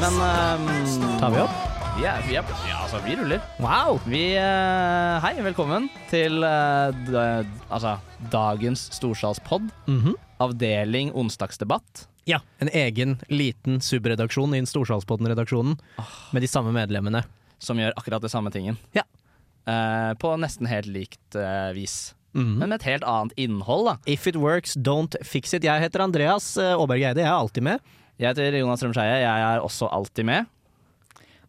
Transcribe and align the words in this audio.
Men 0.00 0.14
um, 0.14 0.66
Tar 1.18 1.30
vi 1.30 1.40
opp? 1.42 1.54
er, 1.98 2.20
vi 2.28 2.36
er, 2.38 2.50
ja, 2.68 2.76
altså, 2.84 3.00
vi 3.02 3.16
ruller. 3.18 3.40
Wow! 3.58 3.96
Vi 4.06 4.20
uh, 4.38 5.16
Hei, 5.24 5.32
velkommen 5.42 5.88
til 6.06 6.38
uh, 6.46 6.94
da, 7.08 7.24
altså, 7.66 7.96
dagens 8.30 8.84
storsalspodd. 8.94 9.66
-hmm. 9.86 10.14
Avdeling 10.38 11.10
onsdagsdebatt. 11.14 12.06
Ja, 12.24 12.40
En 12.58 12.68
egen 12.72 13.18
liten 13.28 13.80
subredaksjon 13.80 14.54
i 14.54 14.66
Storsalspodden-redaksjonen 14.66 15.78
med 16.30 16.42
de 16.42 16.48
samme 16.48 16.72
medlemmene. 16.72 17.24
Som 17.58 17.78
gjør 17.78 17.92
akkurat 17.96 18.22
det 18.22 18.30
samme 18.30 18.50
tingen. 18.50 18.76
Ja. 18.92 19.02
Uh, 19.66 20.14
på 20.14 20.36
nesten 20.36 20.66
helt 20.66 20.86
likt 20.86 21.34
eh, 21.34 21.72
vis. 21.74 22.14
Mhm. 22.32 22.58
Men 22.58 22.68
med 22.68 22.80
et 22.80 22.86
helt 22.86 23.04
annet 23.04 23.32
innhold, 23.36 23.86
da. 23.86 23.96
If 24.06 24.26
it 24.26 24.36
works, 24.36 24.76
don't 24.76 25.16
fix 25.24 25.54
it. 25.54 25.64
Jeg 25.64 25.80
heter 25.80 26.00
Andreas 26.00 26.56
eh, 26.56 26.76
Aaberg 26.76 27.02
Eide, 27.02 27.24
jeg 27.24 27.28
er 27.28 27.34
alltid 27.34 27.62
med. 27.62 27.80
Jeg 28.18 28.32
heter 28.34 28.56
Jonas 28.58 28.80
Strømskeie. 28.82 29.20
Jeg 29.22 29.42
er 29.48 29.60
også 29.62 29.88
alltid 29.94 30.26
med. 30.26 30.48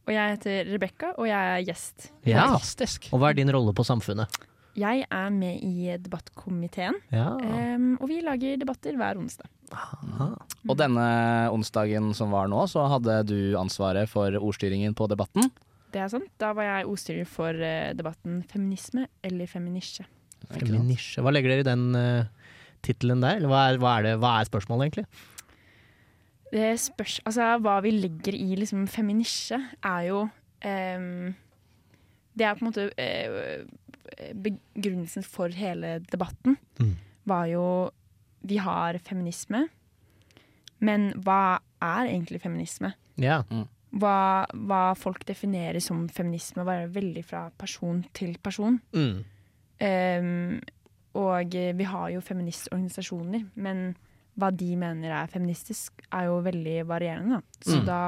Og 0.05 0.13
jeg 0.13 0.35
heter 0.35 0.69
Rebekka, 0.73 1.11
og 1.17 1.25
jeg 1.29 1.55
er 1.55 1.63
gjest. 1.65 2.11
Ja. 2.25 2.43
Fantastisk. 2.49 3.09
Og 3.13 3.21
hva 3.21 3.31
er 3.31 3.37
din 3.39 3.49
rolle 3.53 3.73
på 3.77 3.85
Samfunnet? 3.85 4.39
Jeg 4.79 5.03
er 5.11 5.31
med 5.33 5.63
i 5.65 5.89
debattkomiteen, 5.99 6.95
Ja. 7.11 7.33
um, 7.35 7.97
og 7.99 8.07
vi 8.07 8.19
lager 8.23 8.57
debatter 8.61 8.95
hver 8.95 9.17
onsdag. 9.19 9.49
Aha. 9.73 10.29
Og 10.69 10.77
denne 10.77 11.05
onsdagen 11.51 12.13
som 12.15 12.31
var 12.31 12.47
nå, 12.49 12.61
så 12.69 12.85
hadde 12.89 13.17
du 13.27 13.57
ansvaret 13.59 14.07
for 14.09 14.31
ordstyringen 14.39 14.95
på 14.97 15.09
debatten. 15.09 15.49
Det 15.91 16.01
er 16.05 16.07
sant. 16.13 16.29
Da 16.41 16.53
var 16.53 16.63
jeg 16.69 16.85
ordstyrer 16.89 17.27
for 17.27 17.49
eh, 17.65 17.91
debatten 17.97 18.43
feminisme 18.49 19.07
eller 19.25 19.49
feminisje. 19.49 20.05
Feminisje. 20.53 21.21
Hva 21.25 21.33
legger 21.33 21.49
dere 21.57 21.65
i 21.65 21.67
den 21.67 21.85
uh, 21.97 22.53
tittelen 22.85 23.25
der? 23.25 23.41
Eller 23.41 23.49
hva 23.51 23.65
er, 23.73 23.81
hva, 23.81 23.97
er 23.97 24.05
det, 24.05 24.15
hva 24.21 24.35
er 24.39 24.49
spørsmålet, 24.49 24.87
egentlig? 24.87 25.07
Det 26.53 26.79
spørs 26.81 27.19
Altså, 27.25 27.57
hva 27.61 27.77
vi 27.85 27.91
legger 27.93 28.35
i 28.37 28.55
liksom 28.57 28.87
feminisje, 28.89 29.59
er 29.85 30.01
jo 30.07 30.23
um, 30.25 31.35
Det 32.33 32.45
er 32.45 32.55
på 32.57 32.65
en 32.65 32.69
måte 32.69 32.89
uh, 32.89 34.31
Begrunnelsen 34.33 35.23
for 35.23 35.53
hele 35.55 35.99
debatten 36.11 36.57
Mm. 36.79 36.95
var 37.25 37.45
jo 37.45 37.91
Vi 38.41 38.57
har 38.57 38.97
feminisme, 39.03 39.67
men 40.79 41.11
hva 41.13 41.59
er 41.81 42.07
egentlig 42.07 42.39
feminisme? 42.41 42.93
Ja. 43.19 43.43
Hva, 43.91 44.45
hva 44.53 44.93
folk 44.95 45.25
definerer 45.27 45.79
som 45.83 46.07
feminisme, 46.09 46.63
varer 46.63 46.87
veldig 46.87 47.25
fra 47.25 47.49
person 47.59 48.05
til 48.13 48.37
person. 48.41 48.79
Mm. 48.95 49.25
Um, 49.83 50.61
og 51.19 51.51
vi 51.51 51.83
har 51.83 52.09
jo 52.13 52.21
feministorganisasjoner, 52.21 53.43
men 53.55 53.97
hva 54.39 54.49
de 54.55 54.71
mener 54.79 55.11
er 55.13 55.27
feministisk, 55.31 56.01
er 56.11 56.25
jo 56.29 56.39
veldig 56.45 56.77
varierende. 56.89 57.39
Da. 57.39 57.61
Så 57.65 57.79
Mm. 57.79 57.85
da 57.85 57.99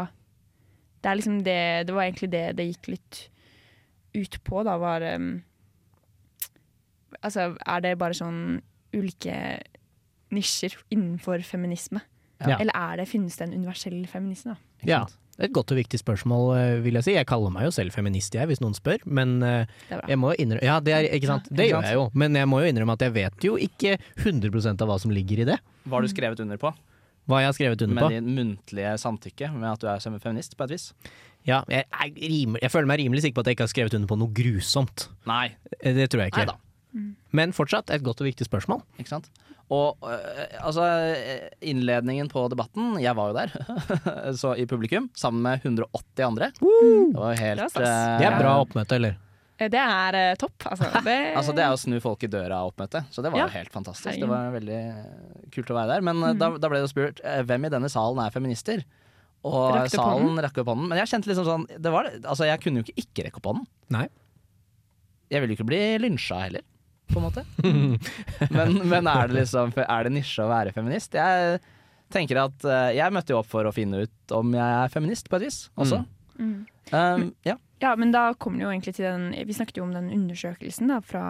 det, 1.02 1.16
liksom 1.18 1.40
det, 1.44 1.60
det 1.88 1.94
var 1.96 2.04
egentlig 2.06 2.30
det 2.32 2.56
det 2.56 2.66
gikk 2.72 2.88
litt 2.94 3.22
ut 4.14 4.36
på, 4.44 4.64
da, 4.68 4.78
var 4.78 5.02
um, 5.16 5.42
Altså, 7.24 7.52
er 7.68 7.82
det 7.84 7.98
bare 8.02 8.16
sånn 8.18 8.62
ulike 8.96 9.36
nisjer 10.34 10.74
innenfor 10.90 11.44
feminisme? 11.46 12.02
Ja. 12.42 12.56
Eller 12.58 12.74
er 12.74 12.98
det, 13.02 13.08
finnes 13.12 13.36
det 13.38 13.46
en 13.46 13.54
universell 13.60 14.00
feminisme, 14.10 14.56
da? 14.56 14.88
Ja. 14.88 15.02
Det 15.42 15.48
er 15.48 15.50
et 15.50 15.56
godt 15.58 15.72
og 15.74 15.78
viktig 15.80 15.98
spørsmål, 15.98 16.44
eh, 16.54 16.72
vil 16.86 16.94
jeg 17.00 17.06
si. 17.08 17.14
Jeg 17.16 17.26
kaller 17.26 17.50
meg 17.50 17.64
jo 17.66 17.72
selv 17.74 17.90
feminist, 17.96 18.36
jeg, 18.38 18.46
hvis 18.46 18.60
noen 18.62 18.76
spør. 18.78 19.02
Men 19.10 19.40
eh, 19.42 19.66
jeg 19.90 20.20
må 20.22 20.36
jo 20.36 20.44
innrømme 20.44 20.68
Ja, 20.68 20.76
det 20.86 20.94
er 20.94 21.08
ikke 21.18 21.32
sant. 21.32 21.48
Det 21.50 21.66
gjør 21.72 21.82
jeg 21.88 21.98
jo. 21.98 22.04
Men 22.14 22.38
jeg 22.38 22.46
må 22.52 22.60
jo 22.62 22.70
innrømme 22.70 22.94
at 22.94 23.02
jeg 23.08 23.16
vet 23.16 23.48
jo 23.48 23.56
ikke 23.58 23.96
100% 24.22 24.84
av 24.86 24.92
hva 24.92 25.00
som 25.02 25.10
ligger 25.10 25.42
i 25.42 25.48
det. 25.50 25.58
Hva 25.90 25.98
har 25.98 26.06
du 26.06 26.12
skrevet 26.14 26.44
under 26.46 26.62
på? 26.62 26.70
Hva 27.26 27.40
jeg 27.42 27.50
har 27.50 27.58
skrevet 27.58 27.82
under 27.88 27.98
Med 27.98 28.06
på. 28.06 28.10
din 28.14 28.30
muntlige 28.38 28.94
samtykke 29.02 29.50
med 29.56 29.70
at 29.72 29.82
du 29.82 29.90
er 29.90 30.00
som 30.06 30.20
feminist, 30.22 30.54
på 30.60 30.68
et 30.70 30.76
vis? 30.78 30.92
Ja, 31.50 31.64
jeg, 31.74 31.88
rimelig, 32.22 32.62
jeg 32.62 32.70
føler 32.76 32.90
meg 32.94 33.02
rimelig 33.02 33.24
sikker 33.26 33.40
på 33.40 33.42
at 33.42 33.50
jeg 33.50 33.58
ikke 33.58 33.66
har 33.66 33.74
skrevet 33.74 33.98
under 33.98 34.10
på 34.14 34.20
noe 34.22 34.30
grusomt. 34.38 35.08
Nei. 35.26 35.48
Eh, 35.82 35.96
Det 35.98 36.06
tror 36.14 36.22
jeg 36.28 36.36
ikke. 36.36 36.46
Neida. 36.46 36.60
Men 37.34 37.54
fortsatt 37.56 37.90
et 37.90 38.04
godt 38.06 38.22
og 38.22 38.30
viktig 38.30 38.46
spørsmål. 38.46 38.84
Ikke 39.02 39.10
sant? 39.16 39.30
Og 39.72 40.04
altså, 40.04 40.84
innledningen 41.64 42.28
på 42.32 42.42
debatten 42.52 42.98
Jeg 43.00 43.16
var 43.16 43.32
jo 43.32 43.38
der, 43.38 43.54
så 44.42 44.52
i 44.60 44.66
publikum, 44.68 45.08
sammen 45.16 45.42
med 45.46 45.64
180 45.64 46.26
andre. 46.28 46.50
Det 46.60 47.16
var 47.16 47.36
jo 47.36 47.40
helt 47.46 47.78
Det 47.78 47.92
Det 48.20 48.28
er 48.28 48.40
bra 48.42 48.56
oppmøte, 48.66 48.98
eller? 49.00 49.16
Eh, 49.62 49.70
Det 49.72 49.80
er 49.80 50.18
eh, 50.20 50.36
topp, 50.42 50.58
altså. 50.66 50.90
Det, 51.08 51.18
Altså 51.40 51.56
Det 51.56 51.64
er 51.64 51.76
å 51.76 51.80
snu 51.80 52.00
folk 52.04 52.24
i 52.28 52.32
døra-oppmøte, 52.32 53.06
så 53.14 53.24
det 53.24 53.32
var 53.32 53.44
Ja. 53.44 53.48
jo 53.48 53.56
helt 53.60 53.72
fantastisk. 53.72 54.20
Det 54.20 54.28
var 54.30 54.52
veldig 54.58 54.82
kult 55.56 55.72
å 55.72 55.78
være 55.78 55.94
der. 55.96 56.02
Men 56.10 56.20
mm. 56.20 56.42
da, 56.42 56.52
da 56.58 56.72
ble 56.72 56.82
det 56.84 56.92
spurt 56.92 57.22
hvem 57.24 57.70
i 57.70 57.72
denne 57.72 57.90
salen 57.92 58.20
er 58.26 58.34
feminister. 58.34 58.84
Og 59.48 59.72
Rakte 59.74 59.96
salen 59.98 60.28
hånden. 60.28 60.44
rakk 60.46 60.60
opp 60.62 60.74
hånden. 60.74 60.90
Men 60.92 61.00
jeg 61.02 61.10
kjente 61.16 61.32
liksom 61.32 61.48
sånn 61.48 61.64
det 61.82 61.90
var, 61.94 62.12
Altså 62.22 62.46
Jeg 62.46 62.62
kunne 62.62 62.82
jo 62.82 62.86
ikke 62.86 63.06
ikke 63.08 63.24
rekke 63.30 63.40
opp 63.42 63.48
hånden. 63.50 63.66
Nei. 63.96 64.04
Jeg 65.32 65.42
ville 65.42 65.56
jo 65.56 65.62
ikke 65.62 65.70
bli 65.72 65.80
lynsja 66.04 66.42
heller, 66.44 66.62
på 67.14 67.22
en 67.22 67.28
måte. 67.28 67.44
men, 68.58 68.78
men 68.90 69.10
er 69.12 69.30
det 69.30 69.38
liksom 69.42 69.74
Er 69.84 70.08
det 70.08 70.14
nisje 70.16 70.46
å 70.46 70.52
være 70.52 70.74
feminist? 70.76 71.16
Jeg 71.18 71.60
tenker 72.12 72.42
at 72.44 72.66
eh, 72.68 72.94
Jeg 72.98 73.16
møtte 73.16 73.36
jo 73.36 73.42
opp 73.42 73.50
for 73.52 73.68
å 73.68 73.74
finne 73.76 74.06
ut 74.06 74.36
om 74.36 74.56
jeg 74.56 74.78
er 74.84 74.94
feminist, 74.94 75.30
på 75.32 75.40
et 75.40 75.48
vis, 75.48 75.60
også. 75.80 76.04
Mm. 76.40 76.56
Um, 76.92 77.28
ja. 77.48 77.58
Ja, 77.82 77.96
men 77.98 78.12
da 78.14 78.28
kommer 78.38 78.60
det 78.60 78.66
jo 78.66 78.72
egentlig 78.72 78.94
til 78.98 79.08
den 79.08 79.48
Vi 79.48 79.56
snakket 79.58 79.80
jo 79.80 79.86
om 79.88 79.94
den 79.96 80.12
undersøkelsen, 80.14 80.92
da, 80.92 81.00
fra, 81.06 81.24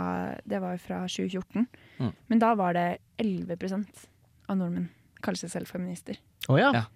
det 0.43 0.59
var 0.63 0.75
jo 0.75 0.83
fra 0.83 1.03
2014. 1.07 1.67
Mm. 2.01 2.09
Men 2.33 2.41
da 2.43 2.55
var 2.59 2.75
det 2.75 2.87
11% 3.23 4.07
av 4.51 4.59
nordmenn 4.59 4.89
kaller 5.21 5.37
seg 5.37 5.53
selv 5.53 5.69
feminister. 5.69 6.17
Oh, 6.49 6.57
ja. 6.59 6.71
Ja. 6.75 6.87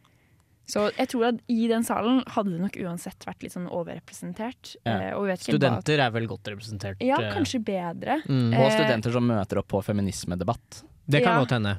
Så 0.66 0.88
jeg 0.98 1.08
tror 1.12 1.28
at 1.30 1.42
i 1.52 1.68
den 1.70 1.84
salen 1.86 2.24
hadde 2.34 2.56
det 2.56 2.62
nok 2.64 2.78
uansett 2.82 3.26
vært 3.28 3.44
litt 3.46 3.54
sånn 3.54 3.68
overrepresentert. 3.70 4.76
Ja. 4.86 4.96
Eh, 4.98 5.14
og 5.14 5.28
vet 5.30 5.44
ikke 5.44 5.54
Studenter 5.56 6.02
er 6.02 6.12
vel 6.16 6.26
godt 6.28 6.50
representert. 6.50 7.04
Ja, 7.06 7.20
eh, 7.22 7.32
kanskje 7.36 7.62
bedre. 7.64 8.22
Mm. 8.26 8.50
Og 8.56 8.66
Eh, 8.66 8.74
studenter 8.74 9.12
som 9.14 9.28
møter 9.30 9.62
opp 9.62 9.68
på 9.68 9.84
feminismedebatt. 9.86 10.84
Det 11.08 11.22
kan 11.22 11.36
Ja. 11.38 11.46
godt 11.46 11.52
hende. 11.52 11.78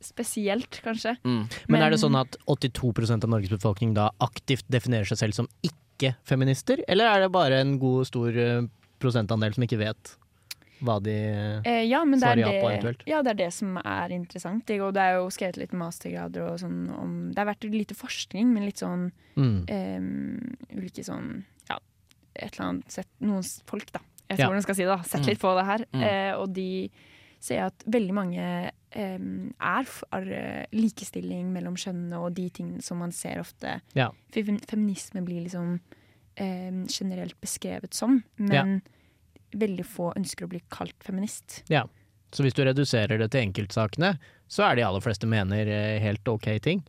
Spesielt, 0.00 0.80
kanskje. 0.82 1.18
Mm. 1.22 1.50
Men 1.68 1.82
er 1.82 1.90
det 1.90 2.00
sånn 2.00 2.18
at 2.18 2.36
82% 2.48 3.24
av 3.24 3.28
Norges 3.30 3.50
befolkning 3.50 3.92
da 3.94 4.08
aktivt 4.20 4.64
definerer 4.70 5.04
seg 5.04 5.18
selv 5.18 5.34
som 5.34 5.48
ikke-feminister, 5.62 6.80
eller 6.88 7.04
er 7.04 7.20
det 7.20 7.32
bare 7.32 7.60
en 7.60 7.78
god, 7.78 8.06
stor 8.06 8.32
prosentandel 9.00 9.52
som 9.54 9.64
ikke 9.64 9.78
vet 9.78 10.16
hva 10.84 10.98
de 11.02 11.14
Eh, 11.64 11.82
ja, 11.88 12.04
men 12.04 12.20
det 12.20 12.28
er 12.28 12.36
Svarer 12.36 12.42
ja 12.44 12.60
på 12.62 12.68
det, 12.68 12.76
eventuelt. 12.78 13.02
ja, 13.10 13.22
det 13.22 13.30
er 13.34 13.38
det 13.40 13.52
som 13.56 13.76
er 13.80 14.08
interessant. 14.14 14.66
Det, 14.66 14.80
og 14.80 14.92
det 14.94 15.02
er 15.02 15.14
jo 15.18 15.30
skrevet 15.34 15.56
litt 15.62 15.72
mastergrader 15.72 16.46
og 16.52 16.58
sånn 16.60 16.90
om 16.94 17.14
Det 17.32 17.38
har 17.42 17.48
vært 17.54 17.64
lite 17.72 17.94
forskning, 17.98 18.52
men 18.54 18.64
litt 18.68 18.78
sånn 18.82 19.10
mm. 19.36 19.58
eh, 19.68 20.78
ulike 20.78 21.04
sånn 21.04 21.44
Ja, 21.70 21.78
et 22.36 22.54
eller 22.58 22.68
annet 22.68 22.90
sett 22.92 23.08
Noen 23.20 23.42
folk, 23.66 23.90
da. 23.92 24.00
Jeg 24.28 24.38
Ja. 24.38 24.46
tror 24.46 24.54
jeg 24.56 24.62
skal 24.62 24.74
si 24.74 24.82
det, 24.84 24.88
da. 24.96 25.02
Sett 25.02 25.20
Mm. 25.20 25.26
litt 25.28 25.40
på 25.40 25.56
det 25.58 25.64
her. 25.66 25.84
Mm. 25.92 26.02
Eh, 26.02 26.32
og 26.38 26.52
de 26.54 26.90
ser 27.40 27.60
at 27.66 27.84
veldig 27.86 28.14
mange 28.14 28.70
er 28.96 29.84
for 29.84 30.22
eh, 30.22 30.64
likestilling 30.72 31.52
mellom 31.52 31.74
kjønnene 31.76 32.16
og 32.22 32.32
de 32.34 32.48
tingene 32.48 32.80
som 32.82 32.98
man 32.98 33.12
ser 33.12 33.40
ofte 33.40 33.80
Ja. 33.94 34.10
Feminisme 34.32 35.20
blir 35.24 35.42
liksom 35.44 35.80
generelt 36.88 37.36
beskrevet 37.40 37.94
som, 37.94 38.24
men 38.38 38.82
veldig 39.54 39.84
få 39.86 40.12
ønsker 40.18 40.46
å 40.46 40.50
bli 40.54 40.60
kalt 40.74 40.96
feminist. 41.04 41.62
Ja, 41.72 41.84
Så 42.34 42.42
hvis 42.42 42.54
du 42.56 42.64
reduserer 42.66 43.18
det 43.18 43.30
til 43.30 43.44
enkeltsakene, 43.46 44.16
så 44.50 44.64
er 44.66 44.74
de 44.76 44.82
aller 44.82 45.00
fleste 45.04 45.26
mener 45.30 45.68
eh, 45.70 46.00
helt 46.02 46.26
ok 46.26 46.48
ting, 46.60 46.80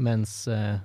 mens 0.00 0.46
uh, 0.48 0.78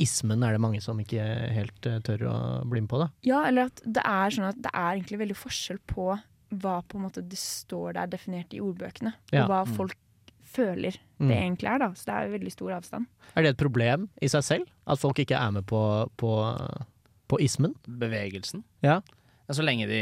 ismen 0.00 0.42
er 0.42 0.52
det 0.56 0.60
mange 0.60 0.80
som 0.82 0.98
ikke 0.98 1.22
helt 1.54 1.86
uh, 1.86 2.00
tør 2.02 2.24
å 2.26 2.34
bli 2.68 2.80
med 2.82 2.90
på. 2.90 2.98
da. 2.98 3.06
Ja, 3.22 3.44
eller 3.46 3.70
at 3.70 3.80
det 3.86 4.02
er 4.04 4.30
sånn 4.34 4.48
at 4.50 4.58
det 4.60 4.72
er 4.74 4.96
egentlig 4.98 5.20
veldig 5.22 5.36
forskjell 5.38 5.78
på 5.86 6.08
hva 6.50 6.80
på 6.82 6.98
en 6.98 7.04
måte 7.06 7.22
det 7.22 7.38
står 7.38 7.94
der 7.94 8.10
definert 8.10 8.50
i 8.52 8.58
ordbøkene, 8.60 9.12
Ja. 9.30 9.44
og 9.44 9.50
hva 9.52 9.60
Mm. 9.68 9.76
folk 9.76 9.96
føler 10.42 10.96
Mm. 11.20 11.28
det 11.28 11.36
egentlig 11.38 11.68
er. 11.70 11.78
da. 11.78 11.88
Så 11.94 12.04
det 12.06 12.14
er 12.18 12.38
veldig 12.38 12.52
stor 12.52 12.70
avstand. 12.74 13.06
Er 13.36 13.42
det 13.42 13.50
et 13.54 13.56
problem 13.62 14.08
i 14.20 14.26
seg 14.26 14.42
selv, 14.42 14.66
at 14.86 14.98
folk 14.98 15.14
ikke 15.22 15.38
er 15.38 15.50
med 15.52 15.64
på, 15.66 16.10
på, 16.18 16.30
på 17.28 17.38
ismen? 17.38 17.76
Bevegelsen. 17.86 18.64
Ja. 18.82 19.00
Så 19.50 19.64
lenge 19.66 19.86
de 19.90 20.00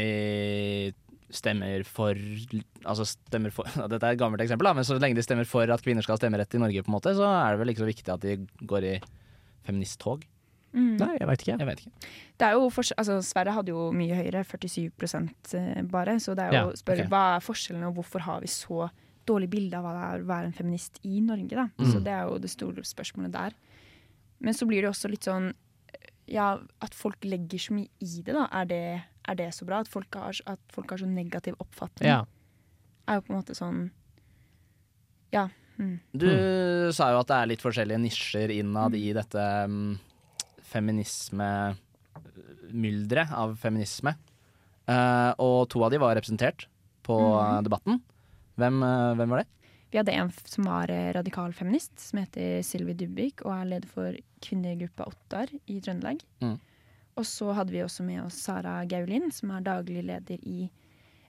stemmer 1.29 1.83
for 1.85 2.17
Altså 2.17 3.05
stemmer 3.05 3.53
for 3.53 3.69
Dette 3.91 4.01
er 4.01 4.15
et 4.15 4.21
gammelt 4.21 4.41
eksempel, 4.43 4.69
da, 4.69 4.73
men 4.77 4.87
så 4.87 4.97
lenge 4.97 5.17
de 5.17 5.25
stemmer 5.25 5.47
for 5.49 5.69
at 5.69 5.83
kvinner 5.85 6.05
skal 6.05 6.15
ha 6.17 6.21
stemmerett 6.21 6.57
i 6.57 6.61
Norge, 6.61 6.83
på 6.85 6.91
en 6.91 6.97
måte, 6.97 7.13
så 7.17 7.27
er 7.29 7.53
det 7.53 7.61
vel 7.63 7.73
ikke 7.73 7.83
så 7.85 7.89
viktig 7.89 8.13
at 8.15 8.25
de 8.25 8.67
går 8.69 8.87
i 8.89 8.95
feministtog. 9.67 10.25
Mm. 10.69 10.95
Nei, 11.01 11.13
jeg 11.17 11.27
veit 11.29 11.43
ikke. 11.43 11.57
Jeg 11.57 11.67
vet 11.69 11.79
ikke. 11.83 12.09
Det 12.39 12.47
er 12.47 12.55
jo 12.57 12.65
forskjell, 12.73 12.97
altså 13.01 13.19
Sverige 13.25 13.55
hadde 13.55 13.73
jo 13.73 13.85
mye 13.95 14.17
høyere, 14.19 14.43
47% 14.45 15.87
bare. 15.89 16.17
Så 16.21 16.35
det 16.37 16.45
er 16.45 16.53
jo 16.53 16.65
Ja, 16.69 16.81
spørre 16.81 17.05
okay. 17.05 17.11
hva 17.13 17.23
er 17.35 17.45
forskjellen, 17.45 17.87
og 17.89 17.95
hvorfor 17.97 18.25
har 18.25 18.43
vi 18.43 18.51
så 18.53 18.89
dårlig 19.29 19.49
bilde 19.51 19.77
av 19.77 19.85
hva 19.85 19.95
det 19.95 20.03
er 20.05 20.21
å 20.23 20.29
være 20.29 20.49
en 20.49 20.57
feminist 20.57 20.99
i 21.05 21.21
Norge, 21.25 21.53
da. 21.53 21.67
Mm. 21.77 21.89
Så 21.91 22.03
det 22.05 22.13
er 22.13 22.29
jo 22.29 22.37
det 22.41 22.51
store 22.53 22.85
spørsmålet 22.85 23.33
der. 23.33 23.57
Men 24.39 24.55
så 24.55 24.67
blir 24.69 24.85
det 24.85 24.91
også 24.93 25.11
litt 25.11 25.27
sånn 25.27 25.51
Ja, 26.29 26.59
at 26.85 26.93
folk 26.93 27.25
legger 27.25 27.57
så 27.57 27.73
mye 27.73 27.89
i 28.05 28.21
det, 28.21 28.33
da. 28.35 28.45
Er 28.53 28.65
det, 28.69 28.83
er 29.29 29.35
det 29.39 29.49
så 29.55 29.63
bra? 29.67 29.79
At 29.83 29.89
folk, 29.91 30.09
har, 30.17 30.33
at 30.49 30.61
folk 30.73 30.89
har 30.93 30.99
så 31.01 31.07
negativ 31.09 31.53
oppfatning? 31.61 32.09
Ja. 32.09 32.21
Er 33.09 33.13
jo 33.19 33.23
på 33.27 33.33
en 33.33 33.39
måte 33.41 33.55
sånn 33.57 33.79
Ja. 35.33 35.45
Mm. 35.79 35.97
Du 36.11 36.27
sa 36.91 37.11
jo 37.13 37.21
at 37.21 37.29
det 37.29 37.37
er 37.37 37.47
litt 37.53 37.63
forskjellige 37.63 38.01
nisjer 38.03 38.49
innad 38.51 38.91
i 38.99 39.13
dette 39.15 39.43
um, 39.69 39.93
feminismemylderet 40.73 43.31
av 43.35 43.55
feminisme. 43.61 44.11
Uh, 44.89 45.31
og 45.37 45.67
to 45.69 45.83
av 45.85 45.91
de 45.93 45.99
var 46.01 46.15
representert 46.17 46.65
på 47.05 47.15
Mhm. 47.19 47.63
debatten. 47.63 48.01
Hvem, 48.57 48.81
uh, 48.83 49.13
hvem 49.15 49.29
var 49.29 49.37
det? 49.43 49.47
Vi 49.91 49.97
hadde 49.97 50.13
en 50.13 50.31
som 50.45 50.63
var 50.65 50.87
eh, 50.91 51.11
radikal 51.13 51.51
feminist, 51.51 51.97
som 51.97 52.19
heter 52.19 52.61
Sylvi 52.61 52.93
Dubvik, 52.93 53.41
og 53.43 53.51
er 53.55 53.65
leder 53.65 53.87
for 53.89 54.13
kvinnegruppa 54.39 55.07
Ottar 55.07 55.47
i 55.65 55.79
Trøndelag. 55.81 56.19
Mm. 56.41 56.59
Og 57.19 57.27
så 57.27 57.51
hadde 57.55 57.75
vi 57.75 57.83
også 57.83 58.05
med 58.07 58.23
oss 58.23 58.37
Sara 58.45 58.79
Gaulin, 58.89 59.27
som 59.35 59.51
er 59.55 59.65
daglig 59.65 60.05
leder 60.07 60.39
i 60.47 60.69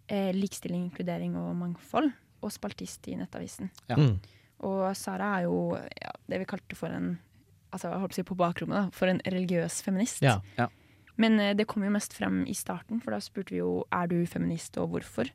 eh, 0.06 0.31
likestilling, 0.37 0.87
inkludering 0.87 1.34
og 1.38 1.56
mangfold, 1.58 2.12
og 2.40 2.54
spaltist 2.54 3.08
i 3.10 3.16
Nettavisen. 3.19 3.72
Ja. 3.90 3.98
Mm. 3.98 4.20
Og 4.69 4.84
Sara 4.98 5.32
er 5.38 5.48
jo 5.48 5.75
ja, 5.75 6.14
det 6.31 6.42
vi 6.42 6.48
kalte 6.48 6.78
for 6.78 6.92
en 6.94 7.16
altså 7.70 7.90
jeg 7.90 8.02
holdt 8.02 8.12
på 8.12 8.16
å 8.16 8.19
si 8.19 8.26
på 8.26 8.38
bakrommet 8.38 8.76
da, 8.76 8.84
for 8.94 9.10
en 9.10 9.20
religiøs 9.22 9.81
feminist. 9.87 10.25
Ja. 10.26 10.69
Men 11.20 11.38
eh, 11.42 11.54
det 11.58 11.69
kom 11.70 11.84
jo 11.87 11.93
mest 11.94 12.14
frem 12.16 12.43
i 12.50 12.56
starten, 12.56 13.02
for 13.02 13.14
da 13.14 13.20
spurte 13.22 13.54
vi 13.54 13.60
jo 13.60 13.84
er 13.94 14.10
du 14.10 14.19
feminist 14.31 14.78
og 14.81 14.94
hvorfor. 14.94 15.31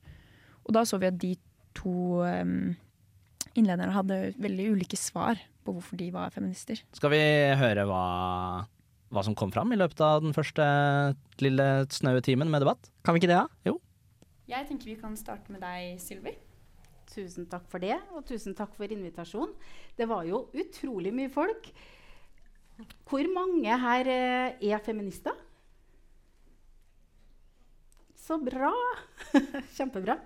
Og 0.65 0.75
da 0.75 0.85
så 0.87 0.99
vi 1.01 1.11
at 1.11 1.19
de 1.21 1.35
to 1.75 2.23
um, 2.23 2.73
innlederne 3.55 3.93
hadde 3.93 4.19
veldig 4.41 4.69
ulike 4.75 4.97
svar 4.99 5.39
på 5.65 5.75
hvorfor 5.75 5.99
de 5.99 6.09
var 6.13 6.33
feminister. 6.33 6.79
Skal 6.95 7.11
vi 7.13 7.21
høre 7.59 7.85
hva, 7.89 8.05
hva 9.13 9.23
som 9.25 9.35
kom 9.37 9.51
fram 9.53 9.73
i 9.73 9.77
løpet 9.79 10.01
av 10.03 10.23
den 10.23 10.33
første 10.35 10.65
lille 11.43 11.67
snaue 11.93 12.23
timen 12.25 12.49
med 12.51 12.65
debatt? 12.65 12.89
Kan 13.05 13.15
vi 13.15 13.23
ikke 13.23 13.31
det, 13.31 13.41
da? 13.43 13.75
Jeg 14.45 14.67
tenker 14.69 14.91
vi 14.91 14.99
kan 14.99 15.15
starte 15.17 15.53
med 15.53 15.63
deg, 15.63 15.97
Sylvi. 16.01 16.35
Tusen 17.09 17.47
takk 17.49 17.65
for 17.71 17.81
det, 17.81 17.95
og 18.13 18.25
tusen 18.27 18.53
takk 18.57 18.73
for 18.77 18.91
invitasjonen. 18.91 19.53
Det 19.97 20.07
var 20.09 20.25
jo 20.27 20.45
utrolig 20.53 21.13
mye 21.15 21.31
folk. 21.33 21.69
Hvor 23.07 23.29
mange 23.31 23.77
her 23.79 24.09
eh, 24.11 24.69
er 24.69 24.83
feminister? 24.83 25.33
Så 28.19 28.37
bra! 28.41 28.73
Kjempebra. 29.77 30.17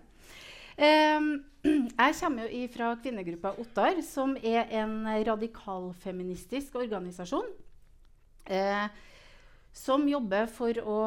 Em, 0.80 1.34
jeg 1.68 2.16
kommer 2.22 2.48
jo 2.48 2.68
fra 2.72 2.94
kvinnegruppa 3.04 3.54
Ottar, 3.60 4.00
som 4.08 4.38
er 4.40 4.72
en 4.82 5.04
radikalfeministisk 5.28 6.80
organisasjon. 6.80 7.50
Eh, 8.46 8.88
som 9.74 10.08
jobber 10.10 10.48
for 10.52 10.80
å 10.84 11.00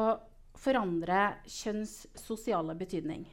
forandre 0.63 1.35
kjønns 1.49 2.03
sosiale 2.17 2.75
betydning. 2.77 3.25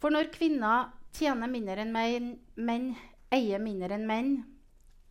For 0.00 0.12
når 0.12 0.32
kvinner 0.34 0.90
tjener 1.16 1.48
mindre 1.48 1.84
enn 1.84 1.94
menn, 1.94 2.34
menn 2.56 2.90
eier 3.32 3.62
mindre 3.62 3.96
enn 3.96 4.08
menn 4.08 4.34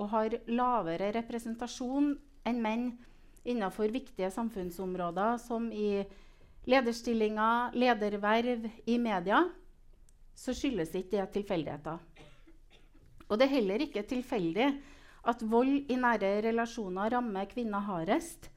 og 0.01 0.12
har 0.12 0.36
lavere 0.51 1.12
representasjon 1.15 2.13
enn 2.50 2.62
menn 2.62 2.86
innenfor 3.44 3.92
viktige 3.92 4.30
samfunnsområder 4.31 5.39
som 5.42 5.71
i 5.71 6.04
lederstillinger, 6.69 7.74
lederverv 7.75 8.69
i 8.88 8.98
media, 9.01 9.44
så 10.36 10.56
skyldes 10.56 10.94
ikke 10.95 11.18
det 11.18 11.27
tilfeldigheter. 11.36 12.00
Og 13.27 13.39
det 13.39 13.48
er 13.48 13.56
heller 13.57 13.83
ikke 13.83 14.06
tilfeldig 14.07 14.69
at 15.23 15.43
vold 15.47 15.91
i 15.91 15.97
nære 15.99 16.41
relasjoner 16.47 17.13
rammer 17.15 17.47
kvinner 17.51 17.83
hardest, 17.87 18.49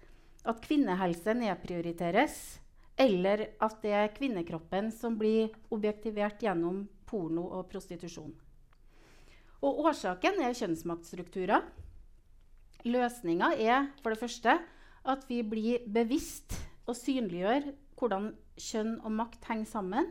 at 0.47 0.63
kvinnehelse 0.63 1.35
nedprioriteres, 1.35 2.37
eller 2.99 3.45
at 3.63 3.81
det 3.83 3.93
er 3.93 4.13
kvinnekroppen 4.15 4.91
som 4.95 5.19
blir 5.19 5.53
objektivert 5.75 6.41
gjennom 6.43 6.87
porno 7.07 7.45
og 7.59 7.69
prostitusjon. 7.71 8.33
Og 9.63 9.83
årsaken 9.89 10.41
er 10.45 10.57
kjønnsmaktstrukturer. 10.57 11.65
Løsninga 12.87 13.53
er 13.59 13.91
for 14.03 14.15
det 14.15 14.21
første 14.21 14.57
at 15.07 15.27
vi 15.29 15.43
blir 15.47 15.85
bevisst 15.93 16.55
og 16.87 16.97
synliggjør 16.99 17.71
hvordan 17.97 18.31
kjønn 18.61 18.97
og 19.03 19.15
makt 19.17 19.47
henger 19.49 19.71
sammen, 19.71 20.11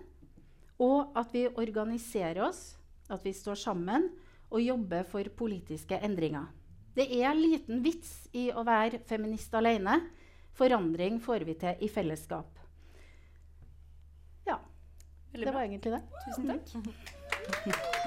og 0.81 1.15
at 1.17 1.31
vi 1.31 1.45
organiserer 1.47 2.41
oss, 2.47 2.75
at 3.09 3.23
vi 3.23 3.31
står 3.35 3.59
sammen 3.59 4.09
og 4.51 4.61
jobbe 4.61 5.03
for 5.09 5.23
politiske 5.37 5.99
endringer. 6.05 6.45
Det 6.95 7.07
er 7.19 7.33
liten 7.35 7.81
vits 7.83 8.27
i 8.33 8.47
å 8.55 8.63
være 8.63 8.99
feminist 9.07 9.53
alene. 9.57 9.97
Forandring 10.55 11.19
får 11.19 11.43
vi 11.47 11.53
til 11.59 11.81
i 11.83 11.89
fellesskap. 11.91 12.59
Ja, 14.47 14.59
Veldig 15.33 15.45
det 15.45 15.51
bra. 15.51 15.57
var 15.57 15.65
egentlig 15.67 15.91
det. 15.97 16.03
Tusen 16.25 16.47
takk. 16.53 16.65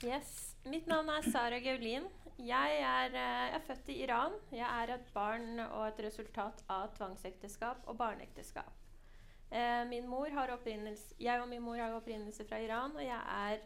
Yes. 0.00 0.56
Mitt 0.64 0.86
navn 0.88 1.10
er 1.12 1.26
Sara 1.28 1.58
Gaulin. 1.60 2.06
Jeg 2.40 2.76
er, 2.80 3.12
eh, 3.12 3.40
jeg 3.50 3.54
er 3.58 3.64
født 3.66 3.88
i 3.92 3.96
Iran. 4.02 4.32
Jeg 4.52 4.64
er 4.64 4.94
et 4.94 5.10
barn 5.12 5.60
og 5.60 5.82
et 5.90 5.98
resultat 6.06 6.62
av 6.72 6.86
tvangsekteskap 6.96 7.84
og 7.86 7.98
barneekteskap. 8.00 8.72
Eh, 9.50 9.84
min 9.90 10.06
mor 10.06 10.30
har 10.30 10.52
jeg 10.54 11.40
og 11.42 11.48
min 11.50 11.62
mor 11.62 11.78
har 11.78 11.94
opprinnelse 11.96 12.44
fra 12.46 12.60
Iran, 12.62 12.96
og 12.96 13.02
jeg 13.02 13.20
er 13.26 13.60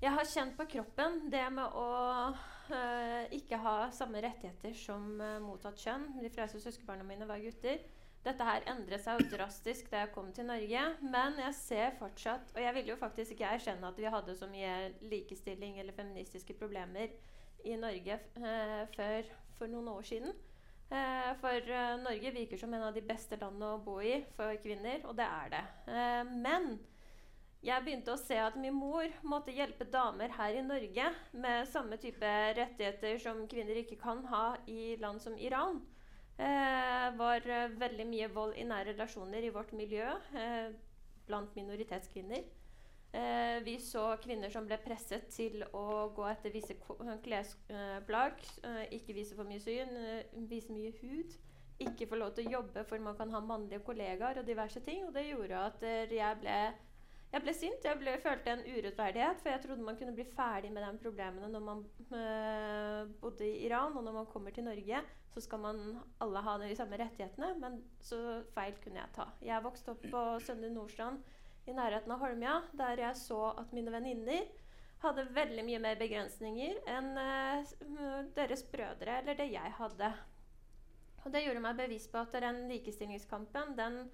Jeg 0.00 0.12
har 0.12 0.24
kjent 0.24 0.56
på 0.56 0.64
kroppen 0.68 1.30
det 1.32 1.44
med 1.52 1.72
å 1.72 2.34
eh, 2.68 3.32
ikke 3.32 3.56
ha 3.56 3.90
samme 3.90 4.20
rettigheter 4.20 4.74
som 4.76 5.20
eh, 5.20 5.38
mottatt 5.40 5.80
kjønn. 5.80 6.10
De 6.20 6.28
fleste 6.28 6.60
søskenbarna 6.60 7.04
mine 7.04 7.28
var 7.28 7.40
gutter. 7.40 7.80
Dette 8.26 8.44
her 8.44 8.64
endret 8.68 9.04
seg 9.04 9.20
jo 9.20 9.30
drastisk 9.36 9.88
da 9.90 10.02
jeg 10.02 10.12
kom 10.12 10.32
til 10.34 10.48
Norge, 10.48 10.82
men 11.00 11.38
jeg 11.38 11.54
ser 11.54 11.92
fortsatt 12.00 12.50
Og 12.56 12.58
jeg 12.58 12.74
ville 12.74 12.90
jo 12.90 12.98
faktisk 12.98 13.36
ikke 13.36 13.52
erkjenne 13.54 13.86
at 13.86 14.00
vi 14.02 14.10
hadde 14.10 14.34
så 14.34 14.48
mye 14.50 14.72
likestilling 15.12 15.78
eller 15.78 15.94
feministiske 15.94 16.56
problemer 16.58 17.14
i 17.64 17.76
Norge 17.78 18.18
eh, 18.18 18.82
før 18.96 19.30
for 19.56 19.70
noen 19.70 19.88
år 19.94 20.08
siden. 20.10 20.34
Eh, 20.86 21.32
for 21.40 21.70
eh, 21.70 21.96
Norge 21.98 22.30
virker 22.30 22.56
som 22.56 22.74
en 22.74 22.84
av 22.86 22.94
de 22.94 23.02
beste 23.02 23.38
landene 23.40 23.72
å 23.74 23.80
bo 23.82 23.96
i 23.98 24.20
for 24.36 24.54
kvinner, 24.62 25.00
og 25.08 25.16
det 25.18 25.26
er 25.26 25.48
det. 25.50 25.62
Eh, 25.90 26.28
men 26.46 26.76
jeg 27.66 27.82
begynte 27.82 28.14
å 28.14 28.20
se 28.20 28.38
at 28.38 28.54
min 28.60 28.76
mor 28.76 29.10
måtte 29.26 29.54
hjelpe 29.54 29.88
damer 29.90 30.30
her 30.36 30.54
i 30.54 30.62
Norge 30.62 31.08
med 31.34 31.66
samme 31.72 31.98
type 31.98 32.30
rettigheter 32.60 33.18
som 33.18 33.42
kvinner 33.50 33.80
ikke 33.82 33.98
kan 33.98 34.22
ha 34.30 34.44
i 34.70 34.94
land 35.02 35.24
som 35.24 35.34
Iran 35.34 35.80
eh, 36.38 37.08
var 37.18 37.50
veldig 37.82 38.06
mye 38.06 38.30
vold 38.36 38.54
i 38.54 38.68
nære 38.68 38.92
relasjoner 38.92 39.42
i 39.42 39.50
vårt 39.50 39.74
miljø 39.74 40.06
blant 41.26 41.58
minoritetskvinner. 41.58 42.46
Eh, 43.16 43.58
vi 43.64 43.78
så 43.80 44.02
kvinner 44.20 44.50
som 44.52 44.66
ble 44.68 44.76
presset 44.84 45.28
til 45.32 45.62
å 45.72 45.84
gå 46.16 46.24
etter 46.28 46.52
visse 46.52 46.74
ko- 46.82 46.98
klesplagg. 47.24 48.42
Eh, 48.62 48.82
ikke 48.98 49.14
vise 49.16 49.36
for 49.38 49.48
mye 49.48 49.62
syn, 49.62 49.94
eh, 49.96 50.24
vise 50.50 50.72
mye 50.74 50.92
hud. 51.00 51.36
Ikke 51.80 52.08
få 52.08 52.16
lov 52.20 52.34
til 52.34 52.46
å 52.48 52.52
jobbe 52.58 52.84
for 52.88 52.98
man 53.04 53.16
kan 53.16 53.30
ha 53.32 53.40
mannlige 53.40 53.84
kollegaer 53.84 54.38
og 54.40 54.46
diverse 54.48 54.80
ting. 54.84 55.06
Og 55.06 55.14
det 55.14 55.26
gjorde 55.30 55.62
at 55.70 55.82
eh, 55.82 56.12
jeg 56.12 56.40
ble 56.42 56.58
jeg 57.32 57.42
ble 57.42 57.52
sint. 57.52 57.82
Jeg 57.84 57.98
ble, 57.98 58.12
følte 58.22 58.52
en 58.52 58.62
urettferdighet, 58.64 59.40
for 59.42 59.50
jeg 59.50 59.60
trodde 59.64 59.82
man 59.84 59.96
kunne 59.98 60.14
bli 60.14 60.24
ferdig 60.24 60.70
med 60.72 60.84
de 60.86 60.98
problemene 61.02 61.48
når 61.50 61.64
man 61.66 61.80
eh, 62.12 63.06
bodde 63.20 63.44
i 63.48 63.64
Iran. 63.66 63.96
Og 63.96 64.04
når 64.04 64.12
man 64.20 64.26
kommer 64.30 64.50
til 64.54 64.64
Norge, 64.64 65.00
så 65.34 65.42
skal 65.42 65.58
man 65.60 65.80
alle 66.20 66.40
ha 66.46 66.58
de 66.62 66.70
samme 66.78 66.96
rettighetene. 67.00 67.54
Men 67.60 67.80
så 68.00 68.42
feil 68.54 68.76
kunne 68.84 69.00
jeg 69.02 69.12
ta. 69.16 69.26
Jeg 69.42 69.64
vokste 69.66 69.90
opp 69.96 70.06
på 70.12 70.22
Søndre 70.46 70.70
Nordstrand 70.72 71.18
i 71.66 71.74
nærheten 71.74 72.12
av 72.14 72.22
Holmlia, 72.22 72.60
der 72.78 73.02
jeg 73.02 73.18
så 73.18 73.40
at 73.58 73.74
mine 73.74 73.92
venninner 73.94 74.46
hadde 75.02 75.26
veldig 75.36 75.64
mye 75.66 75.80
mer 75.82 75.98
begrensninger 76.00 76.78
enn 76.88 77.10
øh, 77.20 77.74
deres 78.36 78.64
brødre 78.72 79.20
eller 79.20 79.36
det 79.38 79.50
jeg 79.52 79.74
hadde. 79.80 80.12
Og 81.24 81.32
det 81.34 81.42
gjorde 81.42 81.62
meg 81.64 81.78
bevisst 81.78 82.12
på 82.12 82.22
at 82.22 82.38
den 82.42 82.64
likestillingskampen, 82.70 83.74
den 83.78 84.06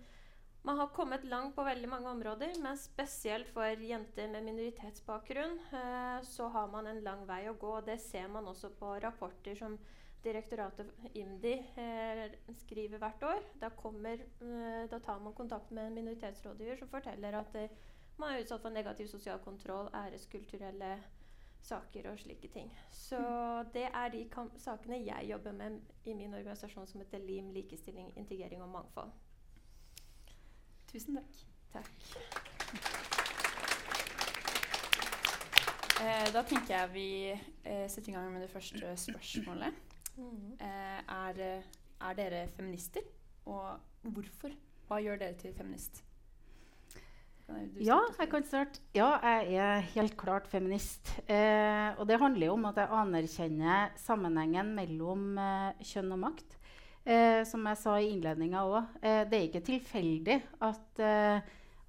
man 0.62 0.78
har 0.78 0.92
kommet 0.94 1.24
langt 1.26 1.56
på 1.56 1.64
veldig 1.66 1.88
mange 1.90 2.10
områder, 2.10 2.52
men 2.62 2.78
spesielt 2.78 3.48
for 3.50 3.82
jenter 3.82 4.28
med 4.30 4.46
minoritetsbakgrunn 4.46 5.56
eh, 5.74 6.20
så 6.22 6.46
har 6.54 6.68
man 6.70 6.86
en 6.86 7.00
lang 7.02 7.24
vei 7.26 7.48
å 7.50 7.56
gå. 7.58 7.72
og 7.80 7.88
Det 7.88 7.98
ser 8.00 8.28
man 8.30 8.46
også 8.46 8.70
på 8.78 8.94
rapporter 9.02 9.58
som 9.58 9.74
direktoratet 10.24 10.86
IMDi 11.14 11.52
eh, 11.76 12.30
skriver 12.58 12.98
hvert 12.98 13.22
år. 13.22 13.40
Da, 13.60 13.68
kommer, 13.68 14.12
eh, 14.12 14.90
da 14.90 14.98
tar 14.98 15.18
man 15.20 15.34
kontakt 15.34 15.70
med 15.70 15.86
en 15.86 15.94
minoritetsrådgiver 15.94 16.76
som 16.76 16.88
forteller 16.88 17.38
at 17.38 17.54
eh, 17.54 17.70
man 18.16 18.32
er 18.32 18.44
utsatt 18.44 18.62
for 18.62 18.70
negativ 18.70 19.06
sosial 19.10 19.38
kontroll, 19.44 19.90
æreskulturelle 19.94 20.96
saker 21.62 22.10
og 22.10 22.18
slike 22.18 22.48
ting. 22.48 22.70
Så 22.90 23.18
det 23.74 23.86
er 23.94 24.08
de 24.08 24.24
sakene 24.58 24.98
jeg 25.04 25.30
jobber 25.30 25.52
med 25.52 25.80
i 26.04 26.14
min 26.14 26.34
organisasjon 26.34 26.86
som 26.86 27.00
heter 27.00 27.18
LIM 27.18 27.50
likestilling, 27.54 28.12
integrering 28.16 28.62
og 28.62 28.68
mangfold. 28.68 29.10
Tusen 30.92 31.16
takk. 31.16 31.46
Takk. 31.72 31.90
Da 36.34 36.42
tenker 36.42 36.74
jeg 36.74 36.92
vi 36.92 37.08
setter 37.64 38.10
i 38.10 38.14
gang 38.16 38.32
med 38.32 38.42
det 38.42 38.50
første 38.50 38.96
spørsmålet. 38.96 39.91
Eh, 40.18 41.00
er, 41.08 41.40
eh, 41.40 41.62
er 42.00 42.16
dere 42.18 42.46
feminister? 42.56 43.04
Og 43.46 43.78
hvorfor? 44.02 44.54
Hva 44.88 45.00
gjør 45.00 45.20
dere 45.22 45.38
til 45.40 45.54
feminist? 45.56 46.02
Ja, 47.82 47.98
jeg 48.18 48.28
kan 48.32 48.44
starte. 48.48 48.80
Ja, 48.96 49.18
jeg 49.20 49.58
er 49.60 49.80
helt 49.92 50.16
klart 50.16 50.46
feminist. 50.48 51.10
Eh, 51.28 51.92
og 51.98 52.06
det 52.08 52.20
handler 52.20 52.46
jo 52.46 52.56
om 52.56 52.64
at 52.70 52.78
jeg 52.80 52.92
anerkjenner 52.96 53.96
sammenhengen 54.00 54.72
mellom 54.76 55.38
eh, 55.40 55.82
kjønn 55.84 56.14
og 56.16 56.22
makt. 56.22 56.56
Eh, 57.04 57.42
som 57.48 57.66
jeg 57.66 57.80
sa 57.80 57.96
i 57.98 58.12
innledninga 58.12 58.62
òg. 58.62 58.94
Eh, 59.02 59.24
det 59.28 59.38
er 59.38 59.48
ikke 59.48 59.64
tilfeldig 59.66 60.38
at, 60.62 61.02
eh, 61.02 61.42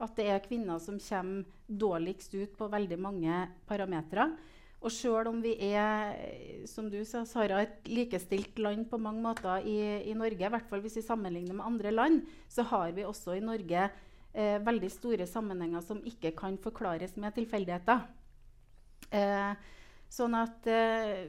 at 0.04 0.16
det 0.18 0.26
er 0.26 0.44
kvinner 0.44 0.82
som 0.82 0.98
kommer 1.00 1.46
dårligst 1.70 2.34
ut 2.34 2.58
på 2.58 2.72
veldig 2.72 3.00
mange 3.00 3.44
parametere. 3.70 4.32
Og 4.84 4.92
sjøl 4.92 5.30
om 5.30 5.38
vi 5.44 5.54
er 5.64 6.18
som 6.68 6.90
du 6.92 6.98
sa, 7.08 7.24
Sara, 7.28 7.62
et 7.64 7.88
likestilt 7.88 8.58
land 8.60 8.90
på 8.92 9.00
mange 9.00 9.24
måter 9.24 9.64
i, 9.64 9.78
i 10.12 10.16
Norge, 10.18 10.44
i 10.44 10.52
hvert 10.52 10.68
fall 10.68 10.84
hvis 10.84 10.98
vi 11.00 11.06
sammenligner 11.06 11.56
med 11.56 11.68
andre 11.68 11.94
land, 11.94 12.18
så 12.52 12.66
har 12.68 12.92
vi 12.96 13.06
også 13.08 13.38
i 13.38 13.44
Norge 13.44 13.86
eh, 13.88 14.58
veldig 14.66 14.90
store 14.92 15.28
sammenhenger 15.30 15.84
som 15.86 16.04
ikke 16.04 16.34
kan 16.36 16.58
forklares 16.60 17.16
med 17.16 17.36
tilfeldigheter. 17.38 18.04
Eh, 19.14 19.54
sånn 20.12 20.36
at 20.40 20.68
eh, 20.72 21.28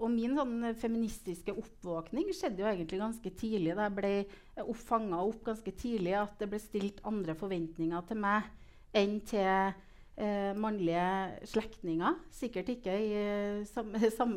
Og 0.00 0.08
min 0.08 0.32
sånn 0.32 0.70
feministiske 0.80 1.52
oppvåkning 1.52 2.30
skjedde 2.32 2.62
jo 2.62 2.68
egentlig 2.70 3.02
ganske 3.02 3.30
tidlig. 3.36 3.74
Da 3.76 3.90
jeg 3.90 3.96
ble 3.98 4.72
fanga 4.80 5.18
opp 5.20 5.42
ganske 5.44 5.74
tidlig 5.76 6.14
at 6.16 6.40
det 6.40 6.48
ble 6.48 6.60
stilt 6.62 7.02
andre 7.04 7.34
forventninger 7.36 8.06
til 8.08 8.22
meg 8.22 8.48
enn 8.96 9.18
til 9.28 9.74
eh, 10.20 10.52
mannlige 10.56 11.46
slektninger. 11.48 12.18
Sikkert 12.34 12.68
ikke 12.74 12.94
i, 12.94 13.12
eh, 13.16 13.62
sam, 13.68 13.94
sam, 14.18 14.34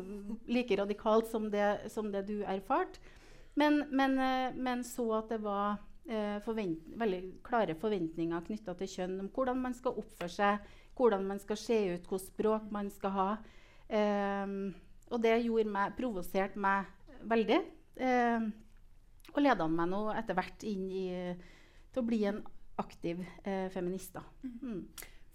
like 0.48 0.76
radikalt 0.80 1.28
som 1.30 1.50
det, 1.52 1.90
som 1.92 2.10
det 2.12 2.26
du 2.28 2.40
erfarte. 2.42 3.00
Men, 3.54 3.84
men, 3.90 4.18
eh, 4.18 4.54
men 4.56 4.84
så 4.84 5.06
at 5.20 5.30
det 5.30 5.42
var 5.44 5.78
eh, 6.08 6.40
veldig 6.44 7.20
klare 7.46 7.76
forventninger 7.78 8.48
knytta 8.48 8.74
til 8.78 8.90
kjønn, 8.96 9.20
om 9.22 9.30
hvordan 9.34 9.60
man 9.60 9.76
skal 9.76 10.00
oppføre 10.00 10.32
seg, 10.32 10.74
hvordan 10.98 11.26
man 11.26 11.40
skal 11.42 11.58
se 11.58 11.78
ut, 11.92 12.08
hvilket 12.08 12.28
språk 12.32 12.66
man 12.74 12.90
skal 12.90 13.14
ha. 13.18 13.30
Eh, 13.88 14.58
og 15.12 15.22
det 15.22 15.38
gjorde 15.44 15.70
meg, 15.70 15.96
provoserte 15.98 16.58
meg 16.58 16.90
veldig. 17.28 17.62
Eh, 18.00 18.50
og 19.34 19.42
leda 19.42 19.66
meg 19.66 19.88
nå 19.90 20.06
etter 20.14 20.36
hvert 20.36 20.62
inn 20.68 20.84
i, 20.94 21.08
til 21.90 22.02
å 22.02 22.06
bli 22.06 22.20
en 22.28 22.38
aktiv 22.78 23.18
feminist. 23.74 24.14
Da. 24.14 24.22
Mm. 24.62 24.84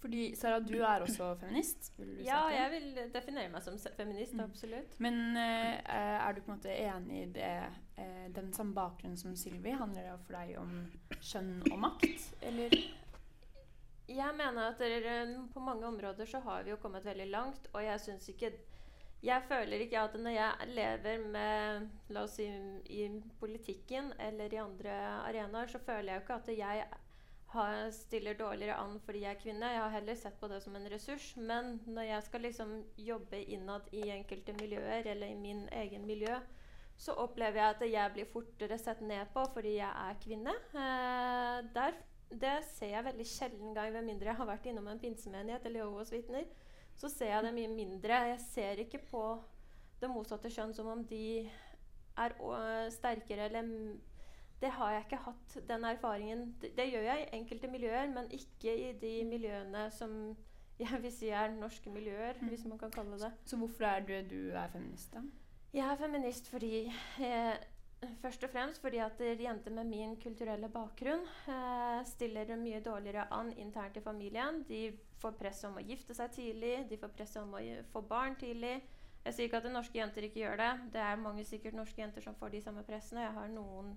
Fordi 0.00 0.30
Sara, 0.36 0.60
du 0.64 0.78
er 0.80 1.02
også 1.04 1.34
feminist. 1.42 1.90
Vil 1.98 2.14
du 2.16 2.22
Ja, 2.24 2.38
jeg 2.48 2.70
vil 2.72 3.10
definere 3.12 3.50
meg 3.52 3.62
som 3.62 3.76
feminist, 3.78 4.32
Mm. 4.32 4.40
absolutt. 4.46 4.94
Men 4.98 5.36
uh, 5.36 5.76
er 5.84 6.32
du 6.32 6.40
på 6.40 6.50
en 6.52 6.56
måte 6.56 6.72
enig 6.72 7.22
i 7.22 7.26
det, 7.34 7.50
uh, 7.98 8.28
den 8.32 8.48
samme 8.56 8.72
bakgrunnen 8.74 9.16
som 9.20 9.36
Sylvi? 9.36 9.70
Handler 9.76 10.02
det 10.08 10.16
for 10.24 10.38
deg 10.38 10.56
om 10.58 10.72
kjønn 11.20 11.52
og 11.72 11.78
makt, 11.78 12.30
eller? 12.42 12.70
Jeg 14.10 14.34
mener 14.34 14.72
at 14.72 14.78
dere, 14.82 15.18
på 15.54 15.60
mange 15.62 15.86
områder 15.86 16.26
så 16.26 16.40
har 16.42 16.64
vi 16.66 16.70
jo 16.72 16.80
kommet 16.82 17.04
veldig 17.06 17.28
langt, 17.30 17.68
og 17.72 17.84
jeg 17.84 18.00
syns 18.00 18.28
ikke 18.32 18.52
Jeg 19.22 19.42
føler 19.48 19.82
ikke 19.84 20.00
at 20.00 20.14
når 20.16 20.32
jeg 20.32 20.68
lever 20.74 21.18
med 21.28 21.88
La 22.08 22.22
oss 22.24 22.38
si 22.38 22.46
i 22.88 23.04
politikken 23.38 24.14
eller 24.18 24.48
i 24.54 24.56
andre 24.56 24.94
arenaer, 25.28 25.68
så 25.68 25.78
føler 25.78 26.08
jeg 26.14 26.14
jo 26.14 26.20
ikke 26.24 26.38
at 26.40 26.48
jeg 26.56 26.86
stiller 27.92 28.34
dårligere 28.38 28.76
an 28.78 29.00
fordi 29.04 29.24
jeg 29.24 29.34
er 29.34 29.40
kvinne. 29.40 29.72
Jeg 29.72 29.82
har 29.82 29.92
heller 29.94 30.14
sett 30.14 30.38
på 30.40 30.48
det 30.48 30.60
som 30.62 30.76
en 30.76 30.88
ressurs. 30.90 31.32
Men 31.36 31.80
når 31.86 32.02
jeg 32.02 32.22
skal 32.22 32.44
liksom 32.46 32.74
jobbe 32.96 33.42
innad 33.42 33.88
i 33.92 34.08
enkelte 34.10 34.54
miljøer, 34.60 35.06
eller 35.06 35.26
i 35.26 35.38
min 35.38 35.68
egen 35.72 36.06
miljø, 36.06 36.38
så 37.00 37.14
opplever 37.16 37.58
jeg 37.58 37.74
at 37.74 37.84
jeg 37.88 38.12
blir 38.14 38.28
fortere 38.28 38.76
sett 38.78 39.00
ned 39.00 39.30
på 39.34 39.44
fordi 39.54 39.78
jeg 39.78 39.88
er 39.88 40.18
kvinne. 40.22 40.54
Eh, 40.76 41.60
der, 41.74 41.96
det 42.30 42.56
ser 42.74 42.94
jeg 42.94 43.06
veldig 43.08 43.26
sjelden 43.26 43.74
gang, 43.74 43.92
med 43.92 44.04
mindre 44.04 44.30
jeg 44.30 44.40
har 44.42 44.50
vært 44.50 44.68
innom 44.70 44.90
en 44.92 45.00
pinsemenighet 45.00 45.64
eller 45.66 45.80
Jehovas 45.80 46.12
vitner. 46.12 46.44
Så 46.94 47.08
ser 47.08 47.32
jeg 47.32 47.46
det 47.46 47.54
mye 47.56 47.72
mindre. 47.72 48.20
Jeg 48.34 48.40
ser 48.44 48.84
ikke 48.84 49.00
på 49.10 49.24
det 50.00 50.10
motsatte 50.12 50.52
kjønn 50.52 50.74
som 50.76 50.90
om 50.92 51.02
de 51.08 51.48
er 52.20 52.36
sterkere 52.92 53.48
eller 53.48 53.66
Det 54.60 54.70
har 54.76 54.92
jeg 54.92 55.04
ikke 55.06 55.22
hatt, 55.24 55.56
den 55.68 55.84
erfaringen. 55.88 56.54
Det, 56.60 56.74
det 56.76 56.88
gjør 56.92 57.06
jeg 57.08 57.22
i 57.26 57.36
enkelte 57.38 57.68
miljøer, 57.72 58.10
men 58.12 58.26
ikke 58.30 58.74
i 58.76 58.92
de 59.00 59.12
miljøene 59.24 59.86
som 59.96 60.36
jeg 60.80 61.02
vil 61.02 61.12
si 61.12 61.28
er 61.28 61.52
norske 61.56 61.90
miljøer, 61.92 62.34
Mm. 62.40 62.48
hvis 62.48 62.64
man 62.68 62.78
kan 62.78 62.90
kalle 62.90 63.18
det. 63.20 63.32
Så 63.44 63.56
hvorfor 63.56 63.84
er 63.84 64.00
du, 64.00 64.14
du 64.30 64.50
er 64.56 64.68
feminist, 64.72 65.12
da? 65.14 65.20
Jeg 65.72 65.86
er 65.92 65.96
feminist 65.96 66.48
fordi 66.50 66.86
eh, 67.20 67.54
Først 68.22 68.44
og 68.44 68.50
fremst 68.50 68.80
fordi 68.80 68.96
at 68.96 69.18
jenter 69.20 69.70
med 69.76 69.84
min 69.84 70.14
kulturelle 70.16 70.68
bakgrunn 70.72 71.20
eh, 71.52 71.98
stiller 72.08 72.56
mye 72.56 72.80
dårligere 72.80 73.26
an 73.36 73.50
internt 73.60 73.96
i 73.96 74.00
familien. 74.00 74.62
De 74.68 74.86
får 75.20 75.34
press 75.36 75.60
om 75.68 75.76
å 75.76 75.84
gifte 75.84 76.14
seg 76.16 76.32
tidlig, 76.32 76.86
de 76.88 76.96
får 76.96 77.12
press 77.12 77.36
om 77.36 77.52
å 77.54 77.60
få 77.92 78.00
barn 78.08 78.36
tidlig. 78.40 78.78
Jeg 79.26 79.34
sier 79.36 79.50
ikke 79.50 79.60
at 79.60 79.68
norske 79.72 79.98
jenter 80.00 80.24
ikke 80.24 80.40
gjør 80.40 80.56
det. 80.62 80.70
Det 80.94 81.02
er 81.10 81.20
mange 81.20 81.44
sikkert 81.44 81.76
norske 81.76 82.00
jenter 82.00 82.24
som 82.24 82.34
får 82.40 82.54
de 82.56 82.62
samme 82.64 82.82
pressene. 82.88 83.26
Jeg 83.26 83.36
har 83.36 83.48
noen 83.52 83.92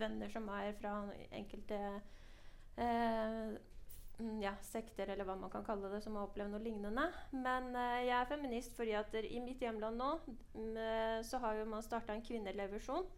venner 0.00 0.32
som 0.32 0.48
er 0.54 0.72
fra 0.78 0.94
enkelte 1.36 1.80
eh, 2.76 3.52
mm, 4.18 4.36
ja, 4.42 4.54
sekter, 4.64 5.10
eller 5.12 5.28
hva 5.28 5.36
man 5.38 5.52
kan 5.52 5.64
kalle 5.66 5.90
det, 5.92 6.02
som 6.04 6.16
har 6.18 6.28
opplevd 6.28 6.54
noe 6.54 6.64
lignende. 6.64 7.06
Men 7.36 7.70
eh, 7.74 8.06
jeg 8.08 8.16
er 8.18 8.30
feminist 8.30 8.76
fordi 8.78 8.96
at 8.98 9.16
i 9.20 9.42
mitt 9.44 9.62
hjemland 9.64 10.00
nå 10.00 10.10
mm, 10.26 10.76
eh, 10.76 11.18
så 11.26 11.42
har 11.44 11.60
jo 11.60 11.68
man 11.70 11.84
starta 11.86 12.16
en 12.16 12.24
kvinnerevolusjon. 12.26 13.08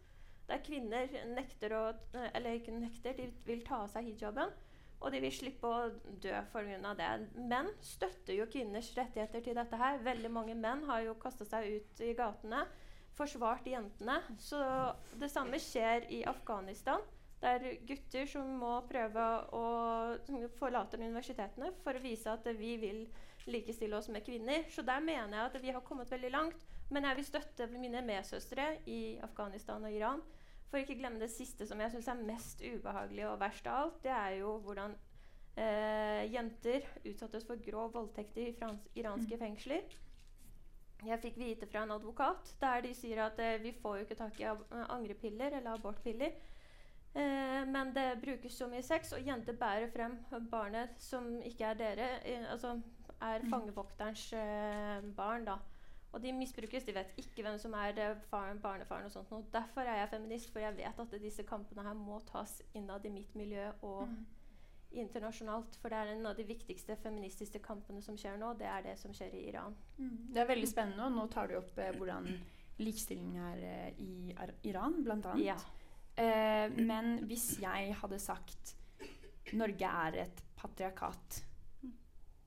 Der 0.49 0.59
kvinner 0.63 1.07
nekter 1.31 1.73
å 1.77 1.83
eh, 1.93 2.29
Eller 2.35 2.59
ikke 2.59 2.75
nekter, 2.75 3.15
de 3.17 3.29
vil 3.47 3.63
ta 3.65 3.83
av 3.83 3.91
seg 3.93 4.11
hijaben. 4.11 4.51
Og 5.03 5.11
de 5.11 5.19
vil 5.19 5.33
slippe 5.35 5.67
å 5.67 5.89
dø 6.23 6.31
pga. 6.53 6.93
det. 6.95 7.09
Menn 7.35 7.67
støtter 7.83 8.37
jo 8.37 8.47
kvinners 8.47 8.93
rettigheter 8.95 9.43
til 9.43 9.57
dette 9.59 9.79
her. 9.79 9.99
Veldig 10.03 10.31
mange 10.31 10.55
menn 10.55 10.85
har 10.87 11.01
jo 11.03 11.17
kasta 11.19 11.47
seg 11.47 11.67
ut 11.75 12.03
i 12.03 12.13
gatene, 12.15 12.61
forsvart 13.17 13.67
jentene. 13.69 14.19
Så 14.41 14.59
det 15.19 15.31
samme 15.31 15.59
skjer 15.61 16.07
i 16.13 16.23
Afghanistan. 16.29 17.03
Det 17.43 17.51
er 17.51 17.79
gutter 17.87 18.27
som 18.29 18.47
må 18.61 18.71
prøve 18.87 19.23
å 19.51 19.63
forlate 20.59 20.99
universitetene 21.01 21.73
for 21.83 21.99
å 21.99 22.03
vise 22.03 22.31
at 22.31 22.47
vi 22.55 22.77
vil 22.79 23.01
likestille 23.51 23.97
oss 23.97 24.07
med 24.13 24.23
kvinner. 24.23 24.63
Så 24.71 24.85
der 24.87 25.03
mener 25.03 25.37
jeg 25.37 25.49
at 25.49 25.57
vi 25.63 25.73
har 25.75 25.83
kommet 25.83 26.11
veldig 26.11 26.31
langt. 26.31 26.63
Men 26.93 27.07
jeg 27.09 27.19
vil 27.19 27.27
støtte 27.27 27.67
mine 27.71 28.03
medsøstre 28.05 28.77
i 28.87 29.17
Afghanistan 29.23 29.83
og 29.83 29.91
Iran. 29.91 30.23
For 30.71 30.81
ikke 30.81 30.97
glemme 30.97 31.21
det 31.21 31.29
siste 31.33 31.67
som 31.69 31.81
jeg 31.83 31.93
syns 31.93 32.07
er 32.09 32.23
mest 32.25 32.63
ubehagelig 32.63 33.27
og 33.29 33.41
verst 33.41 33.67
av 33.69 33.81
alt. 33.81 33.99
Det 34.05 34.13
er 34.13 34.37
jo 34.39 34.55
hvordan 34.63 34.95
eh, 35.59 36.23
jenter 36.33 36.87
utsattes 37.03 37.45
for 37.45 37.61
grov 37.61 37.91
voldtekt 37.93 38.39
i 38.41 38.47
iranske 39.01 39.37
fengsler. 39.37 39.83
Jeg 41.07 41.19
fikk 41.19 41.37
vite 41.37 41.67
fra 41.67 41.83
en 41.83 41.91
advokat 41.95 42.55
der 42.61 42.81
de 42.85 42.93
sier 42.95 43.25
at 43.25 43.39
eh, 43.43 43.61
vi 43.63 43.73
får 43.81 43.97
jo 43.97 44.07
ikke 44.07 44.19
tak 44.19 44.39
i 44.39 44.47
eh, 44.47 44.83
angrepiller 44.89 45.57
eller 45.57 45.73
abortpiller. 45.73 46.35
Eh, 47.15 47.61
men 47.69 47.93
det 47.95 48.21
brukes 48.23 48.53
så 48.57 48.67
mye 48.67 48.81
sex, 48.81 49.11
og 49.13 49.21
jenter 49.27 49.53
bærer 49.53 49.91
frem 49.93 50.17
barnet 50.51 50.95
som 50.97 51.27
ikke 51.45 51.65
er 51.65 51.79
dere. 51.79 52.09
Eh, 52.25 52.51
altså 52.51 52.79
er 53.21 53.45
fangevokterens 53.49 54.33
eh, 54.33 55.03
barn, 55.17 55.45
da. 55.45 55.59
Og 56.13 56.21
de 56.23 56.33
misbrukes. 56.33 56.83
De 56.83 56.93
vet 56.95 57.13
ikke 57.17 57.41
hvem 57.45 57.57
som 57.57 57.73
er 57.73 58.15
faren, 58.29 58.59
barnefaren. 58.61 59.05
og 59.05 59.11
sånt. 59.11 59.31
Og 59.31 59.45
Derfor 59.53 59.81
er 59.81 59.97
jeg 59.99 60.09
feminist, 60.09 60.51
for 60.51 60.59
jeg 60.59 60.77
vet 60.77 60.99
at 60.99 61.21
disse 61.21 61.43
kampene 61.43 61.83
her 61.83 61.93
må 61.93 62.19
tas 62.31 62.61
innad 62.73 63.05
i 63.05 63.09
mitt 63.09 63.35
miljø 63.35 63.71
og 63.81 64.09
internasjonalt. 64.99 65.77
For 65.81 65.93
det 65.93 65.99
er 65.99 66.13
en 66.13 66.27
av 66.29 66.37
de 66.37 66.45
viktigste 66.47 66.97
feministiske 67.01 67.61
kampene 67.63 68.01
som 68.05 68.17
skjer 68.19 68.37
nå. 68.41 68.53
Det 68.59 68.67
er 68.69 68.85
det 68.85 68.97
som 69.01 69.13
skjer 69.15 69.33
i 69.37 69.45
Iran. 69.51 69.75
Det 69.97 70.43
er 70.43 70.49
veldig 70.49 70.69
spennende, 70.69 71.07
og 71.07 71.15
nå 71.17 71.27
tar 71.33 71.49
du 71.49 71.57
opp 71.59 71.79
eh, 71.81 71.93
hvordan 71.97 72.29
likestilling 72.81 73.37
er 73.37 73.63
eh, 73.69 74.01
i 74.01 74.35
Ar 74.37 74.53
Iran, 74.67 74.99
annet. 75.05 75.43
Ja. 75.43 75.57
Eh, 76.15 76.67
men 76.77 77.23
hvis 77.29 77.55
jeg 77.61 77.95
hadde 77.97 78.19
sagt 78.21 78.75
Norge 79.57 79.89
er 80.05 80.17
et 80.27 80.43
patriarkat, 80.55 81.39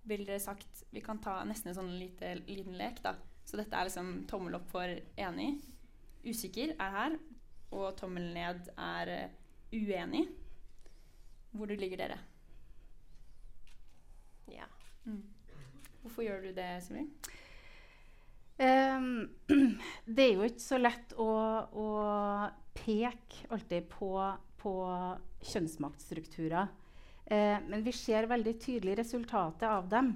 ville 0.06 0.26
dere 0.28 0.38
sagt 0.38 0.84
Vi 0.94 1.02
kan 1.02 1.18
ta 1.18 1.40
nesten 1.44 1.72
en 1.72 1.78
sånn 1.80 1.96
lite, 1.98 2.36
liten 2.46 2.78
lek, 2.78 3.02
da. 3.02 3.16
Så 3.46 3.58
dette 3.58 3.78
er 3.78 3.88
liksom 3.88 4.24
tommel 4.30 4.58
opp 4.58 4.70
for 4.70 4.90
enig. 4.90 5.56
Usikker 6.26 6.74
er 6.74 6.94
her. 6.94 7.18
Og 7.74 7.92
tommel 7.98 8.30
ned 8.34 8.70
er 8.78 9.12
eh, 9.12 9.36
uenig. 9.74 10.24
Hvor 11.56 11.70
ligger 11.70 12.02
dere? 12.02 12.18
Ja. 14.52 14.68
Hvorfor 16.02 16.26
gjør 16.26 16.46
du 16.46 16.52
det, 16.56 16.68
Sylvi? 16.84 17.06
Um, 18.56 19.28
det 20.16 20.24
er 20.24 20.32
jo 20.38 20.46
ikke 20.46 20.64
så 20.64 20.78
lett 20.80 21.12
å, 21.20 21.30
å 21.76 21.88
peke 22.76 23.50
alltid 23.52 23.88
på, 23.92 24.12
på 24.62 24.74
kjønnsmaktstrukturer. 25.50 26.70
Uh, 27.26 27.58
men 27.66 27.82
vi 27.84 27.92
ser 27.96 28.30
veldig 28.30 28.54
tydelig 28.62 28.96
resultatet 29.02 29.66
av 29.68 29.90
dem. 29.92 30.14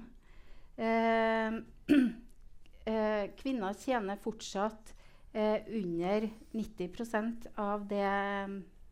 Uh, 0.79 1.61
uh, 2.89 3.25
kvinner 3.37 3.77
tjener 3.77 4.19
fortsatt 4.23 4.95
eh, 5.33 5.61
under 5.67 6.29
90% 6.51 7.47
av 7.55 7.87
det 7.87 8.07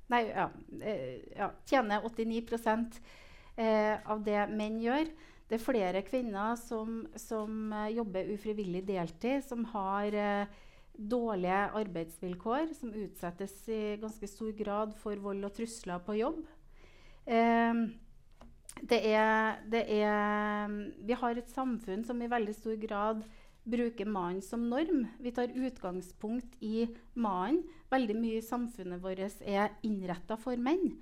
Nei, 0.09 0.23
ja, 0.25 0.49
ja 1.37 1.51
tjener 1.69 2.05
89 2.05 2.41
eh, 3.59 3.99
av 4.09 4.23
det 4.25 4.47
menn 4.55 4.79
gjør. 4.81 5.11
Det 5.49 5.57
er 5.57 5.63
flere 5.65 6.01
kvinner 6.05 6.57
som, 6.61 7.03
som 7.17 7.73
eh, 7.73 7.95
jobber 7.97 8.33
ufrivillig 8.35 8.83
deltid, 8.87 9.41
som 9.45 9.65
har 9.71 10.13
eh, 10.13 10.59
dårlige 10.99 11.63
arbeidsvilkår, 11.79 12.75
som 12.77 12.93
utsettes 12.93 13.55
i 13.71 13.97
ganske 14.01 14.29
stor 14.29 14.53
grad 14.57 14.93
for 14.99 15.19
vold 15.23 15.47
og 15.47 15.55
trusler 15.57 16.03
på 16.05 16.19
jobb. 16.19 16.43
Eh, 17.25 17.83
det 18.79 18.99
er, 19.09 19.59
det 19.67 19.83
er, 19.91 20.71
vi 21.03 21.17
har 21.17 21.37
et 21.39 21.51
samfunn 21.51 22.05
som 22.07 22.21
i 22.21 22.29
veldig 22.31 22.55
stor 22.55 22.77
grad 22.79 23.25
bruker 23.69 24.07
mannen 24.07 24.41
som 24.45 24.69
norm. 24.69 25.03
Vi 25.19 25.33
tar 25.35 25.51
utgangspunkt 25.51 26.55
i 26.63 26.87
mannen. 27.13 27.63
Veldig 27.89 28.15
mye 28.21 28.39
i 28.39 28.45
samfunnet 28.45 29.01
vårt 29.01 29.41
er 29.41 29.73
innretta 29.85 30.37
for 30.39 30.61
menn. 30.61 30.93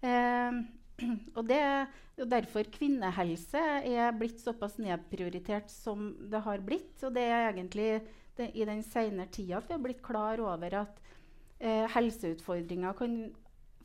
Eh, 0.00 0.62
og 1.36 1.46
det 1.48 1.58
er 1.58 1.86
derfor 2.28 2.68
kvinnehelse 2.72 3.60
er 3.88 4.12
blitt 4.18 4.40
såpass 4.42 4.78
nedprioritert 4.82 5.70
som 5.72 6.10
det 6.30 6.42
har 6.44 6.64
blitt. 6.64 6.96
Og 7.06 7.14
det 7.16 7.26
er 7.26 7.50
egentlig 7.52 7.90
det, 8.38 8.50
i 8.54 8.66
den 8.68 8.82
senere 8.86 9.30
tida 9.32 9.58
at 9.60 9.68
vi 9.68 9.76
har 9.76 9.84
blitt 9.84 10.02
klar 10.04 10.40
over 10.44 10.80
at 10.82 11.00
eh, 11.58 11.86
helseutfordringer 11.94 12.96
kan 12.98 13.20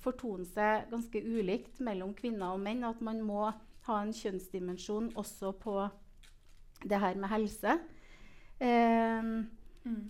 fortone 0.03 0.45
seg 0.45 0.89
ganske 0.91 1.21
ulikt 1.23 1.79
mellom 1.83 2.13
kvinner 2.17 2.53
og 2.55 2.63
menn. 2.65 2.83
At 2.87 3.01
man 3.05 3.23
må 3.25 3.47
ha 3.85 3.99
en 4.01 4.13
kjønnsdimensjon 4.15 5.11
også 5.17 5.53
på 5.61 5.79
det 6.85 6.99
her 7.01 7.15
med 7.21 7.31
helse. 7.31 7.79
Eh, 8.59 9.35
Mm. 9.85 10.09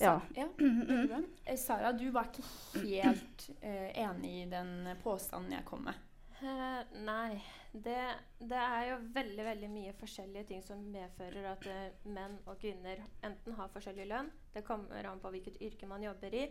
ja. 0.00 0.20
Ja. 0.36 0.48
Eh, 1.44 1.56
Sara, 1.56 1.92
du 1.92 2.10
var 2.10 2.28
ikke 2.28 2.42
helt 2.84 3.46
eh, 3.60 3.88
enig 4.04 4.42
i 4.42 4.48
den 4.50 4.88
påstanden 5.02 5.54
jeg 5.56 5.64
kom 5.64 5.86
med. 5.88 5.94
Eh, 6.42 6.84
nei. 7.06 7.42
Det, 7.72 8.00
det 8.38 8.58
er 8.58 8.86
jo 8.90 8.96
veldig 9.14 9.44
veldig 9.46 9.68
mye 9.72 9.92
forskjellige 9.96 10.48
ting 10.50 10.64
som 10.64 10.80
medfører 10.92 11.46
at 11.54 11.62
uh, 11.64 12.08
menn 12.12 12.34
og 12.44 12.58
kvinner 12.60 13.00
enten 13.24 13.54
har 13.56 13.70
forskjellig 13.72 14.04
lønn. 14.10 14.28
Det 14.52 14.64
kommer 14.66 15.08
an 15.08 15.22
på 15.22 15.30
hvilket 15.32 15.56
yrke 15.64 15.88
man 15.88 16.04
jobber 16.04 16.34
i. 16.36 16.42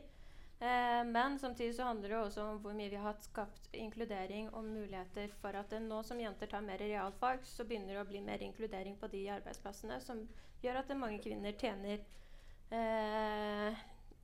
Uh, 0.62 1.03
men 1.12 1.38
samtidig 1.41 1.75
så 1.77 1.91
handler 1.91 2.10
det 2.10 2.17
også 2.21 2.48
om 2.48 2.63
hvor 2.63 2.74
mye 2.77 2.89
vi 2.89 3.03
har 3.03 3.19
skapt 3.21 3.69
inkludering 3.77 4.50
og 4.50 4.65
muligheter 4.65 5.36
for 5.43 5.60
at 5.60 5.75
nå 5.83 6.01
som 6.07 6.24
jenter 6.24 6.50
tar 6.50 6.65
mer 6.65 6.81
realfag, 6.81 7.45
så 7.45 7.67
begynner 7.69 8.00
det 8.00 8.01
å 8.01 8.10
bli 8.10 8.24
mer 8.25 8.41
inkludering 8.48 8.98
på 8.98 9.12
de 9.13 9.27
arbeidsplassene 9.36 10.00
som 10.01 10.24
gjør 10.63 10.81
at 10.81 10.98
mange 10.98 11.21
kvinner 11.21 11.53
tjener 11.60 12.01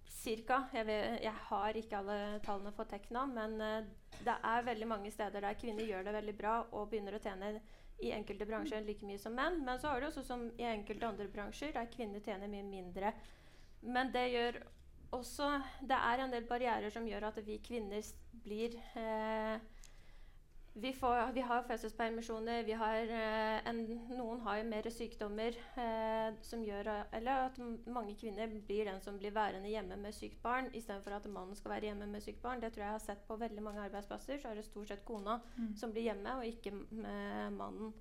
Cirka. 0.10 0.64
Jeg, 0.74 0.88
vet, 0.88 1.18
jeg 1.24 1.34
har 1.50 1.80
ikke 1.80 2.00
alle 2.02 2.20
tallene 2.46 2.74
for 2.76 2.90
Tekna, 2.90 3.26
men 3.30 3.58
uh, 3.62 4.22
det 4.26 4.36
er 4.36 4.68
veldig 4.68 4.88
mange 4.90 5.12
steder 5.14 5.44
der 5.46 5.60
kvinner 5.60 5.88
gjør 5.88 6.08
det 6.08 6.16
veldig 6.18 6.38
bra 6.38 6.56
og 6.72 6.90
begynner 6.92 7.18
å 7.18 7.22
tjene 7.24 7.52
i 8.04 8.12
enkelte 8.14 8.46
bransjer 8.46 8.84
like 8.86 9.06
mye 9.08 9.20
som 9.22 9.36
menn. 9.38 9.62
Men 9.66 9.80
så 9.82 9.92
har 9.92 10.02
du 10.02 10.10
også 10.10 10.24
som 10.26 10.48
i 10.58 10.68
enkelte 10.70 11.08
andre 11.08 11.30
bransjer 11.34 11.74
der 11.76 11.90
kvinner 11.94 12.24
tjener 12.24 12.52
mye 12.52 12.66
mindre. 12.68 13.14
Men 13.82 14.12
det 14.14 14.28
gjør 14.34 14.64
også 15.16 15.62
Det 15.88 15.96
er 15.96 16.20
en 16.20 16.34
del 16.34 16.44
barrierer 16.50 16.92
som 16.92 17.06
gjør 17.08 17.30
at 17.30 17.38
vi 17.46 17.62
kvinner 17.64 18.04
blir 18.44 18.74
eh, 19.00 19.56
vi, 20.82 20.94
får, 20.94 21.32
vi 21.34 21.42
har 21.42 21.64
fødselspermisjoner, 21.68 22.64
vi 22.64 22.76
har, 22.78 23.12
eh, 23.20 23.70
en, 23.70 23.80
noen 24.14 24.42
har 24.46 24.64
mer 24.68 24.90
sykdommer 24.94 25.56
eh, 25.80 26.34
som 26.46 26.64
gjør 26.66 26.90
Eller 27.18 27.48
at 27.48 27.58
mange 27.86 28.16
kvinner 28.20 28.52
blir 28.68 28.86
den 28.86 29.02
som 29.02 29.18
blir 29.18 29.34
værende 29.36 29.72
hjemme 29.72 29.98
med 30.02 30.16
sykt 30.16 30.42
barn 30.44 30.70
istedenfor 30.74 31.18
at 31.18 31.30
mannen 31.32 31.56
skal 31.58 31.76
være 31.76 31.90
hjemme 31.90 32.10
med 32.12 32.24
sykt 32.24 32.42
barn. 32.44 32.62
Det 32.62 32.74
tror 32.74 32.84
jeg 32.84 32.92
jeg 32.92 33.00
har 33.00 33.08
sett 33.08 33.26
på 33.28 33.40
veldig 33.40 33.64
mange 33.64 33.82
arbeidsplasser. 33.88 34.38
Så 34.38 34.52
er 34.52 34.60
det 34.60 34.68
stort 34.68 34.92
sett 34.92 35.06
kona 35.06 35.40
som 35.76 35.92
blir 35.92 36.10
hjemme, 36.10 36.38
og 36.38 36.46
ikke 36.46 36.76
med 36.92 37.58
mannen. 37.58 37.94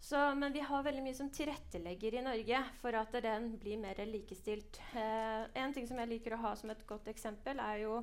Så, 0.00 0.34
men 0.34 0.52
vi 0.52 0.62
har 0.64 0.82
veldig 0.82 1.02
mye 1.04 1.16
som 1.16 1.28
tilrettelegger 1.30 2.14
i 2.16 2.22
Norge 2.24 2.62
for 2.80 2.96
at 2.96 3.12
den 3.20 3.50
blir 3.60 3.76
mer 3.82 3.98
likestilt. 4.08 4.80
Eh, 4.96 5.42
en 5.60 5.74
ting 5.76 5.88
som 5.88 6.00
jeg 6.00 6.08
liker 6.14 6.34
å 6.34 6.40
ha 6.46 6.54
som 6.56 6.72
et 6.72 6.86
godt 6.88 7.10
eksempel, 7.12 7.60
er 7.60 7.82
jo 7.84 7.98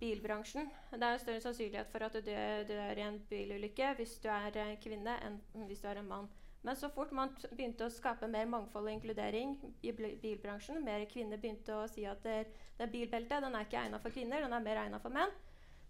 bilbransjen. 0.00 0.70
Det 0.92 1.06
er 1.06 1.16
jo 1.16 1.22
større 1.24 1.44
sannsynlighet 1.44 1.90
for 1.92 2.06
at 2.06 2.16
du 2.16 2.20
dør, 2.26 2.64
dør 2.68 3.00
i 3.00 3.06
en 3.06 3.18
bilulykke 3.30 3.94
hvis 3.98 4.18
du 4.24 4.28
er 4.32 4.56
eh, 4.56 4.76
kvinne, 4.82 5.16
enn 5.26 5.66
hvis 5.68 5.82
du 5.84 5.90
er 5.90 6.00
en 6.00 6.08
mann. 6.08 6.30
Men 6.62 6.76
så 6.76 6.90
fort 6.92 7.12
man 7.16 7.30
begynte 7.50 7.86
å 7.86 7.92
skape 7.92 8.28
mer 8.28 8.48
mangfold 8.52 8.88
og 8.88 8.92
inkludering 8.92 9.54
i 9.80 9.92
bilbransjen, 9.94 10.82
mer 10.84 11.06
kvinner 11.08 11.40
begynte 11.40 11.76
å 11.76 11.86
si 11.88 12.04
at 12.08 12.20
det, 12.26 12.40
det 12.76 12.90
bilbeltet 12.92 13.40
den 13.44 13.56
er 13.56 13.64
ikke 13.64 13.80
egnet 13.80 14.04
for 14.04 14.12
kvinner, 14.12 14.44
den 14.44 14.56
er 14.56 14.66
mer 14.66 14.82
egnet 14.82 15.00
for 15.00 15.14
menn, 15.14 15.32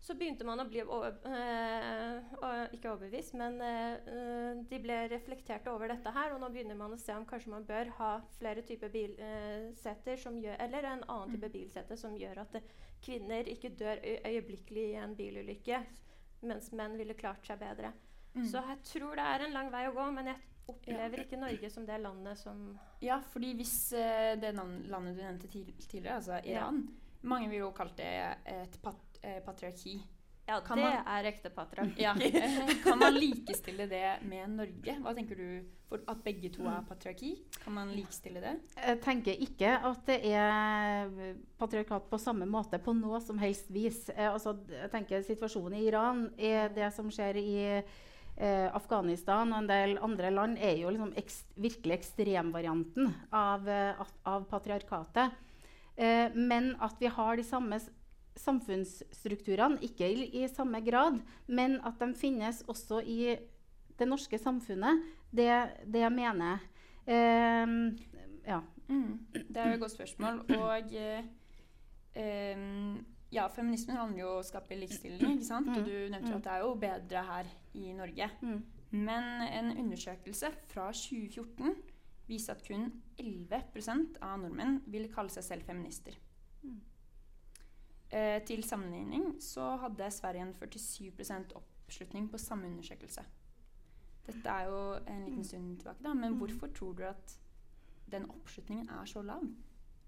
så 0.00 0.14
begynte 0.16 0.46
man 0.48 0.62
å 0.62 0.64
bli 0.68 0.80
over, 0.80 1.16
øh, 1.28 2.28
øh, 2.40 2.62
ikke 2.72 2.88
overbevist, 2.88 3.34
men 3.36 3.58
øh, 3.60 4.60
de 4.70 4.78
ble 4.80 4.96
reflektert 5.12 5.68
over 5.68 5.92
dette 5.92 6.12
her. 6.14 6.32
Og 6.32 6.40
nå 6.40 6.48
begynner 6.54 6.78
man 6.78 6.94
å 6.96 7.00
se 7.00 7.12
om 7.12 7.26
kanskje 7.28 7.52
man 7.52 7.66
bør 7.68 7.92
ha 7.98 8.12
flere 8.38 8.64
typer 8.64 8.92
bilseter 8.94 10.16
som 10.20 10.38
gjør 10.40 10.56
Eller 10.64 10.88
en 10.88 11.04
annen 11.04 11.34
type 11.34 11.52
bilsete 11.52 12.00
som 12.00 12.16
gjør 12.16 12.40
at 12.46 12.56
eh, 12.56 12.72
kvinner 13.02 13.48
ikke 13.48 13.72
dør 13.78 14.00
øyeblikkelig 14.04 14.86
i 14.92 15.00
en 15.00 15.16
bilulykke, 15.16 15.80
mens 16.48 16.70
menn 16.76 16.96
ville 17.00 17.16
klart 17.18 17.46
seg 17.46 17.60
bedre. 17.60 17.92
Så 18.46 18.62
jeg 18.62 18.78
tror 18.86 19.18
det 19.18 19.26
er 19.26 19.44
en 19.44 19.54
lang 19.56 19.72
vei 19.72 19.86
å 19.88 19.94
gå, 19.96 20.06
men 20.14 20.30
jeg 20.30 20.38
opplever 20.70 21.24
ikke 21.24 21.40
Norge 21.40 21.70
som 21.72 21.86
det 21.86 21.98
landet 21.98 22.38
som 22.38 22.60
Ja, 23.02 23.18
fordi 23.32 23.52
hvis 23.58 23.74
uh, 23.96 24.36
det 24.38 24.52
landet 24.54 25.16
du 25.16 25.22
nevnte 25.22 25.50
tidligere, 25.50 26.20
altså 26.20 26.38
Iran 26.44 26.84
Mange 27.22 27.50
vil 27.50 27.64
jo 27.64 27.72
kalle 27.76 27.92
det 27.98 28.12
et 28.48 28.76
pat 28.80 29.18
eh, 29.20 29.42
patriarki. 29.44 29.98
Ja, 30.50 30.56
Kan 30.66 30.80
det 30.80 30.84
man- 30.88 31.06
er 31.06 31.28
ekte 31.30 31.50
patriarki. 31.54 32.02
Ja. 32.06 32.14
Kan 32.84 32.98
man 32.98 33.14
likestille 33.14 33.86
det 33.86 34.18
med 34.26 34.50
Norge? 34.56 34.96
Hva 35.04 35.12
tenker 35.14 35.38
du 35.38 35.62
for 35.88 36.02
at 36.10 36.22
begge 36.24 36.50
to 36.54 36.64
er 36.66 36.82
patriarki? 36.88 37.32
Kan 37.62 37.76
man 37.76 37.92
likestille 37.94 38.42
det? 38.42 38.56
Jeg 38.76 39.00
tenker 39.04 39.38
ikke 39.46 39.72
at 39.92 40.02
det 40.10 40.18
er 40.32 41.10
patriarkat 41.60 42.08
på 42.10 42.18
samme 42.18 42.48
måte 42.50 42.80
på 42.82 42.94
noe 42.98 43.20
som 43.22 43.38
helst 43.38 43.70
vis. 43.74 44.08
Eh, 44.10 44.26
altså, 44.32 44.56
jeg 44.74 44.90
tenker 44.90 45.22
Situasjonen 45.26 45.78
i 45.78 45.86
Iran 45.86 46.24
er 46.38 46.68
det 46.74 46.90
som 46.96 47.10
skjer 47.14 47.38
i 47.38 47.54
eh, 48.40 48.66
Afghanistan 48.74 49.52
og 49.52 49.62
en 49.62 49.70
del 49.70 49.98
andre 50.02 50.30
land, 50.34 50.58
er 50.58 50.78
jo 50.82 50.90
liksom 50.90 51.14
ekst, 51.20 51.46
virkelig 51.60 51.98
ekstremvarianten 52.00 53.12
av, 53.30 53.68
eh, 53.68 54.02
av 54.26 54.46
patriarkatet. 54.50 55.38
Eh, 56.00 56.30
men 56.34 56.74
at 56.80 56.96
vi 56.98 57.06
har 57.12 57.36
de 57.36 57.44
samme 57.44 57.78
samfunnsstrukturene, 58.38 59.80
ikke 59.84 60.08
i, 60.08 60.28
i 60.42 60.48
samme 60.48 60.80
grad, 60.84 61.20
men 61.46 61.78
at 61.86 61.98
de 62.00 62.12
finnes 62.18 62.62
også 62.70 63.00
i 63.02 63.36
det 63.98 64.08
norske 64.08 64.38
samfunnet, 64.40 65.02
det, 65.30 65.50
det 65.86 66.06
mener 66.12 66.52
jeg. 66.52 66.60
Eh, 67.06 67.74
ja. 68.46 68.60
Mm. 68.90 69.18
Det 69.32 69.56
er 69.56 69.68
jo 69.68 69.74
et 69.74 69.80
godt 69.80 69.94
spørsmål. 69.94 70.40
Og 70.56 70.94
eh, 70.96 71.24
em, 72.18 73.04
ja, 73.32 73.46
feminismen 73.46 73.96
handler 73.96 74.24
jo 74.24 74.32
om 74.32 74.40
å 74.40 74.46
skape 74.46 74.78
likestilling, 74.78 75.36
ikke 75.36 75.46
sant? 75.46 75.70
Og 75.70 75.86
du 75.86 75.94
nevnte 76.10 76.32
jo 76.32 76.40
at 76.40 76.46
det 76.48 76.54
er 76.56 76.64
jo 76.64 76.74
bedre 76.82 77.24
her 77.28 77.50
i 77.78 77.92
Norge. 77.94 78.30
Mm. 78.42 78.60
Men 78.90 79.44
en 79.46 79.70
undersøkelse 79.78 80.50
fra 80.72 80.88
2014 80.96 81.76
viser 82.30 82.56
at 82.56 82.64
kun 82.66 82.88
11% 83.20 84.18
av 84.22 84.40
nordmenn 84.42 84.80
vil 84.90 85.06
kalle 85.14 85.30
seg 85.34 85.46
selv 85.46 85.70
feminister. 85.70 86.16
Eh, 88.12 88.40
til 88.44 88.62
sammenligning 88.66 89.36
så 89.42 89.76
hadde 89.84 90.10
Sverige 90.10 90.42
en 90.42 90.54
47% 90.54 91.52
oppslutning 91.54 92.28
på 92.30 92.38
samme 92.38 92.66
undersøkelse. 92.66 93.22
Dette 94.26 94.48
er 94.50 94.64
jo 94.66 94.80
en 95.06 95.24
liten 95.28 95.44
stund 95.44 95.76
tilbake, 95.78 96.02
da, 96.02 96.12
men 96.14 96.34
hvorfor 96.38 96.66
tror 96.74 96.92
du 96.98 97.02
at 97.06 97.36
den 98.10 98.26
oppslutningen 98.30 98.88
er 98.90 99.04
så 99.06 99.22
lav? 99.22 99.42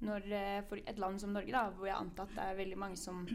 Når, 0.02 0.26
eh, 0.32 0.62
for 0.66 0.76
et 0.86 0.98
land 0.98 1.20
som 1.20 1.30
Norge, 1.30 1.52
da, 1.52 1.70
hvor 1.70 1.86
jeg 1.86 1.96
antar 1.96 2.22
at 2.26 2.34
det 2.34 2.38
er 2.38 2.54
veldig 2.58 2.78
mange 2.78 2.96
som 2.96 3.26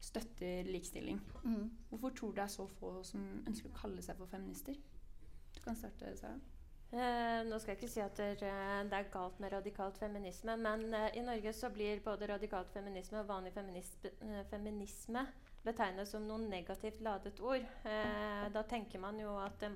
støtter 0.00 0.62
likestilling, 0.64 1.20
Mm. 1.44 1.70
hvorfor 1.90 2.10
tror 2.10 2.28
du 2.30 2.34
det 2.36 2.42
er 2.44 2.46
så 2.54 2.66
få 2.68 3.02
som 3.04 3.20
ønsker 3.46 3.68
å 3.68 3.74
kalle 3.80 4.02
seg 4.02 4.16
for 4.16 4.26
feminister? 4.26 4.74
Du 5.54 5.60
kan 5.60 5.76
starte, 5.76 6.16
Sara. 6.16 6.38
Eh, 6.92 7.38
nå 7.48 7.56
skal 7.56 7.72
jeg 7.72 7.78
ikke 7.80 7.88
si 7.88 8.00
at 8.04 8.18
det, 8.20 8.42
er- 8.44 8.90
er 8.92 9.06
galt 9.12 9.38
med 9.40 9.52
radikalt 9.54 9.96
feminisme, 9.96 10.56
men 10.60 10.82
eh, 10.94 11.06
i 11.16 11.22
Norge 11.24 11.52
så 11.56 11.70
blir 11.72 12.02
både 12.04 12.28
radikalt 12.28 12.68
feminisme 12.74 13.22
og 13.22 13.28
vanlig 13.30 13.52
feminisme, 13.54 14.10
eh, 14.20 14.42
feminisme 14.50 15.22
betegnet 15.64 16.08
som 16.10 16.26
noen 16.28 16.50
negativt 16.50 17.00
ladet 17.00 17.40
ord. 17.40 17.64
Eh, 17.88 18.48
da 18.52 18.62
tenker 18.68 19.00
man 19.00 19.18
jo 19.22 19.38
at 19.40 19.62
eh, 19.62 19.72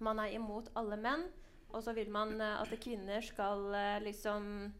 man 0.00 0.18
er 0.18 0.34
imot 0.34 0.72
alle 0.74 0.96
menn, 0.98 1.28
og 1.70 1.84
så 1.86 1.94
vil 1.94 2.10
man 2.10 2.34
eh, 2.40 2.58
at 2.64 2.74
kvinner 2.82 3.22
skal 3.22 3.68
eh, 3.74 4.00
liksom 4.08 4.72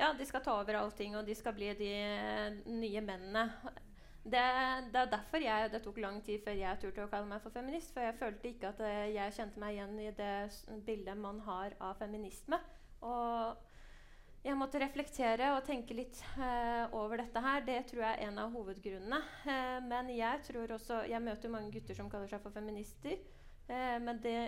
Ja, 0.00 0.12
de 0.18 0.24
skal 0.26 0.40
ta 0.42 0.56
over 0.58 0.74
allting, 0.74 1.14
og 1.14 1.26
de 1.28 1.34
skal 1.38 1.54
bli 1.54 1.68
de 1.78 1.92
eh, 2.02 2.50
nye 2.66 3.00
mennene. 3.04 3.44
Det, 4.22 4.42
det 4.94 5.00
er 5.00 5.10
derfor 5.10 5.42
jeg, 5.42 5.70
det 5.72 5.80
tok 5.82 5.98
lang 5.98 6.20
tid 6.22 6.44
før 6.44 6.54
jeg 6.54 6.78
turte 6.78 7.02
å 7.02 7.10
kalle 7.10 7.26
meg 7.26 7.42
for 7.42 7.54
feminist. 7.54 7.90
For 7.94 8.06
jeg 8.06 8.18
følte 8.20 8.52
ikke 8.52 8.70
at 8.70 8.80
eh, 8.86 9.10
jeg 9.16 9.34
kjente 9.38 9.62
meg 9.62 9.74
igjen 9.74 9.98
i 9.98 10.12
det 10.14 10.32
bildet 10.86 11.18
man 11.18 11.42
har 11.48 11.74
av 11.82 11.98
feminisme. 11.98 12.60
Og 13.02 13.68
jeg 14.42 14.58
måtte 14.58 14.80
reflektere 14.82 15.52
og 15.54 15.64
tenke 15.66 15.94
litt 15.94 16.18
eh, 16.34 16.94
over 16.98 17.18
dette 17.22 17.42
her. 17.42 17.62
Det 17.66 17.78
tror 17.90 18.04
jeg 18.04 18.18
er 18.18 18.28
en 18.28 18.40
av 18.42 18.54
hovedgrunnene. 18.54 19.20
Eh, 19.46 19.78
men 19.86 20.10
jeg 20.14 20.42
tror 20.48 20.76
også 20.78 21.02
Jeg 21.10 21.22
møter 21.22 21.52
mange 21.52 21.70
gutter 21.74 21.98
som 21.98 22.10
kaller 22.10 22.30
seg 22.30 22.42
for 22.42 22.54
feminister. 22.54 23.18
Eh, 23.66 23.98
men 24.02 24.22
det 24.22 24.38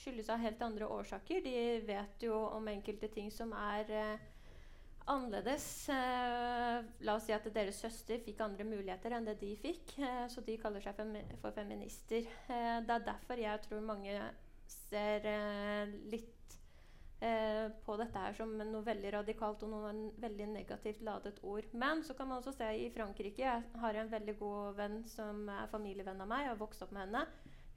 skyldes 0.00 0.30
av 0.32 0.40
helt 0.42 0.62
andre 0.64 0.88
årsaker. 0.90 1.40
De 1.44 1.56
vet 1.86 2.24
jo 2.24 2.36
om 2.56 2.68
enkelte 2.72 3.08
ting 3.12 3.28
som 3.32 3.52
er 3.56 3.92
eh, 3.92 4.30
annerledes. 5.06 5.88
Eh, 5.88 6.84
la 7.06 7.16
oss 7.16 7.26
si 7.28 7.34
at 7.34 7.46
deres 7.54 7.80
søster 7.82 8.20
fikk 8.24 8.40
andre 8.44 8.66
muligheter 8.68 9.14
enn 9.16 9.26
det 9.28 9.38
de 9.40 9.54
fikk. 9.60 9.98
eh, 9.98 10.26
så 10.28 10.44
de 10.44 10.58
kaller 10.60 10.84
seg 10.84 11.00
for 11.40 11.52
feminister. 11.52 12.24
Eh, 12.48 12.78
det 12.86 12.94
er 12.94 13.08
derfor 13.10 13.40
jeg 13.40 13.64
tror 13.66 13.80
mange 13.80 14.20
ser 14.66 15.26
litt 16.08 16.30
på 17.86 17.94
dette 17.96 18.20
her 18.20 18.34
som 18.36 18.50
noe 18.58 18.84
veldig 18.84 19.10
radikalt 19.14 19.62
og 19.64 19.70
noe 19.72 19.92
veldig 20.20 20.48
negativt 20.50 21.00
ladet 21.00 21.38
ord. 21.42 21.64
Men 21.72 22.02
så 22.04 22.12
kan 22.12 22.28
man 22.28 22.42
også 22.42 22.52
se 22.52 22.68
i 22.76 22.90
Frankrike 22.92 23.40
Jeg 23.40 23.62
har 23.80 23.94
en 23.96 24.10
veldig 24.12 24.34
god 24.36 24.76
venn 24.76 24.98
som 25.08 25.48
er 25.48 25.70
familievenn 25.72 26.20
av 26.20 26.28
meg. 26.28 26.44
Jeg 26.44 26.52
har 26.52 26.60
vokst 26.60 26.84
opp 26.84 26.92
med 26.92 27.06
henne. 27.06 27.24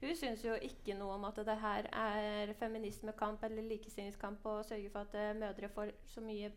Hun 0.00 0.14
syns 0.14 0.44
jo 0.44 0.54
ikke 0.62 0.94
noe 0.94 1.16
om 1.16 1.24
at 1.26 1.40
det 1.46 1.56
her 1.58 1.88
er 1.90 2.52
feminismekamp 2.60 3.42
eller 3.48 3.66
likestillingskamp 3.66 4.44
å 4.46 4.60
sørge 4.66 4.92
for 4.94 5.08
at 5.08 5.36
mødre 5.40 5.70
får 5.74 5.90
så 6.06 6.22
mye 6.22 6.52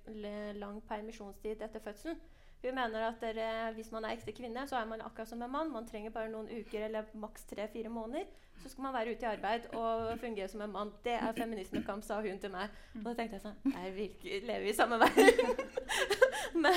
lang 0.60 0.78
permisjonstid 0.90 1.64
etter 1.66 1.82
fødselen. 1.82 2.22
Hun 2.62 2.76
mener 2.78 3.08
at 3.08 3.22
dere, 3.22 3.72
hvis 3.74 3.90
man 3.92 4.06
er 4.06 4.10
ekte 4.18 4.32
kvinne, 4.38 4.68
så 4.70 4.76
er 4.78 4.86
man 4.86 5.02
akkurat 5.02 5.28
som 5.28 5.42
en 5.42 5.50
mann. 5.52 5.72
Man 5.74 5.88
trenger 5.90 6.10
bare 6.14 6.30
noen 6.30 6.48
uker 6.52 6.82
eller 6.86 7.04
maks 7.18 7.44
tre-fire 7.50 7.90
måneder. 7.90 8.26
Så 8.62 8.70
skal 8.70 8.84
man 8.86 8.94
være 8.94 9.12
ute 9.16 9.26
i 9.26 9.30
arbeid 9.32 9.62
og 9.74 10.20
fungere 10.22 10.46
som 10.48 10.62
en 10.62 10.70
mann. 10.72 10.92
Det 11.04 11.14
er 11.18 11.32
feminismekamp, 11.34 12.04
sa 12.06 12.20
hun 12.22 12.38
til 12.40 12.52
meg. 12.54 12.70
Og 13.00 13.04
da 13.08 13.14
tenkte 13.18 13.36
jeg 13.40 13.44
sånn 13.48 13.58
Jeg 13.74 13.94
virker, 13.96 14.42
lever 14.46 14.68
i 14.70 14.74
samme 14.78 15.00
verden. 15.02 15.26
Men 16.62 16.74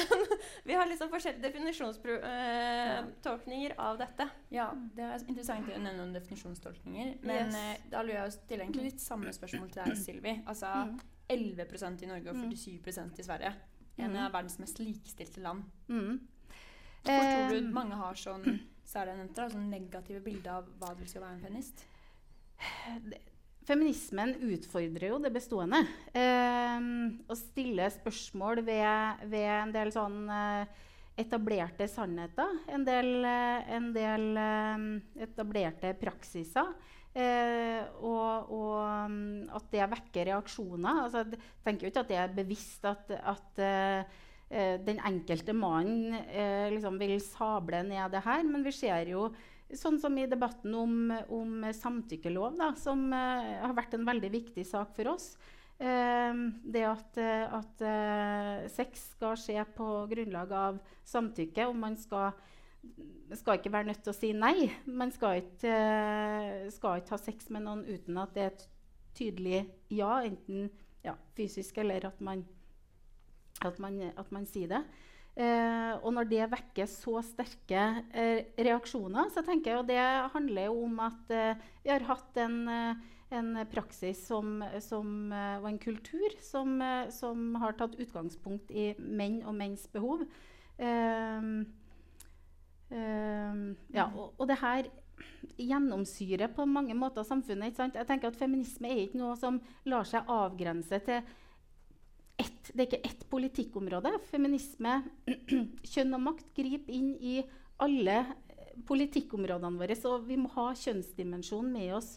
vi 0.64 0.72
har 0.78 0.86
liksom 0.88 1.10
forskjellige 1.12 1.44
definisjonstolkninger 1.48 3.72
av 3.78 3.98
dette. 4.00 4.24
Ja, 4.54 4.70
det 4.96 5.04
er 5.04 5.18
interessant 5.28 5.68
å 5.68 5.70
nevne 5.76 5.92
noen 5.98 6.14
definisjonstolkninger. 6.16 7.08
Men 7.26 7.46
Yes. 7.46 7.54
eh, 7.54 7.76
da 7.90 8.00
lurer 8.02 8.18
jeg 8.22 8.28
å 8.28 8.30
stille 8.38 8.62
egentlig 8.64 8.84
litt 8.92 9.00
samme 9.04 9.32
spørsmål 9.34 9.68
til 9.74 9.82
deg, 9.84 9.96
Silvi. 9.98 10.34
Altså 10.46 10.66
Mm. 10.86 10.98
11% 11.28 12.02
i 12.02 12.06
Norge 12.06 12.30
og 12.30 12.36
47% 12.36 13.18
i 13.18 13.22
Sverige. 13.22 13.52
En 13.96 14.10
Mm. 14.10 14.24
av 14.26 14.32
verdens 14.32 14.58
mest 14.58 14.78
likestilte 14.78 15.40
land. 15.40 15.62
Mm. 15.88 16.20
Tror 17.04 17.50
du 17.50 17.68
mange 17.72 17.94
har 17.94 18.14
sånn 18.14 18.60
Sara 18.84 19.14
nevnte 19.16 19.50
sånn 19.50 19.70
negative 19.70 20.20
bilder 20.20 20.50
av 20.58 20.64
hva 20.78 20.88
det 20.94 20.98
vil 20.98 21.08
si 21.08 21.18
å 21.18 21.22
være 21.22 21.32
en 21.34 21.40
feminist? 21.40 21.84
Feminismen 23.64 24.34
utfordrer 24.44 25.08
jo 25.08 25.18
det 25.24 25.30
bestående. 25.32 25.78
Eh, 26.12 26.80
og 27.30 27.36
stiller 27.38 27.88
spørsmål 27.94 28.60
ved, 28.66 29.22
ved 29.32 29.46
en 29.48 29.72
del 29.72 29.92
sånn 29.94 30.18
eh, 30.28 30.66
etablerte 31.16 31.88
sannheter. 31.88 32.58
En 32.68 32.84
del, 32.84 33.24
eh, 33.24 33.70
en 33.78 33.88
del 33.96 34.36
eh, 34.36 34.84
etablerte 35.24 35.94
praksiser. 35.96 36.74
Eh, 37.14 37.84
og, 38.02 38.50
og 38.50 39.10
mm, 39.10 39.46
at 39.54 39.66
det 39.70 39.86
vekker 39.92 40.28
reaksjoner. 40.32 41.04
Altså, 41.04 41.22
jeg 41.22 41.38
tenker 41.62 41.86
jo 41.86 41.92
ikke 41.92 42.02
at 42.02 42.10
det 42.10 42.18
er 42.18 42.36
bevisst 42.40 42.86
at, 42.90 43.12
at 43.14 43.60
eh, 43.62 44.16
eh, 44.50 44.76
den 44.82 44.98
enkelte 44.98 45.54
mannen 45.54 46.16
eh, 46.26 46.72
liksom 46.74 46.98
vil 46.98 47.20
sable 47.22 47.84
ned 47.86 48.16
det 48.16 48.24
her, 48.26 48.42
men 48.48 48.66
vi 48.66 48.74
ser 48.74 49.14
jo 49.14 49.28
Sånn 49.74 49.96
som 49.98 50.12
i 50.20 50.26
debatten 50.28 50.74
om, 50.76 51.08
om 51.32 51.64
samtykkelov, 51.74 52.52
da, 52.60 52.66
som 52.78 53.00
eh, 53.16 53.54
har 53.62 53.72
vært 53.74 53.96
en 53.96 54.04
veldig 54.06 54.28
viktig 54.30 54.62
sak 54.68 54.92
for 54.94 55.08
oss. 55.14 55.30
Eh, 55.80 56.42
det 56.76 56.82
at, 56.84 57.18
at 57.58 57.84
sex 58.70 59.06
skal 59.16 59.40
skje 59.40 59.64
på 59.74 59.88
grunnlag 60.12 60.52
av 60.54 60.78
samtykke, 61.08 61.66
om 61.72 61.80
man 61.80 61.96
skal, 61.98 62.36
skal 63.34 63.58
ikke 63.58 63.72
være 63.72 63.88
nødt 63.90 64.02
til 64.04 64.12
å 64.12 64.16
si 64.16 64.32
nei. 64.36 64.68
Man 64.86 65.12
skal 65.14 65.42
ikke, 65.42 65.70
eh, 65.70 66.68
skal 66.74 67.00
ikke 67.00 67.16
ha 67.16 67.20
sex 67.20 67.48
med 67.54 67.64
noen 67.66 67.84
uten 67.86 68.20
at 68.20 68.34
det 68.34 68.44
er 68.44 68.52
et 68.52 68.66
tydelig 69.14 69.64
ja, 69.94 70.20
enten 70.26 70.68
ja, 71.04 71.14
fysisk 71.36 71.78
eller 71.82 72.08
at 72.08 72.20
man, 72.24 72.44
at 73.64 73.78
man, 73.82 74.00
at 74.16 74.30
man 74.34 74.46
sier 74.50 74.70
det. 74.74 74.82
Eh, 75.34 75.92
og 75.98 76.12
når 76.14 76.28
det 76.30 76.50
vekker 76.52 76.86
så 76.86 77.18
sterke 77.26 77.82
eh, 78.14 78.54
reaksjoner, 78.54 79.32
så 79.34 79.42
tenker 79.42 79.72
jeg 79.72 79.80
jo 79.80 79.88
det 79.88 80.04
handler 80.36 80.68
jo 80.68 80.84
om 80.86 81.00
at 81.02 81.34
eh, 81.34 81.64
vi 81.82 81.90
har 81.90 82.06
hatt 82.06 82.38
en, 82.38 82.60
eh, 82.70 83.02
en 83.34 83.50
praksis 83.66 84.20
som, 84.28 84.60
som, 84.78 85.32
og 85.34 85.66
en 85.66 85.80
kultur 85.82 86.36
som, 86.44 86.76
som 87.10 87.56
har 87.58 87.74
tatt 87.74 87.96
utgangspunkt 87.98 88.70
i 88.70 88.92
menn 88.98 89.40
og 89.42 89.56
menns 89.58 89.88
behov. 89.90 90.22
Eh, 90.22 90.54
eh, 90.78 91.40
ja, 92.90 94.04
og, 94.12 94.34
og 94.38 94.48
det 94.48 94.58
her 94.60 94.90
gjennomsyrer 95.58 96.50
på 96.54 96.66
mange 96.66 96.94
måter 96.98 97.26
samfunnet. 97.26 97.70
Ikke 97.70 97.82
sant? 97.82 97.98
Jeg 97.98 98.08
tenker 98.08 98.30
at 98.30 98.38
Feminisme 98.38 98.90
er 98.90 99.04
ikke 99.04 99.20
noe 99.20 99.36
som 99.38 99.60
lar 99.88 100.06
seg 100.08 100.30
avgrense 100.30 101.00
til 101.06 101.22
ett, 102.40 102.70
det 102.72 102.82
er 102.82 102.88
ikke 102.88 103.10
ett 103.10 103.26
politikkområde. 103.30 104.14
Feminisme, 104.30 104.96
kjønn 105.92 106.16
og 106.16 106.24
makt 106.30 106.50
griper 106.56 106.96
inn 106.96 107.12
i 107.20 107.38
alle 107.84 108.18
eh, 108.24 108.74
politikkområdene 108.88 109.80
våre. 109.80 109.98
Så 109.98 110.16
vi 110.26 110.38
må 110.40 110.50
ha 110.56 110.72
kjønnsdimensjonen 110.78 111.72
med 111.74 111.94
oss 112.00 112.16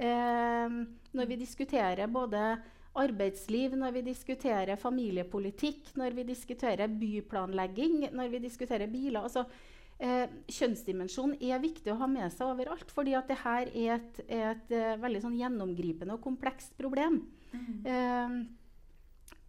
eh, 0.00 0.80
når 1.12 1.32
vi 1.32 1.40
diskuterer 1.44 2.10
både 2.12 2.56
arbeidsliv, 2.98 3.76
når 3.78 3.92
vi 3.94 4.06
diskuterer 4.08 4.80
familiepolitikk, 4.80 5.92
når 6.00 6.16
vi 6.16 6.24
diskuterer 6.32 6.90
byplanlegging, 6.90 8.08
når 8.16 8.32
vi 8.32 8.40
diskuterer 8.48 8.90
biler. 8.90 9.20
altså 9.22 9.44
Eh, 9.98 10.28
kjønnsdimensjon 10.54 11.32
er 11.42 11.58
viktig 11.58 11.90
å 11.90 11.98
ha 11.98 12.06
med 12.10 12.30
seg 12.30 12.52
overalt, 12.52 12.92
fordi 12.94 13.16
at 13.18 13.26
det 13.26 13.40
her 13.40 13.70
er 13.72 13.96
et, 13.96 14.20
et, 14.28 14.30
et 14.38 14.76
eh, 14.78 14.94
veldig 15.02 15.24
sånn 15.24 15.38
gjennomgripende 15.40 16.14
og 16.14 16.22
komplekst 16.22 16.76
problem. 16.78 17.24
Eh, 17.82 18.38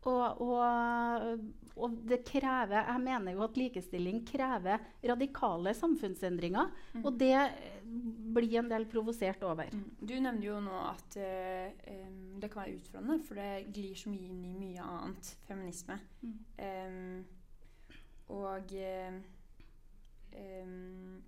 og, 0.07 0.41
og, 0.41 1.41
og 1.75 1.95
det 2.07 2.21
krever 2.23 2.85
Jeg 2.87 3.01
mener 3.03 3.33
jo 3.35 3.41
at 3.43 3.57
likestilling 3.59 4.21
krever 4.25 4.85
radikale 5.11 5.73
samfunnsendringer. 5.75 6.71
Og 7.03 7.11
det 7.19 7.35
blir 8.33 8.61
en 8.61 8.71
del 8.71 8.87
provosert 8.89 9.43
over. 9.43 9.69
Mm. 9.75 9.89
Du 9.99 10.15
nevner 10.15 10.45
jo 10.47 10.59
nå 10.63 10.77
at 10.87 11.17
em, 11.19 12.39
det 12.39 12.47
kan 12.49 12.63
være 12.63 12.77
utfordrende, 12.77 13.19
for 13.27 13.41
det 13.41 13.73
glir 13.75 13.91
så 13.99 14.13
mye 14.13 14.31
inn 14.31 14.45
i 14.47 14.55
mye 14.55 14.87
annet 14.87 15.33
feminisme. 15.49 15.99
Mm. 16.23 16.39
Em, 16.69 17.19
og 18.39 18.73
em, 18.79 19.19
em, 20.37 21.23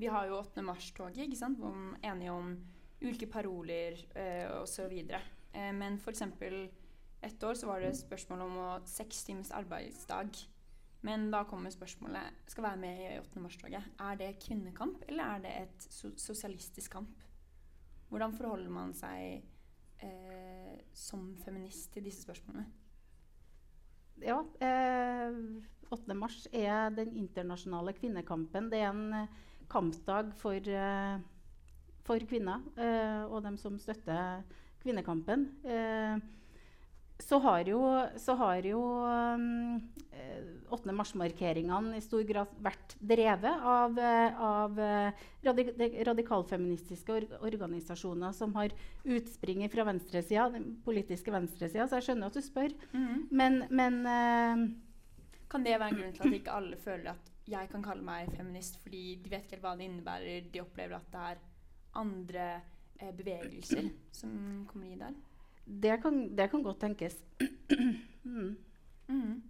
vi 0.00 0.06
har 0.06 0.26
jo 0.28 0.38
8. 0.40 0.62
mars-toget, 0.64 1.24
ikke 1.26 1.38
sant, 1.38 1.58
hvor 1.60 1.74
vi 1.74 1.98
er 2.00 2.12
enige 2.12 2.32
om 2.32 2.54
ulike 3.00 3.26
paroler 3.30 3.98
eh, 4.16 4.46
osv. 4.60 4.94
Eh, 5.00 5.72
men 5.76 5.98
f.eks. 5.98 6.22
et 7.22 7.44
år 7.44 7.54
så 7.54 7.68
var 7.68 7.80
det 7.80 7.96
spørsmål 7.98 8.46
om 8.46 8.56
seks 8.88 9.24
timers 9.24 9.50
arbeidsdag. 9.50 10.40
Men 11.02 11.30
da 11.32 11.44
kommer 11.48 11.72
spørsmålet 11.72 12.42
skal 12.48 12.64
være 12.64 12.80
med 12.80 12.98
i 13.04 13.18
8. 13.18 13.40
mars-toget. 13.40 13.92
Er 14.00 14.18
det 14.20 14.34
kvinnekamp, 14.44 15.04
eller 15.08 15.24
er 15.24 15.44
det 15.44 15.54
et 15.62 15.86
so 15.88 16.12
sosialistisk 16.16 16.92
kamp? 16.92 17.22
Hvordan 18.08 18.34
forholder 18.34 18.72
man 18.74 18.92
seg 18.94 19.44
eh, 20.02 20.76
som 20.92 21.32
feminist 21.44 21.92
til 21.94 22.04
disse 22.04 22.26
spørsmålene? 22.26 22.66
Ja, 24.20 24.40
eh, 24.60 25.32
8. 25.90 26.14
mars 26.14 26.46
er 26.52 26.90
den 26.94 27.14
internasjonale 27.16 27.94
kvinnekampen. 27.96 28.68
Det 28.70 28.80
er 28.82 28.90
en 28.92 29.14
eh, 29.16 29.38
kampdag 29.70 30.34
for, 30.36 30.52
eh, 30.60 31.20
for 32.04 32.26
kvinner 32.28 32.60
eh, 32.76 33.24
og 33.24 33.42
dem 33.46 33.56
som 33.56 33.78
støtter 33.80 34.42
kvinnekampen. 34.82 35.48
Eh, 35.64 36.20
så 37.20 37.38
har 37.44 37.68
jo, 37.68 37.80
så 38.18 38.34
har 38.40 38.66
jo 38.66 38.80
um, 38.80 39.76
eh, 40.12 40.72
8. 40.72 40.92
mars-markeringene 40.96 41.98
i 41.98 42.02
stor 42.04 42.22
grad 42.28 42.52
vært 42.64 42.94
drevet 42.98 43.66
av, 43.74 43.98
eh, 43.98 44.40
av 44.40 44.78
radik 45.46 45.72
radikalfeministiske 46.06 47.16
or 47.16 47.26
organisasjoner 47.50 48.36
som 48.36 48.54
har 48.58 48.74
utspring 49.04 49.66
fra 49.72 49.86
venstresida, 49.88 50.48
den 50.54 50.72
politiske 50.84 51.34
venstresida. 51.34 51.88
Så 51.88 52.00
jeg 52.00 52.10
skjønner 52.10 52.30
at 52.30 52.38
du 52.38 52.44
spør. 52.44 52.76
Men, 53.30 53.64
men 53.70 54.00
uh, 54.06 54.68
Kan 55.50 55.66
det 55.66 55.78
være 55.80 55.92
en 55.92 56.00
grunn 56.00 56.16
til 56.16 56.28
at 56.28 56.40
ikke 56.40 56.56
alle 56.60 56.80
føler 56.80 57.12
at 57.14 57.30
jeg 57.50 57.70
kan 57.72 57.82
kalle 57.82 58.04
meg 58.06 58.30
feminist, 58.36 58.78
fordi 58.84 59.16
de 59.22 59.32
vet 59.32 59.46
ikke 59.46 59.56
helt 59.56 59.64
hva 59.64 59.72
det 59.78 59.88
innebærer, 59.88 60.50
de 60.52 60.62
opplever 60.62 60.98
at 61.00 61.08
det 61.10 61.24
er 61.32 61.40
andre 61.98 62.46
eh, 63.00 63.10
bevegelser 63.16 63.90
som 64.14 64.30
kommer 64.70 64.92
i 64.92 64.98
der? 65.00 65.16
Det, 65.64 66.02
kan, 66.02 66.36
det 66.36 66.50
kan 66.50 66.62
godt 66.62 66.80
tenkes. 66.80 67.16
mm. 68.24 68.56
Mm. 69.08 69.42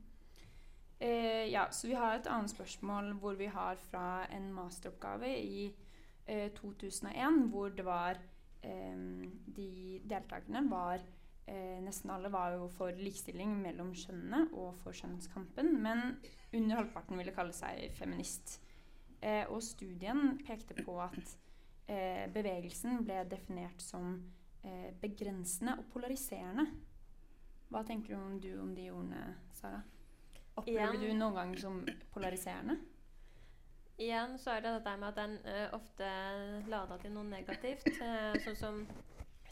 Eh, 1.01 1.47
ja, 1.53 1.67
så 1.71 1.89
vi 1.89 1.95
har 1.95 2.17
et 2.19 2.27
annet 2.29 2.51
spørsmål 2.53 3.15
hvor 3.21 3.35
vi 3.39 3.47
har 3.47 3.77
fra 3.91 4.27
en 4.37 4.53
masteroppgave 4.53 5.31
i 5.39 5.71
eh, 6.27 6.51
2001, 6.51 7.49
hvor 7.49 7.69
det 7.69 7.85
var 7.85 8.21
eh, 8.63 8.97
De 9.57 10.01
deltakerne 10.05 10.71
var 10.71 11.01
eh, 11.51 11.79
nesten 11.85 12.11
alle 12.11 12.33
var 12.33 12.55
jo 12.55 12.69
for 12.69 12.95
likestilling 12.97 13.57
mellom 13.63 13.95
kjønnene 13.97 14.47
og 14.53 14.75
for 14.83 14.97
kjønnskampen, 14.97 15.73
men 15.83 16.19
under 16.53 16.83
halvparten 16.83 17.19
ville 17.19 17.35
kalle 17.35 17.57
seg 17.57 17.91
feminist. 17.97 18.59
Eh, 19.23 19.45
og 19.49 19.63
studien 19.63 20.39
pekte 20.47 20.77
på 20.85 20.97
at 21.03 21.37
eh, 21.89 22.27
bevegelsen 22.33 23.03
ble 23.05 23.25
definert 23.31 23.83
som 23.85 24.19
eh, 24.65 24.91
begrensende 25.01 25.77
og 25.79 25.89
polariserende. 25.93 26.67
Hva 27.71 27.85
tenker 27.87 28.15
du 28.15 28.19
om, 28.19 28.39
du 28.43 28.51
om 28.61 28.75
de 28.75 28.89
ordene, 28.91 29.37
Sara? 29.55 29.83
Opplever 30.57 30.97
Igjen- 30.97 31.05
du 31.15 31.19
noen 31.19 31.37
ganger 31.37 31.61
som 31.63 31.85
polariserende? 32.13 32.81
Igjen 34.01 34.39
så 34.41 34.57
er 34.57 34.65
det 34.65 34.73
dette 34.79 34.97
med 34.97 35.09
at 35.09 35.19
den 35.21 35.37
uh, 35.45 35.75
ofte 35.77 36.11
lada 36.73 36.97
til 36.99 37.13
noe 37.13 37.29
negativt. 37.29 37.87
Uh, 38.01 38.33
sånn 38.43 38.57
som 38.57 38.79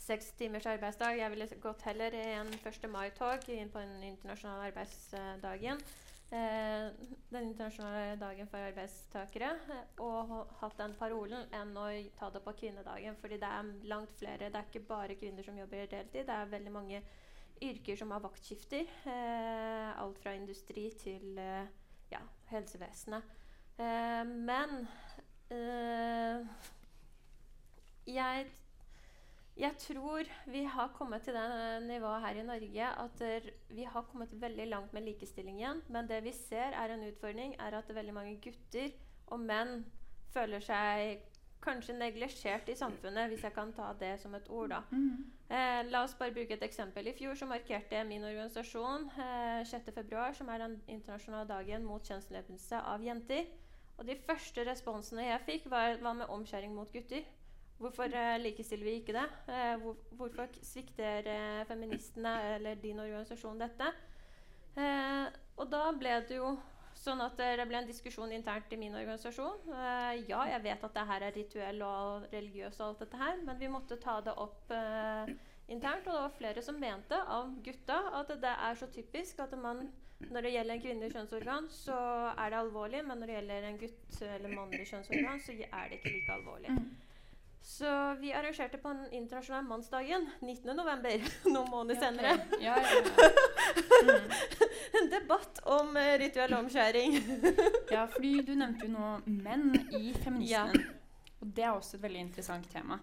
seks 0.09 0.33
timers 0.40 0.66
arbeidsdag. 0.66 1.18
Jeg 1.21 1.33
ville 1.35 1.49
gått 1.62 1.85
heller 1.85 2.14
i 2.16 2.25
en 2.38 2.53
1. 2.57 2.87
mai-tog 2.90 3.44
inn 3.53 3.71
på 3.73 3.83
den 3.83 4.07
internasjonale 4.09 4.71
arbeidsdagen. 4.71 5.83
Eh, 5.83 6.08
den 6.31 7.49
internasjonale 7.49 8.17
dagen 8.21 8.49
for 8.49 8.59
arbeidstakere. 8.59 9.51
eh, 9.71 10.03
og 10.05 10.51
hatt 10.61 10.77
den 10.79 10.95
parolen 10.99 11.49
enn 11.53 11.77
å 11.77 11.87
ta 12.19 12.31
det 12.31 12.43
på 12.45 12.53
kvinnedagen. 12.53 13.17
Fordi 13.17 13.38
det 13.38 13.49
er 13.49 13.73
langt 13.88 14.12
flere. 14.19 14.51
Det 14.51 14.55
er 14.55 14.69
ikke 14.69 14.87
bare 14.88 15.14
kvinner 15.14 15.43
som 15.43 15.59
jobber 15.59 15.87
deltid. 15.87 16.27
Det 16.27 16.35
er 16.35 16.53
veldig 16.53 16.73
mange 16.73 17.03
yrker 17.62 17.97
som 17.97 18.11
har 18.11 18.21
vaktskifter. 18.21 18.87
Eh, 19.07 20.01
alt 20.03 20.19
fra 20.19 20.35
industri 20.35 20.91
til 21.01 21.38
eh, 21.38 21.67
ja, 22.11 22.21
helsevesenet. 22.53 23.23
Eh, 23.79 24.25
men 24.27 24.88
eh, 25.51 26.47
jeg, 28.07 28.47
jeg 29.59 29.75
tror 29.83 30.29
vi 30.47 30.62
har 30.64 30.92
kommet 30.94 31.23
til 31.27 31.35
det 31.35 31.83
nivået 31.87 32.21
her 32.23 32.40
i 32.40 32.47
Norge 32.47 32.90
at 33.05 33.23
vi 33.68 33.83
har 33.83 34.07
kommet 34.11 34.35
veldig 34.40 34.66
langt 34.68 34.92
med 34.92 35.03
likestilling 35.03 35.59
igjen. 35.61 35.83
Men 35.88 36.09
det 36.09 36.23
vi 36.25 36.33
ser 36.33 36.77
er 36.79 36.94
en 36.94 37.07
utfordring, 37.09 37.57
er 37.59 37.79
at 37.79 37.94
veldig 37.94 38.14
mange 38.14 38.37
gutter 38.44 38.94
og 39.27 39.40
menn 39.40 39.83
føler 40.33 40.62
seg 40.62 41.25
kanskje 41.62 41.97
neglisjert 41.99 42.68
i 42.71 42.77
samfunnet, 42.79 43.29
hvis 43.29 43.42
jeg 43.44 43.53
kan 43.53 43.73
ta 43.75 43.90
det 44.01 44.14
som 44.23 44.35
et 44.35 44.47
ord. 44.49 44.68
da. 44.71 44.83
Eh, 45.51 45.90
la 45.90 46.03
oss 46.05 46.14
bare 46.14 46.33
bruke 46.33 46.55
et 46.55 46.62
eksempel. 46.62 47.09
I 47.09 47.16
fjor 47.18 47.35
så 47.35 47.49
markerte 47.51 48.05
min 48.05 48.25
organisasjon 48.25 49.09
eh, 49.18 49.64
6.2, 49.66 50.35
som 50.38 50.49
er 50.49 50.62
den 50.64 50.77
internasjonale 50.87 51.49
dagen 51.49 51.85
mot 51.85 52.05
kjønnslemlestelse 52.05 52.83
av 52.92 53.03
jenter. 53.03 53.49
Og 53.99 54.07
de 54.07 54.14
første 54.27 54.64
responsene 54.68 55.27
jeg 55.27 55.44
fikk, 55.47 55.71
var, 55.71 55.97
var 56.03 56.14
med 56.21 56.31
omskjæring 56.31 56.75
mot 56.75 56.92
gutter. 56.92 57.27
Hvorfor 57.79 58.11
eh, 58.11 58.37
likestiller 58.43 58.85
vi 58.85 58.97
ikke 58.99 59.14
det? 59.14 59.27
Eh, 59.55 59.77
hvor, 59.83 59.95
hvorfor 60.19 60.49
svikter 60.67 61.29
eh, 61.31 61.67
feministene 61.69 62.33
eller 62.57 62.81
din 62.83 62.99
organisasjon 63.01 63.61
dette? 63.62 63.93
Og 65.59 65.64
da 65.71 65.88
ble 65.99 66.11
det 66.29 66.37
jo 66.37 66.53
sånn 66.95 67.23
at 67.23 67.38
det 67.38 67.64
ble 67.67 67.81
en 67.81 67.88
diskusjon 67.88 68.31
internt 68.35 68.71
i 68.71 68.79
min 68.79 68.95
organisasjon. 68.95 69.73
Ja, 70.29 70.45
jeg 70.53 70.61
vet 70.62 70.85
at 70.87 70.95
det 70.95 71.07
her 71.09 71.25
er 71.27 71.35
rituell 71.35 71.83
og 71.83 72.29
religiøs 72.31 72.79
og 72.79 72.85
alt 72.87 73.03
dette 73.03 73.19
her, 73.19 73.41
men 73.43 73.59
vi 73.59 73.71
måtte 73.73 73.99
ta 73.99 74.21
det 74.23 74.37
opp 74.38 74.71
internt. 75.67 76.07
Og 76.07 76.12
det 76.12 76.21
var 76.21 76.37
flere 76.37 76.62
som 76.62 76.79
mente 76.79 77.19
av 77.19 77.51
gutta 77.67 77.99
at 78.21 78.31
det 78.38 78.55
er 78.69 78.79
så 78.79 78.87
typisk 78.95 79.43
at 79.43 79.59
man 79.59 79.88
når 80.31 80.47
det 80.47 80.55
gjelder 80.55 80.75
en 80.75 80.87
kvinnelig 80.87 81.12
kjønnsorgan, 81.17 81.69
så 81.75 81.99
er 82.31 82.55
det 82.55 82.62
alvorlig, 82.62 83.03
men 83.07 83.19
når 83.19 83.31
det 83.31 83.37
gjelder 83.37 83.69
en 83.69 83.83
gutt 83.83 84.23
eller 84.29 84.55
mannlig 84.55 84.87
kjønnsorgan, 84.93 85.43
så 85.43 85.59
er 85.59 85.91
det 85.91 85.99
ikke 85.99 86.14
like 86.14 86.38
alvorlig. 86.38 86.79
Så 87.69 88.15
vi 88.21 88.33
arrangerte 88.33 88.79
på 88.79 88.89
den 88.89 89.13
internasjonale 89.13 89.69
mannsdagen 89.69 90.23
19.11., 90.41 91.27
noen 91.53 91.69
måneder 91.69 92.01
senere, 92.01 92.31
Ja, 92.65 92.79
ja, 92.81 93.03
ja. 94.09 94.15
en 95.01 95.11
debatt 95.13 95.61
om 95.69 95.91
uh, 95.97 96.15
rituell 96.17 96.55
omskjæring. 96.57 97.19
ja, 97.95 98.07
fordi 98.09 98.31
du 98.47 98.55
nevnte 98.57 98.89
jo 98.89 98.95
nå 98.95 99.11
menn 99.45 99.75
i 99.99 100.15
feminismen. 100.17 100.87
Og 101.43 101.51
det 101.59 101.67
er 101.67 101.75
også 101.75 101.99
et 101.99 102.07
veldig 102.07 102.23
interessant 102.31 102.71
tema. 102.73 102.97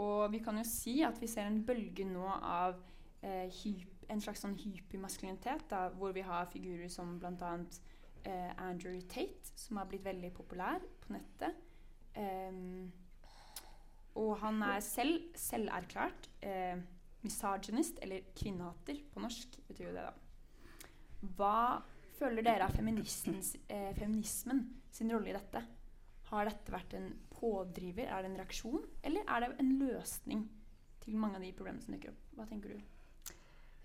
Og 0.00 0.32
vi 0.32 0.40
kan 0.46 0.56
jo 0.56 0.64
si 0.64 1.02
at 1.04 1.20
vi 1.20 1.28
ser 1.28 1.50
en 1.50 1.60
bølge 1.68 2.06
nå 2.08 2.30
av 2.32 2.78
eh, 3.20 3.44
hyp, 3.60 4.06
en 4.08 4.22
slags 4.24 4.40
sånn 4.40 4.56
hypermaskulinitet, 4.56 5.74
hvor 6.00 6.16
vi 6.16 6.24
har 6.24 6.48
figurer 6.48 6.88
som 6.88 7.18
bl.a. 7.20 7.52
Eh, 8.24 8.56
Andrew 8.56 8.96
Tate, 9.04 9.52
som 9.52 9.82
har 9.82 9.92
blitt 9.92 10.08
veldig 10.08 10.32
populær 10.40 10.80
på 11.04 11.12
nettet. 11.12 11.60
Em, 12.16 12.88
og 14.18 14.34
han 14.42 14.58
er 14.66 14.82
selv 14.84 15.28
selverklært 15.38 16.28
eh, 16.42 16.80
misogynist, 17.24 18.00
eller 18.02 18.26
kvinnehater 18.38 19.00
på 19.12 19.22
norsk, 19.22 19.56
betyr 19.68 19.88
jo 19.90 19.94
det, 19.96 20.04
da. 20.08 20.90
Hva 21.38 21.54
føler 22.18 22.44
dere 22.46 22.66
av 22.66 22.74
eh, 22.78 23.90
feminismen 23.98 24.62
sin 24.94 25.10
rolle 25.14 25.30
i 25.32 25.36
dette? 25.36 25.62
Har 26.28 26.48
dette 26.50 26.74
vært 26.74 26.94
en 26.98 27.08
pådriver, 27.38 28.06
er 28.10 28.22
det 28.24 28.30
en 28.32 28.38
reaksjon, 28.42 28.82
eller 29.06 29.24
er 29.26 29.44
det 29.46 29.50
en 29.62 29.74
løsning 29.80 30.44
til 31.02 31.16
mange 31.16 31.38
av 31.38 31.44
de 31.46 31.52
problemene 31.56 31.82
som 31.84 31.94
dukker 31.94 32.12
opp? 32.12 32.24
Hva 32.36 32.46
tenker 32.50 32.74
du? 32.74 32.94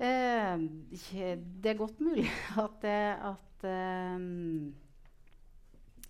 Eh, 0.04 0.64
det 1.64 1.70
er 1.72 1.80
godt 1.80 2.02
mulig 2.04 2.26
at, 2.66 2.80
det- 2.82 3.20
at 3.32 3.68
eh, 3.70 4.18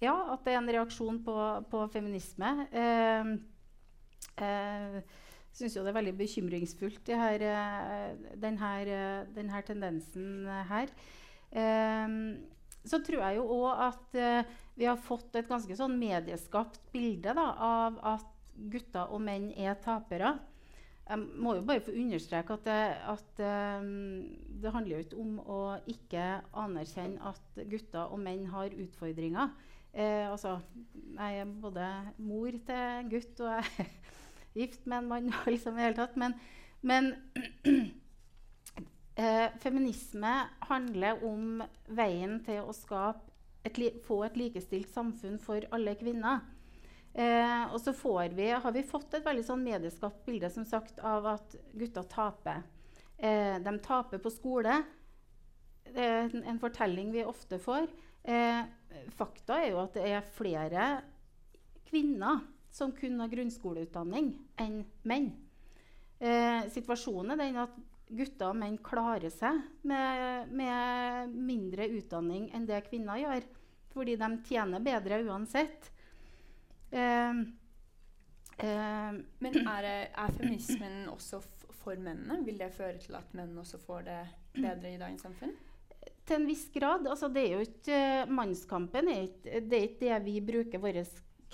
Ja, 0.03 0.15
at 0.33 0.43
det 0.43 0.53
er 0.55 0.59
en 0.59 0.71
reaksjon 0.75 1.21
på, 1.23 1.35
på 1.71 1.83
feminisme. 1.93 2.49
Eh, 2.71 3.33
eh, 4.41 5.01
syns 5.53 5.75
jo 5.77 5.83
det 5.85 5.91
er 5.93 5.99
veldig 5.99 6.15
bekymringsfullt, 6.17 7.13
her, 7.19 7.45
eh, 7.49 8.31
den, 8.41 8.57
her, 8.57 8.89
eh, 8.89 9.27
den 9.35 9.51
her 9.53 9.65
tendensen 9.67 10.47
her. 10.69 10.93
Eh, 11.51 12.17
så 12.83 12.99
tror 12.99 13.21
jeg 13.23 13.39
jo 13.39 13.45
òg 13.61 13.83
at 13.87 14.17
eh, 14.19 14.55
vi 14.75 14.87
har 14.89 14.99
fått 14.99 15.35
et 15.39 15.49
ganske 15.49 15.75
sånn 15.77 15.95
medieskapt 15.99 16.81
bilde 16.91 17.35
da, 17.37 17.45
av 17.53 17.99
at 18.15 18.57
gutter 18.73 19.13
og 19.13 19.21
menn 19.23 19.51
er 19.55 19.77
tapere. 19.81 20.35
Jeg 21.03 21.19
må 21.19 21.57
jo 21.57 21.65
bare 21.67 21.83
få 21.83 21.93
understreke 21.99 22.55
at, 22.55 22.67
det, 22.67 22.83
at 23.11 23.41
um, 23.83 24.21
det 24.63 24.71
handler 24.71 24.95
jo 24.95 25.03
ikke 25.03 25.19
om 25.19 25.33
å 25.41 25.59
ikke 25.91 26.27
anerkjenne 26.61 27.33
at 27.33 27.63
gutter 27.67 28.13
og 28.13 28.21
menn 28.23 28.45
har 28.53 28.71
utfordringer. 28.71 29.51
Eh, 29.91 30.23
altså, 30.31 30.55
jeg 31.17 31.41
er 31.43 31.51
både 31.61 31.89
mor 32.23 32.55
til 32.55 32.79
en 32.79 33.11
gutt 33.11 33.43
og 33.43 33.51
jeg 33.51 33.89
gift 34.53 34.85
med 34.85 34.97
en 34.97 35.07
mann. 35.07 35.33
liksom 35.45 35.77
i 35.77 35.85
hele 35.85 35.97
tatt. 35.97 36.15
Men, 36.15 36.33
men 36.81 37.13
eh, 39.15 39.49
feminisme 39.59 40.33
handler 40.69 41.23
om 41.25 41.63
veien 41.87 42.39
til 42.45 42.63
å 42.63 42.75
et 43.63 43.79
få 44.03 44.23
et 44.25 44.35
likestilt 44.37 44.91
samfunn 44.91 45.39
for 45.39 45.63
alle 45.75 45.95
kvinner. 45.99 46.43
Eh, 47.13 47.63
og 47.69 47.77
så 47.81 47.93
vi, 48.33 48.49
har 48.49 48.71
vi 48.73 48.83
fått 48.83 49.13
et 49.13 49.25
veldig 49.25 49.45
sånn 49.45 49.63
medieskapt 49.63 50.25
bilde 50.25 50.49
som 50.49 50.65
sagt, 50.65 50.99
av 50.99 51.27
at 51.35 51.55
gutter 51.71 52.07
taper. 52.09 52.63
Eh, 53.17 53.59
de 53.61 53.73
taper 53.85 54.21
på 54.21 54.31
skole. 54.33 54.81
Det 55.93 56.01
er 56.01 56.23
en, 56.25 56.43
en 56.53 56.59
fortelling 56.59 57.11
vi 57.13 57.25
ofte 57.27 57.59
får. 57.61 57.87
Eh, 58.23 58.63
fakta 59.13 59.61
er 59.61 59.71
jo 59.71 59.83
at 59.83 59.95
det 59.97 60.09
er 60.09 60.31
flere 60.35 60.87
kvinner 61.89 62.41
som 62.73 62.91
kun 62.97 63.19
har 63.21 63.31
grunnskoleutdanning, 63.31 64.33
enn 64.57 64.79
menn. 65.05 65.31
Eh, 66.17 66.69
situasjonen 66.73 67.35
er 67.35 67.41
den 67.41 67.59
at 67.61 67.75
gutter 68.13 68.51
og 68.51 68.57
menn 68.59 68.77
klarer 68.83 69.31
seg 69.33 69.59
med, 69.87 70.49
med 70.53 71.33
mindre 71.33 71.87
utdanning 71.93 72.49
enn 72.53 72.65
det 72.69 72.83
kvinner 72.87 73.21
gjør. 73.21 73.45
Fordi 73.93 74.15
de 74.17 74.29
tjener 74.47 74.81
bedre 74.81 75.19
uansett. 75.27 75.91
Eh, 76.89 77.43
eh, 78.57 79.11
Men 79.45 79.59
er, 79.61 79.89
er 80.09 80.33
feminismen 80.39 81.03
også 81.13 81.43
for 81.83 81.99
mennene? 81.99 82.41
Vil 82.47 82.57
det 82.57 82.73
føre 82.73 82.97
til 83.03 83.19
at 83.19 83.37
menn 83.37 83.53
også 83.61 83.77
får 83.85 84.09
det 84.09 84.19
bedre 84.57 84.95
i 84.95 84.97
dagens 84.97 85.27
samfunn? 85.27 85.53
til 86.23 86.39
en 86.39 86.47
viss 86.47 86.67
grad. 86.73 87.07
Altså, 87.07 87.29
det 87.31 87.43
er 87.43 87.53
jo 87.57 87.65
ikke, 87.65 87.97
eh, 87.97 88.31
mannskampen 88.31 89.09
er 89.11 89.25
ikke, 89.27 89.61
det 89.61 89.77
er 89.77 89.87
ikke 89.87 90.03
det 90.05 90.19
vi 90.25 90.35
bruker 90.41 90.83
våre 90.83 91.03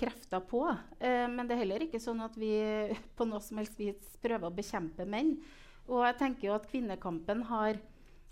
krefter 0.00 0.42
på. 0.48 0.64
Eh, 0.98 1.26
men 1.30 1.46
det 1.46 1.56
er 1.56 1.64
heller 1.64 1.84
ikke 1.86 2.00
sånn 2.02 2.22
at 2.24 2.36
vi 2.40 2.52
på 3.16 3.28
noe 3.28 3.42
som 3.44 3.60
helst 3.60 3.78
vis 3.80 4.16
prøver 4.22 4.48
å 4.48 4.54
bekjempe 4.54 5.06
menn. 5.08 5.36
Og 5.90 6.04
jeg 6.06 6.18
tenker 6.20 6.48
jo 6.48 6.54
at 6.56 6.68
kvinnekampen 6.70 7.44
har 7.50 7.74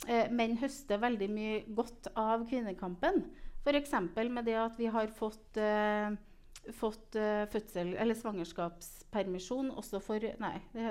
eh, 0.07 0.31
Menn 0.31 0.57
høster 0.61 1.01
veldig 1.03 1.29
mye 1.33 1.61
godt 1.75 2.11
av 2.15 2.47
kvinnekampen. 2.49 3.25
F.eks. 3.65 3.95
med 4.31 4.45
det 4.47 4.57
at 4.61 4.79
vi 4.79 4.87
har 4.93 5.11
fått, 5.13 5.59
eh, 5.61 6.15
fått 6.79 7.17
eh, 7.19 7.45
fødsel, 7.51 7.95
eller 7.99 8.17
svangerskapspermisjon 8.17 9.73
også 9.75 10.01
for 10.05 10.25
Nei, 10.41 10.55
det 10.73 10.87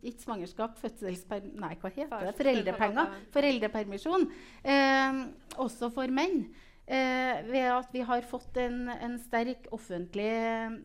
ikke 0.00 0.24
svangerskap, 0.24 0.78
fødselsper... 0.80 1.50
Nei, 1.60 1.74
hva 1.82 1.92
heter 1.92 2.28
det? 2.28 2.36
Foreldrepenger. 2.40 3.18
Foreldrepermisjon. 3.36 4.30
Eh, 4.64 5.20
også 5.62 5.92
for 5.94 6.10
menn. 6.14 6.46
Eh, 6.86 7.42
ved 7.50 7.66
at 7.72 7.88
vi 7.90 8.00
har 8.06 8.22
fått 8.22 8.56
en, 8.62 8.88
en 8.88 9.16
sterk 9.18 9.64
offentlig 9.74 10.28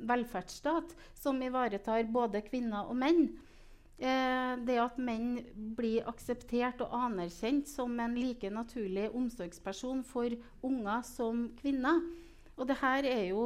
velferdsstat 0.10 0.96
som 1.14 1.38
ivaretar 1.46 2.08
både 2.10 2.42
kvinner 2.48 2.90
og 2.90 2.98
menn. 2.98 3.28
Eh, 4.02 4.56
det 4.66 4.80
at 4.82 4.98
menn 4.98 5.36
blir 5.78 6.08
akseptert 6.10 6.82
og 6.82 6.96
anerkjent 6.98 7.70
som 7.70 7.94
en 8.02 8.16
like 8.18 8.50
naturlig 8.50 9.12
omsorgsperson 9.14 10.02
for 10.04 10.34
unger 10.66 11.06
som 11.06 11.52
kvinner. 11.60 12.02
Og 12.58 12.66
det 12.72 12.80
her 12.82 13.06
er 13.06 13.28
jo 13.30 13.46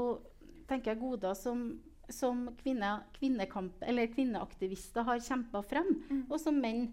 tenker 0.69 0.93
jeg, 0.93 1.01
goder 1.03 1.35
som, 1.37 1.65
som 2.09 2.47
kvinne, 2.63 3.01
kvinneaktivister 3.19 5.03
har 5.05 5.19
kjempa 5.19 5.61
frem, 5.61 5.91
Mm. 6.09 6.23
og 6.29 6.39
som 6.39 6.55
menn 6.61 6.87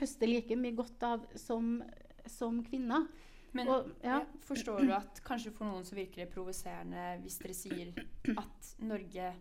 høster 0.00 0.26
like 0.26 0.56
mye 0.56 0.74
godt 0.74 1.02
av 1.04 1.28
som, 1.36 1.82
som 2.26 2.62
kvinner. 2.64 3.06
Men 3.52 3.68
Og, 3.68 3.90
ja. 4.00 4.18
ja, 4.22 4.40
forstår 4.48 4.86
du 4.86 4.92
at 4.96 5.20
kanskje 5.26 5.52
for 5.52 5.68
noen 5.68 5.84
så 5.84 5.96
virker 5.96 6.24
det 6.24 6.32
provoserende 6.32 7.18
hvis 7.20 7.36
dere 7.42 7.56
sier 7.56 7.90
at 8.32 8.70
Norge 8.80 9.32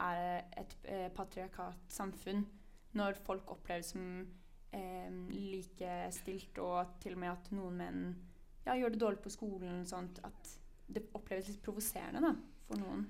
er 0.00 0.22
et 0.56 0.76
eh, 0.88 1.08
patriarkat 1.12 1.92
samfunn, 1.92 2.46
når 2.96 3.20
folk 3.26 3.52
opplever 3.52 3.84
det 3.84 3.90
som 3.90 4.06
eh, 4.72 5.12
likestilt, 5.34 6.58
og 6.58 6.96
til 7.04 7.18
og 7.18 7.22
med 7.22 7.34
at 7.34 7.52
noen 7.52 7.78
menn 7.82 8.02
ja, 8.64 8.76
gjør 8.76 8.94
det 8.94 9.02
dårlig 9.02 9.22
på 9.24 9.32
skolen, 9.32 9.84
sånt, 9.88 10.22
at 10.24 10.56
det 10.90 11.06
oppleves 11.14 11.48
litt 11.50 11.62
provoserende 11.64 12.22
da, 12.24 12.34
for 12.66 12.80
noen. 12.80 13.04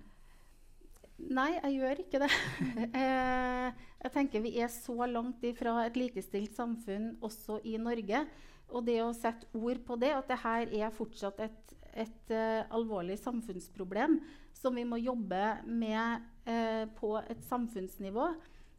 Nei, 1.30 1.50
jeg 1.58 1.74
gjør 1.76 1.98
ikke 2.00 2.20
det. 2.22 2.30
eh, 3.02 3.80
jeg 4.00 4.12
tenker 4.14 4.44
Vi 4.44 4.54
er 4.64 4.70
så 4.72 5.04
langt 5.06 5.42
ifra 5.44 5.82
et 5.84 5.98
likestilt 6.00 6.56
samfunn 6.56 7.12
også 7.20 7.60
i 7.68 7.76
Norge. 7.80 8.24
Og 8.70 8.86
det 8.86 9.00
å 9.02 9.12
sette 9.16 9.48
ord 9.56 9.82
på 9.86 9.98
det, 10.00 10.12
at 10.14 10.30
det 10.30 10.40
her 10.44 10.74
er 10.82 10.94
fortsatt 10.94 11.40
et, 11.42 11.74
et 11.92 12.32
uh, 12.34 12.62
alvorlig 12.76 13.18
samfunnsproblem 13.18 14.20
som 14.56 14.76
vi 14.76 14.84
må 14.86 15.00
jobbe 15.00 15.42
med 15.66 16.26
uh, 16.46 16.86
på 16.98 17.16
et 17.22 17.42
samfunnsnivå, 17.48 18.30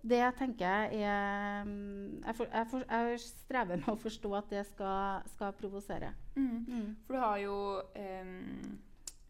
det 0.01 0.21
tenker 0.37 0.65
jeg 0.65 1.03
er 1.05 1.63
mm, 1.63 2.23
jeg, 2.25 2.35
for, 2.35 2.47
jeg, 2.49 2.67
for, 2.71 2.85
jeg 2.89 3.19
strever 3.21 3.77
med 3.77 3.89
å 3.91 3.99
forstå 4.01 4.31
at 4.39 4.47
det 4.49 4.63
skal, 4.71 5.27
skal 5.35 5.53
provosere. 5.59 6.13
Mm. 6.35 6.95
For 7.05 7.17
du 7.17 7.21
har 7.21 7.37
jo 7.43 7.57
um, 7.93 8.79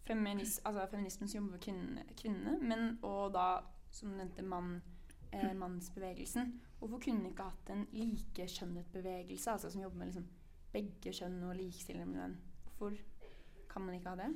feminis, 0.08 0.60
altså 0.64 0.88
feminismen 0.94 1.30
som 1.30 1.42
jobber 1.42 1.58
for 1.58 1.66
kvinne, 1.68 2.06
kvinnene, 2.22 2.58
men 2.64 2.88
og 3.08 3.34
da, 3.36 3.48
som 3.92 4.14
du 4.14 4.20
nevnte, 4.22 4.46
mann, 4.48 4.78
eh, 5.32 5.52
mannsbevegelsen. 5.58 6.54
Hvorfor 6.80 7.04
kunne 7.04 7.26
vi 7.26 7.34
ikke 7.34 7.50
hatt 7.50 7.74
en 7.74 7.86
likekjønnet 7.96 8.88
bevegelse, 8.94 9.52
altså 9.52 9.70
som 9.70 9.84
jobber 9.84 9.98
med 9.98 10.14
liksom, 10.14 10.30
begge 10.74 11.14
kjønn 11.14 11.40
og 11.48 11.56
likestilling 11.60 12.10
med 12.10 12.22
den? 12.24 12.36
Hvorfor 12.78 12.98
kan 13.72 13.86
man 13.86 13.98
ikke 13.98 14.14
ha 14.14 14.20
det? 14.24 14.32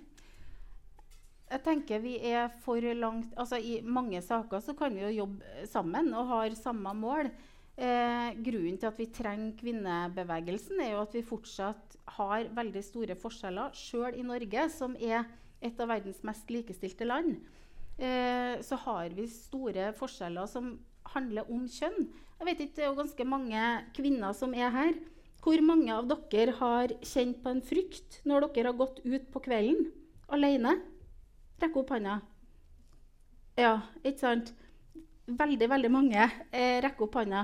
Jeg 1.45 1.61
tenker 1.61 2.01
vi 2.01 2.15
er 2.25 2.47
for 2.63 2.81
langt 2.97 3.35
altså 3.37 3.59
I 3.61 3.77
mange 3.85 4.17
saker 4.25 4.63
så 4.65 4.73
kan 4.77 4.95
vi 4.95 5.03
jo 5.03 5.11
jobbe 5.21 5.67
sammen 5.69 6.09
og 6.17 6.31
har 6.31 6.55
samme 6.57 6.93
mål. 6.97 7.29
Eh, 7.75 8.29
grunnen 8.39 8.77
til 8.79 8.87
at 8.87 8.99
vi 8.99 9.09
trenger 9.11 9.57
kvinnebevegelsen, 9.59 10.79
er 10.79 10.93
jo 10.93 11.01
at 11.03 11.13
vi 11.13 11.25
fortsatt 11.27 11.97
har 12.15 12.47
veldig 12.55 12.83
store 12.85 13.17
forskjeller, 13.19 13.75
sjøl 13.75 14.15
i 14.15 14.23
Norge, 14.23 14.69
som 14.71 14.95
er 14.95 15.25
et 15.59 15.79
av 15.83 15.91
verdens 15.91 16.21
mest 16.23 16.51
likestilte 16.53 17.07
land. 17.07 17.35
Eh, 17.99 18.61
så 18.63 18.79
har 18.85 19.11
vi 19.15 19.27
store 19.31 19.91
forskjeller 19.95 20.47
som 20.51 20.77
handler 21.15 21.51
om 21.51 21.67
kjønn. 21.67 22.07
Jeg 22.39 22.47
vet 22.47 22.63
ikke, 22.63 22.75
Det 22.75 22.83
er 22.83 22.89
jo 22.89 23.01
ganske 23.01 23.25
mange 23.27 23.65
kvinner 23.95 24.33
som 24.33 24.53
er 24.53 24.71
her. 24.71 24.95
Hvor 25.45 25.61
mange 25.61 25.93
av 25.93 26.07
dere 26.09 26.55
har 26.57 26.91
kjent 27.05 27.37
på 27.43 27.51
en 27.53 27.59
frykt 27.61 28.15
når 28.25 28.47
dere 28.55 28.71
har 28.71 28.77
gått 28.79 29.03
ut 29.05 29.27
på 29.29 29.41
kvelden 29.45 29.91
alene? 30.33 30.71
Rekk 31.61 31.75
opp 31.83 31.91
hånda. 31.93 32.15
Ja, 33.53 33.75
ikke 34.01 34.23
sant? 34.23 34.49
Veldig, 35.29 35.67
veldig 35.69 35.91
mange 35.93 36.23
eh, 36.49 36.79
rekker 36.81 37.05
opp 37.05 37.19
hånda. 37.19 37.43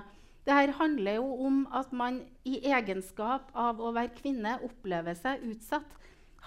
Dette 0.50 0.74
handler 0.80 1.20
jo 1.20 1.28
om 1.46 1.60
at 1.78 1.94
man 1.94 2.18
i 2.42 2.56
egenskap 2.74 3.54
av 3.54 3.78
å 3.78 3.94
være 3.94 4.16
kvinne 4.18 4.56
opplever 4.66 5.14
seg 5.22 5.46
utsatt, 5.52 5.94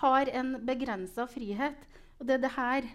har 0.03 0.27
en 0.35 0.57
begrensa 0.67 1.29
frihet. 1.31 1.79
Og 2.19 2.27
det 2.27 2.41
er 2.41 2.45
det 2.49 2.55
her 2.59 2.93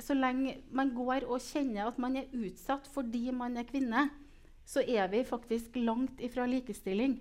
Så 0.00 0.14
lenge 0.16 0.54
man 0.72 0.94
går 0.96 1.26
og 1.28 1.42
kjenner 1.44 1.88
at 1.88 1.98
man 2.00 2.14
er 2.16 2.28
utsatt 2.32 2.86
fordi 2.88 3.30
man 3.36 3.56
er 3.60 3.66
kvinne, 3.68 4.06
så 4.64 4.80
er 4.80 5.10
vi 5.12 5.24
faktisk 5.24 5.76
langt 5.76 6.20
ifra 6.24 6.46
likestilling. 6.48 7.18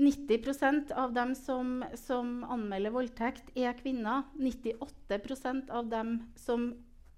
90% 0.00 0.92
av 0.96 1.12
dem 1.12 1.34
som, 1.36 1.80
som 1.98 2.40
anmelder 2.48 2.94
voldtekt, 2.94 3.52
er 3.58 3.76
kvinner. 3.78 4.24
98% 4.40 5.70
av 5.76 5.90
dem 5.92 6.16
som 6.40 6.70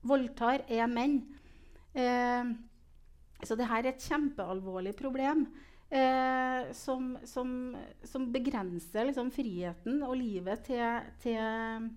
voldtar, 0.02 0.64
er 0.66 0.88
menn. 0.90 1.20
Eh, 1.94 2.52
så 3.42 3.58
dette 3.58 3.78
er 3.78 3.90
et 3.90 4.06
kjempealvorlig 4.06 4.94
problem 4.98 5.44
eh, 5.92 6.70
som, 6.76 7.12
som, 7.28 7.74
som, 8.06 8.28
begrenser 8.32 9.08
liksom, 9.08 9.32
friheten 9.34 10.00
og 10.06 10.16
livet 10.20 10.64
til, 10.68 11.10
til, 11.22 11.90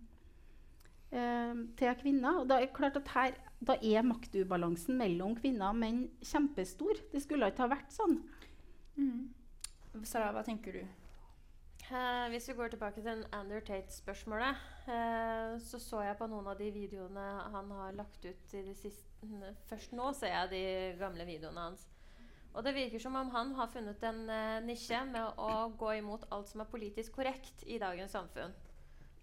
eh, 1.16 1.64
til 1.80 1.98
kvinner. 2.02 2.42
Og 2.42 2.50
da 2.52 2.60
er 2.60 2.74
klart 2.76 3.00
at 3.02 3.14
her, 3.16 3.40
da 3.66 3.78
er 3.82 4.06
maktubalansen 4.06 5.00
mellom 5.00 5.38
kvinner 5.40 5.72
og 5.72 5.82
menn 5.82 6.06
kjempestor. 6.26 7.02
Det 7.14 7.24
skulle 7.24 7.50
ikke 7.54 7.66
ha 7.66 7.74
vært 7.78 7.96
sånn. 7.96 8.20
Sara, 10.04 10.32
hva 10.36 10.44
tenker 10.44 10.76
du? 10.76 10.84
Uh, 11.86 12.26
hvis 12.34 12.50
vi 12.50 12.56
går 12.58 12.72
tilbake 12.74 13.02
til 13.06 13.22
Ander 13.32 13.62
Tate-spørsmålet, 13.62 14.62
uh, 14.88 15.54
så 15.62 15.80
så 15.80 16.02
jeg 16.02 16.18
på 16.18 16.28
noen 16.28 16.48
av 16.50 16.58
de 16.58 16.72
videoene 16.74 17.26
han 17.54 17.70
har 17.78 17.94
lagt 17.94 18.26
ut 18.26 18.56
i 18.58 18.64
det 18.66 18.74
siste 18.80 19.12
Først 19.70 19.94
nå 19.98 20.12
ser 20.14 20.34
jeg 20.34 20.50
de 20.52 20.64
gamle 21.00 21.26
videoene 21.26 21.68
hans. 21.68 21.88
Og 22.54 22.64
det 22.66 22.76
virker 22.76 23.02
som 23.02 23.16
om 23.20 23.30
han 23.34 23.54
har 23.58 23.72
funnet 23.74 24.04
en 24.06 24.22
uh, 24.30 24.60
nisje 24.66 25.00
med 25.12 25.40
å 25.42 25.70
gå 25.78 25.96
imot 26.00 26.28
alt 26.34 26.50
som 26.50 26.62
er 26.66 26.72
politisk 26.74 27.18
korrekt 27.20 27.64
i 27.66 27.80
dagens 27.82 28.18
samfunn. 28.18 28.54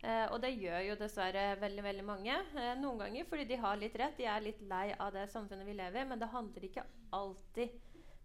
Og 0.03 0.41
det 0.43 0.49
gjør 0.59 0.81
jo 0.83 0.95
dessverre 0.99 1.45
veldig 1.61 1.83
veldig 1.85 2.03
mange. 2.03 2.35
Noen 2.81 3.05
ganger 3.05 3.27
fordi 3.31 3.45
de 3.53 3.59
har 3.63 3.77
litt 3.79 3.95
rett. 4.01 4.17
De 4.19 4.25
er 4.27 4.43
litt 4.43 4.59
lei 4.67 4.89
av 4.99 5.13
det 5.15 5.29
samfunnet 5.31 5.63
vi 5.63 5.77
lever 5.79 6.03
i. 6.03 6.09
Men 6.11 6.19
det 6.19 6.33
handler 6.33 6.67
ikke 6.67 6.83
alltid 7.15 7.77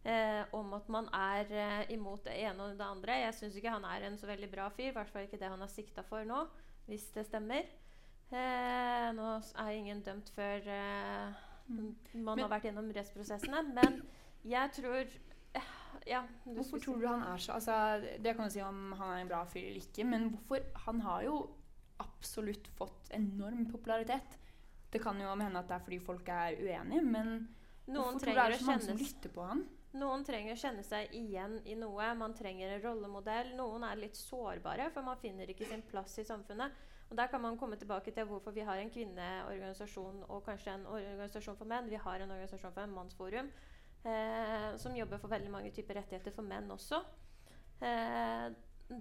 eh, 0.08 0.44
om 0.56 0.72
at 0.78 0.88
man 0.94 1.10
er 1.14 1.52
eh, 1.52 1.92
imot 1.96 2.24
det 2.28 2.36
ene 2.46 2.64
og 2.70 2.78
det 2.80 2.86
andre. 2.88 3.20
Jeg 3.26 3.36
syns 3.38 3.58
ikke 3.60 3.74
han 3.76 3.86
er 3.86 4.08
en 4.08 4.18
så 4.20 4.30
veldig 4.30 4.50
bra 4.52 4.70
fyr. 4.74 4.90
I 4.92 4.96
hvert 4.96 5.12
fall 5.14 5.28
ikke 5.28 5.40
det 5.42 5.50
han 5.52 5.60
har 5.64 5.72
sikta 5.74 6.04
for 6.08 6.24
nå, 6.28 6.46
hvis 6.88 7.10
det 7.16 7.26
stemmer. 7.28 7.68
Eh, 8.32 9.08
nå 9.16 9.28
er 9.64 9.70
ingen 9.76 10.02
dømt 10.04 10.30
før 10.36 10.66
eh, 10.68 11.44
man 11.70 11.94
Men- 12.14 12.40
har 12.46 12.50
vært 12.58 12.68
gjennom 12.70 12.90
rettsprosessene. 12.96 13.62
Men 13.76 14.02
jeg 14.48 14.72
tror 14.80 15.04
eh, 15.56 15.70
Ja. 16.08 16.22
du 16.46 16.54
Hvorfor 16.56 16.80
tror 16.84 17.00
du 17.02 17.08
han 17.08 17.24
er 17.24 17.38
så 17.38 17.54
altså, 17.54 18.02
Det 18.22 18.36
kan 18.36 18.46
du 18.48 18.52
si 18.52 18.62
om 18.62 18.92
han 19.00 19.10
er 19.18 19.22
en 19.22 19.28
bra 19.32 19.44
fyr 19.46 19.68
eller 19.70 19.82
ikke, 19.82 20.06
men 20.06 20.30
hvorfor 20.32 20.60
Han 20.86 21.02
har 21.02 21.24
jo 21.24 21.38
absolutt 22.00 22.68
fått 22.78 23.10
enorm 23.12 23.66
popularitet. 23.72 24.38
Det 24.92 25.02
kan 25.02 25.20
jo 25.20 25.32
hende 25.36 25.60
at 25.60 25.68
det 25.68 25.76
er 25.76 25.80
fordi 25.84 25.98
folk 26.00 26.28
er 26.30 26.56
uenige, 26.62 27.02
men 27.04 27.48
Noen 27.88 28.14
hvorfor 28.14 28.20
tror 28.20 28.34
du 28.34 28.36
det 28.36 28.54
er 28.54 28.58
så 28.60 28.66
mange 28.66 28.82
som 28.86 28.98
lytter 28.98 29.30
på 29.34 29.48
han? 29.48 29.64
Noen 29.98 30.26
trenger 30.28 30.54
å 30.54 30.60
kjenne 30.62 30.84
seg 30.86 31.14
igjen 31.16 31.58
i 31.66 31.76
noe. 31.80 32.12
Man 32.20 32.36
trenger 32.38 32.76
en 32.76 32.84
rollemodell. 32.84 33.54
Noen 33.58 33.86
er 33.88 34.00
litt 34.00 34.20
sårbare, 34.20 34.90
for 34.94 35.06
man 35.06 35.20
finner 35.22 35.50
ikke 35.50 35.68
sin 35.70 35.84
plass 35.90 36.20
i 36.22 36.28
samfunnet. 36.28 36.76
Og 37.10 37.16
Der 37.18 37.28
kan 37.32 37.42
man 37.42 37.58
komme 37.58 37.78
tilbake 37.80 38.12
til 38.12 38.28
hvorfor 38.28 38.52
vi 38.52 38.66
har 38.68 38.78
en 38.78 38.92
kvinneorganisasjon 38.92 40.26
og 40.28 40.44
kanskje 40.46 40.74
en 40.76 40.86
organisasjon 40.92 41.58
for 41.58 41.70
menn. 41.70 41.90
Vi 41.90 41.96
har 42.04 42.20
en 42.20 42.32
organisasjon 42.36 42.74
for 42.74 42.84
en 42.84 42.96
mannsforum 42.96 43.52
eh, 44.04 44.76
som 44.78 44.96
jobber 44.96 45.22
for 45.22 45.32
veldig 45.32 45.52
mange 45.52 45.72
typer 45.72 46.02
rettigheter 46.02 46.36
for 46.36 46.44
menn 46.44 46.68
også. 46.72 47.00
Eh, 47.80 48.50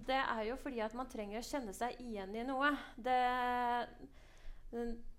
det 0.07 0.21
er 0.21 0.41
jo 0.49 0.55
fordi 0.59 0.79
at 0.83 0.95
man 0.95 1.11
trenger 1.11 1.39
å 1.39 1.47
kjenne 1.47 1.75
seg 1.75 1.99
igjen 2.03 2.35
i 2.35 2.47
noe. 2.47 2.71
Det, 2.95 3.19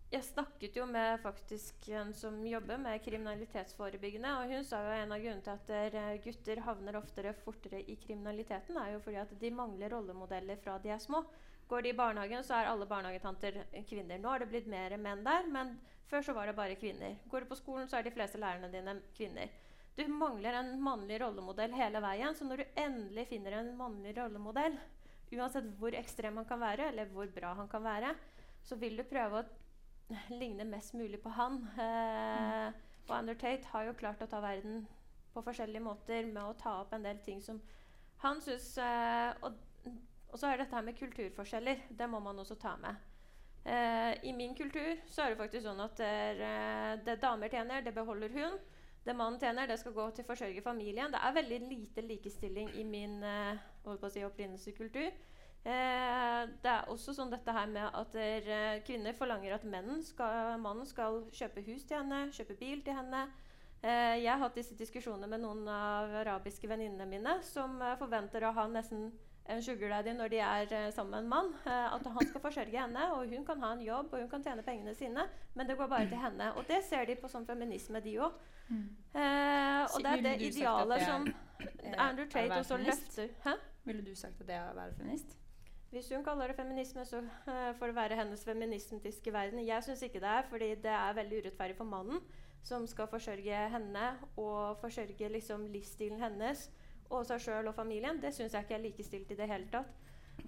jeg 0.09 0.25
snakket 0.25 0.77
jo 0.79 0.87
med 0.89 1.19
faktisk 1.21 1.89
en 1.93 2.15
som 2.17 2.39
jobber 2.47 2.79
med 2.81 3.03
kriminalitetsforebyggende, 3.05 4.31
og 4.41 4.55
hun 4.55 4.65
sa 4.65 4.81
jo 4.87 4.95
en 4.97 5.13
av 5.13 5.21
grunnene 5.21 5.57
til 5.67 5.75
at 5.77 6.23
gutter 6.25 6.63
havner 6.65 6.97
oftere 6.97 7.35
fortere 7.37 7.83
i 7.85 7.99
kriminaliteten, 8.01 8.79
er 8.81 8.95
jo 8.95 9.03
fordi 9.05 9.21
at 9.21 9.35
de 9.43 9.51
mangler 9.53 9.93
rollemodeller 9.93 10.57
fra 10.65 10.79
de 10.81 10.95
er 10.95 11.03
små. 11.03 11.21
Går 11.69 11.85
de 11.85 11.93
i 11.93 11.99
barnehagen, 11.99 12.41
så 12.41 12.57
er 12.57 12.71
alle 12.71 12.89
barnehagetanter 12.89 13.61
kvinner. 13.91 14.17
Nå 14.17 14.33
har 14.33 14.41
det 14.41 14.49
blitt 14.49 14.71
mer 14.73 14.97
menn 14.97 15.21
der, 15.27 15.45
men 15.53 15.77
før 16.09 16.25
så 16.25 16.33
var 16.33 16.49
det 16.49 16.57
bare 16.57 16.81
kvinner. 16.81 17.21
Går 17.29 17.45
du 17.45 17.53
på 17.53 17.61
skolen, 17.61 17.89
så 17.91 17.99
er 17.99 18.09
de 18.09 18.15
fleste 18.17 18.41
lærerne 18.41 18.73
dine 18.73 18.97
kvinner. 19.13 19.53
Du 19.99 20.07
mangler 20.09 20.57
en 20.57 20.77
mannlig 20.81 21.21
rollemodell 21.21 21.77
hele 21.77 22.01
veien, 22.01 22.33
så 22.33 22.49
når 22.49 22.63
du 22.63 22.81
endelig 22.81 23.29
finner 23.29 23.61
en 23.61 23.75
mannlig 23.77 24.17
rollemodell, 24.17 24.81
uansett 25.37 25.69
hvor 25.77 25.93
ekstrem 26.01 26.41
han 26.41 26.49
kan 26.49 26.65
være, 26.65 26.89
eller 26.95 27.13
hvor 27.13 27.29
bra 27.35 27.53
han 27.61 27.69
kan 27.69 27.85
være, 27.85 28.17
så 28.65 28.79
vil 28.81 28.97
du 28.97 29.05
prøve 29.05 29.43
å 29.43 29.49
ligne 30.31 30.65
mest 30.65 30.95
mulig 30.95 31.21
på 31.23 31.33
han. 31.37 31.63
Eh, 31.79 32.69
og 33.09 33.17
Ander 33.17 33.37
Tate 33.41 33.69
har 33.73 33.89
jo 33.89 33.97
klart 33.99 34.23
å 34.23 34.29
ta 34.31 34.41
verden 34.45 34.87
på 35.35 35.43
forskjellige 35.45 35.85
måter 35.85 36.27
med 36.29 36.43
å 36.43 36.57
ta 36.59 36.79
opp 36.83 36.95
en 36.97 37.05
del 37.07 37.21
ting 37.25 37.43
som 37.45 37.61
han 38.23 38.41
syns 38.43 38.73
eh, 38.83 39.31
og, 39.47 39.55
og 40.33 40.41
så 40.41 40.51
er 40.51 40.61
dette 40.61 40.75
her 40.75 40.85
med 40.85 40.99
kulturforskjeller. 40.99 41.87
Det 41.91 42.09
må 42.11 42.21
man 42.25 42.41
også 42.43 42.59
ta 42.61 42.75
med. 42.83 42.99
Eh, 43.69 44.25
I 44.25 44.33
min 44.33 44.55
kultur 44.57 44.97
så 45.07 45.25
er 45.25 45.33
det 45.33 45.41
faktisk 45.41 45.67
sånn 45.67 45.81
at 45.85 45.97
der, 46.01 46.43
eh, 46.43 46.93
det 47.05 47.19
damer 47.23 47.53
tjener, 47.53 47.85
det 47.85 47.95
beholder 47.95 48.33
hun. 48.33 48.59
det 49.09 49.15
mannen 49.17 49.41
tjener, 49.41 49.67
det 49.67 49.79
skal 49.81 49.95
gå 49.97 50.05
til 50.13 50.25
å 50.25 50.29
forsørge 50.29 50.61
familien. 50.61 51.13
Det 51.13 51.21
er 51.25 51.33
veldig 51.33 51.59
lite 51.65 52.03
likestilling 52.05 52.69
i 52.77 52.83
min 52.85 53.23
eh, 53.25 53.57
si, 54.13 54.25
opprinnelseskultur. 54.25 55.15
Eh, 55.69 56.43
det 56.63 56.71
er 56.73 56.89
også 56.89 57.13
sånn 57.13 57.33
dette 57.33 57.53
her 57.53 57.69
med 57.69 57.91
at 57.93 58.15
der, 58.17 58.49
eh, 58.49 58.81
kvinner 58.87 59.13
forlanger 59.13 59.59
at 59.59 59.67
skal, 60.07 60.59
mannen 60.63 60.87
skal 60.87 61.25
kjøpe 61.31 61.65
hus 61.67 61.85
til 61.85 61.99
henne, 61.99 62.31
kjøpe 62.33 62.57
bil 62.57 62.81
til 62.83 62.95
henne. 62.97 63.27
Eh, 63.83 64.17
jeg 64.23 64.33
har 64.33 64.39
hatt 64.39 64.55
disse 64.55 64.75
diskusjonene 64.75 65.29
med 65.29 65.41
noen 65.41 65.69
av 65.69 66.15
arabiske 66.25 66.67
venninnene 66.67 67.07
mine 67.07 67.43
som 67.43 67.81
eh, 67.83 67.97
forventer 68.01 68.43
å 68.49 68.55
ha 68.57 68.67
nesten 68.67 69.13
en 69.49 69.63
sugar 69.63 69.89
daddy 69.93 70.13
når 70.17 70.33
de 70.33 70.41
er 70.45 70.73
eh, 70.73 70.91
sammen 70.93 71.11
med 71.13 71.23
en 71.23 71.29
mann. 71.29 71.53
eh, 71.65 71.95
at 71.95 72.07
han 72.07 72.27
skal 72.27 72.43
forsørge 72.43 72.81
henne, 72.81 73.05
og 73.15 73.29
hun 73.29 73.45
kan 73.47 73.61
ha 73.63 73.73
en 73.73 73.85
jobb 73.85 74.13
og 74.13 74.21
hun 74.25 74.31
kan 74.33 74.43
tjene 74.45 74.65
pengene 74.67 74.95
sine. 74.95 75.27
Men 75.55 75.69
det 75.69 75.77
går 75.79 75.89
bare 75.89 76.09
til 76.09 76.21
henne. 76.21 76.53
Og 76.57 76.67
det 76.69 76.83
ser 76.85 77.05
de 77.07 77.17
på 77.17 77.29
som 77.29 77.47
feminisme, 77.47 78.01
de 78.05 78.17
òg. 78.19 78.33
Eh, 78.69 79.85
og 79.85 80.01
det 80.05 80.13
er 80.13 80.25
det 80.27 80.35
idealet 80.51 81.05
som 81.07 81.29
Andrew 82.09 82.27
Tate 82.29 82.61
også 82.61 82.77
løfter. 82.77 83.29
Hæ? 83.45 83.57
Ville 83.85 84.05
du 84.05 84.15
sagt 84.15 84.41
at 84.41 84.47
det 84.49 84.57
er 84.59 84.73
å 84.73 84.77
være 84.77 84.97
feminist? 84.99 85.39
Hvis 85.91 86.11
hun 86.13 86.25
kaller 86.25 86.51
det 86.51 86.57
feminisme, 86.59 87.05
så 87.09 87.23
uh, 87.23 87.71
får 87.79 87.87
det 87.87 87.97
være 87.97 88.19
hennes 88.19 88.45
feministiske 88.45 89.33
verden. 89.33 89.63
Jeg 89.65 89.85
syns 89.87 90.03
ikke 90.05 90.21
det 90.21 90.29
er, 90.29 90.45
fordi 90.51 90.69
det 90.85 90.93
er 90.93 91.17
veldig 91.17 91.39
urettferdig 91.43 91.77
for 91.79 91.89
mannen, 91.89 92.21
som 92.63 92.85
skal 92.87 93.09
forsørge 93.09 93.63
henne 93.73 94.11
og 94.37 94.77
forsørge 94.83 95.31
liksom, 95.33 95.65
livsstilen 95.73 96.21
hennes 96.21 96.69
og 97.09 97.25
seg 97.25 97.41
sjøl 97.41 97.71
og 97.71 97.77
familien. 97.77 98.21
Det 98.21 98.35
syns 98.37 98.55
jeg 98.55 98.67
ikke 98.67 98.77
er 98.77 98.85
likestilt 98.85 99.33
i 99.33 99.39
det 99.39 99.49
hele 99.49 99.69
tatt. 99.73 99.97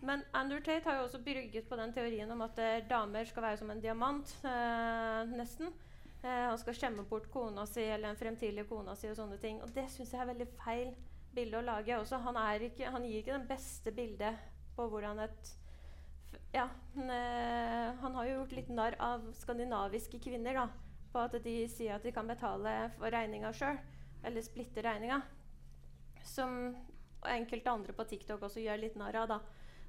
Men 0.04 0.22
Andrew 0.36 0.60
Tate 0.60 0.84
har 0.84 0.98
jo 0.98 1.06
også 1.08 1.22
brygget 1.24 1.68
på 1.68 1.76
den 1.76 1.92
teorien 1.92 2.30
om 2.30 2.44
at 2.44 2.58
eh, 2.62 2.82
damer 2.90 3.24
skal 3.24 3.42
være 3.42 3.60
som 3.62 3.70
en 3.72 3.80
diamant, 3.80 4.34
eh, 4.44 5.32
nesten. 5.32 5.72
Eh, 6.22 6.44
han 6.46 6.58
skal 6.60 6.76
skjemme 6.76 7.04
bort 7.08 7.30
kona 7.32 7.64
si 7.66 7.82
eller 7.82 8.12
den 8.12 8.20
fremtidige 8.20 8.68
kona 8.68 8.94
si 8.94 9.10
og 9.10 9.16
sånne 9.18 9.40
ting. 9.42 9.58
Og 9.64 9.72
det 9.74 9.88
syns 9.90 10.12
jeg 10.14 10.22
er 10.22 10.30
veldig 10.30 10.48
feil 10.60 10.94
bilde 11.34 11.58
å 11.58 11.64
lage. 11.64 11.98
Også, 11.98 12.20
han, 12.22 12.38
ikke, 12.68 12.92
han 12.92 13.08
gir 13.08 13.22
ikke 13.22 13.38
det 13.38 13.50
beste 13.50 13.92
bildet 13.96 14.49
på 14.80 14.88
hvordan 14.92 15.24
et 15.26 15.56
Ja, 16.52 16.68
han, 16.94 17.10
eh, 17.10 18.14
har 18.14 18.26
jo 18.26 18.40
gjort 18.40 18.52
litt 18.56 18.70
narr 18.74 18.96
av 18.98 19.26
skandinaviske 19.38 20.18
kvinner, 20.18 20.54
da. 20.54 20.68
På 21.12 21.24
at 21.26 21.36
de 21.44 21.54
sier 21.70 21.94
at 21.94 22.02
de 22.02 22.12
kan 22.14 22.26
betale 22.26 22.90
for 22.96 23.10
regninga 23.10 23.52
sjøl. 23.54 23.78
Eller 24.24 24.42
splitte 24.42 24.82
regninga. 24.82 25.20
Som 26.26 26.74
enkelte 27.22 27.70
andre 27.70 27.94
på 27.94 28.06
TikTok 28.10 28.42
også 28.42 28.64
gjør 28.64 28.82
litt 28.82 28.98
narr 28.98 29.20
av, 29.22 29.28
da. 29.28 29.38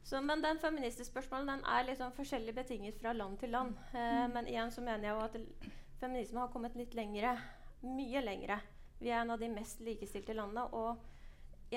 Så, 0.04 0.22
men 0.22 0.42
den 0.42 0.60
feministiske 0.62 1.10
spørsmålet 1.12 1.50
den 1.50 1.66
er 1.66 1.88
liksom 1.88 2.14
forskjellig 2.18 2.56
betinget 2.58 3.02
fra 3.02 3.14
land 3.14 3.40
til 3.40 3.54
land. 3.54 3.78
Eh, 3.94 4.28
men 4.34 4.50
igjen 4.50 4.74
så 4.74 4.86
mener 4.86 5.10
jeg 5.10 5.18
jo 5.18 5.26
at 5.26 5.70
feminisme 6.02 6.42
har 6.42 6.54
kommet 6.54 6.78
litt 6.78 6.94
lengre. 6.98 7.36
Mye 7.86 8.22
lengre. 8.22 8.60
Vi 9.02 9.10
er 9.10 9.22
en 9.22 9.34
av 9.34 9.42
de 9.42 9.50
mest 9.50 9.82
likestilte 9.82 10.38
landene. 10.38 10.68
Og 10.74 11.11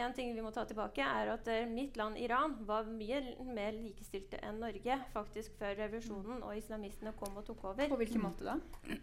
en 0.03 0.13
ting 0.17 0.33
vi 0.35 0.43
må 0.43 0.51
ta 0.51 0.65
tilbake, 0.67 1.05
er 1.07 1.29
at 1.35 1.47
eh, 1.53 1.67
mitt 1.71 1.97
land, 1.97 2.17
Iran, 2.19 2.57
var 2.67 2.87
mye 2.89 3.21
mer 3.47 3.77
likestilte 3.77 4.41
enn 4.43 4.59
Norge 4.63 4.97
faktisk 5.13 5.55
før 5.61 5.77
revolusjonen 5.79 6.43
og 6.43 6.57
islamistene 6.59 7.13
kom 7.21 7.37
og 7.39 7.45
tok 7.47 7.63
over. 7.71 7.87
På 7.93 7.99
hvilken 8.01 8.25
måte 8.25 8.49
da? 8.49 8.57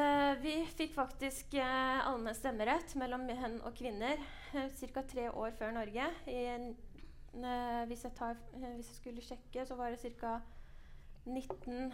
Eh, 0.00 0.32
vi 0.42 0.52
fikk 0.74 0.92
faktisk 0.96 1.54
eh, 1.58 2.00
allmenn 2.06 2.34
stemmerett 2.34 2.92
mellom 2.98 3.22
menn 3.26 3.58
og 3.66 3.74
kvinner 3.78 4.18
eh, 4.54 4.70
ca. 4.94 5.02
tre 5.06 5.28
år 5.30 5.52
før 5.58 5.72
Norge. 5.76 6.06
I, 6.30 6.38
en- 6.54 6.72
eh, 7.36 7.82
hvis, 7.90 8.04
jeg 8.06 8.14
tar, 8.18 8.38
eh, 8.56 8.72
hvis 8.78 8.88
jeg 8.90 8.98
skulle 9.00 9.22
sjekke, 9.26 9.66
så 9.66 9.76
var 9.78 9.90
det 9.94 10.14
ca. 10.20 10.38
19... 11.26 11.92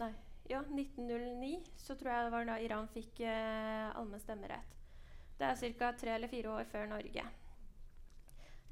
Nei, 0.00 0.10
ja, 0.50 0.60
1909 0.66 1.62
så 1.80 1.94
tror 1.96 2.10
jeg 2.12 2.26
det 2.28 2.34
var 2.34 2.48
da 2.50 2.58
Iran 2.62 2.88
fikk 2.92 3.22
eh, 3.24 3.88
allmenn 3.96 4.22
stemmerett. 4.22 4.74
Det 5.38 5.48
er 5.48 5.74
ca. 5.80 5.92
tre 5.98 6.14
eller 6.18 6.30
fire 6.30 6.50
år 6.60 6.68
før 6.70 6.86
Norge. 6.92 7.24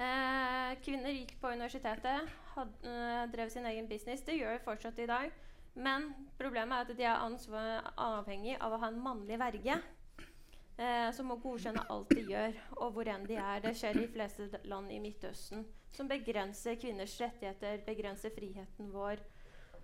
Eh, 0.02 0.74
kvinner 0.82 1.14
gikk 1.14 1.36
på 1.40 1.52
universitetet, 1.52 2.30
had, 2.54 2.68
eh, 2.82 3.24
drev 3.30 3.48
sin 3.48 3.66
egen 3.66 3.88
business. 3.88 4.24
Det 4.24 4.38
gjør 4.38 4.58
de 4.58 4.64
fortsatt 4.64 4.98
i 4.98 5.06
dag. 5.06 5.32
Men 5.74 6.14
problemet 6.38 6.72
er 6.72 6.80
at 6.80 6.96
de 6.96 7.02
er 7.02 7.24
ansvar, 7.24 7.92
avhengig 7.96 8.56
av 8.60 8.72
å 8.72 8.80
ha 8.80 8.88
en 8.88 9.02
mannlig 9.02 9.38
verge. 9.38 9.82
Eh, 10.78 11.10
som 11.12 11.26
må 11.26 11.36
godkjenne 11.36 11.84
alt 11.90 12.08
de 12.08 12.24
gjør, 12.24 12.56
og 12.80 12.94
hvor 12.94 13.08
enn 13.08 13.26
de 13.26 13.36
er. 13.36 13.60
Det 13.60 13.74
skjer 13.76 14.02
i 14.02 14.08
fleste 14.08 14.48
land 14.64 14.90
i 14.90 14.98
Midtøsten. 14.98 15.64
Som 15.92 16.08
begrenser 16.08 16.80
kvinners 16.80 17.20
rettigheter, 17.20 17.84
begrenser 17.86 18.30
friheten 18.30 18.90
vår. 18.90 19.18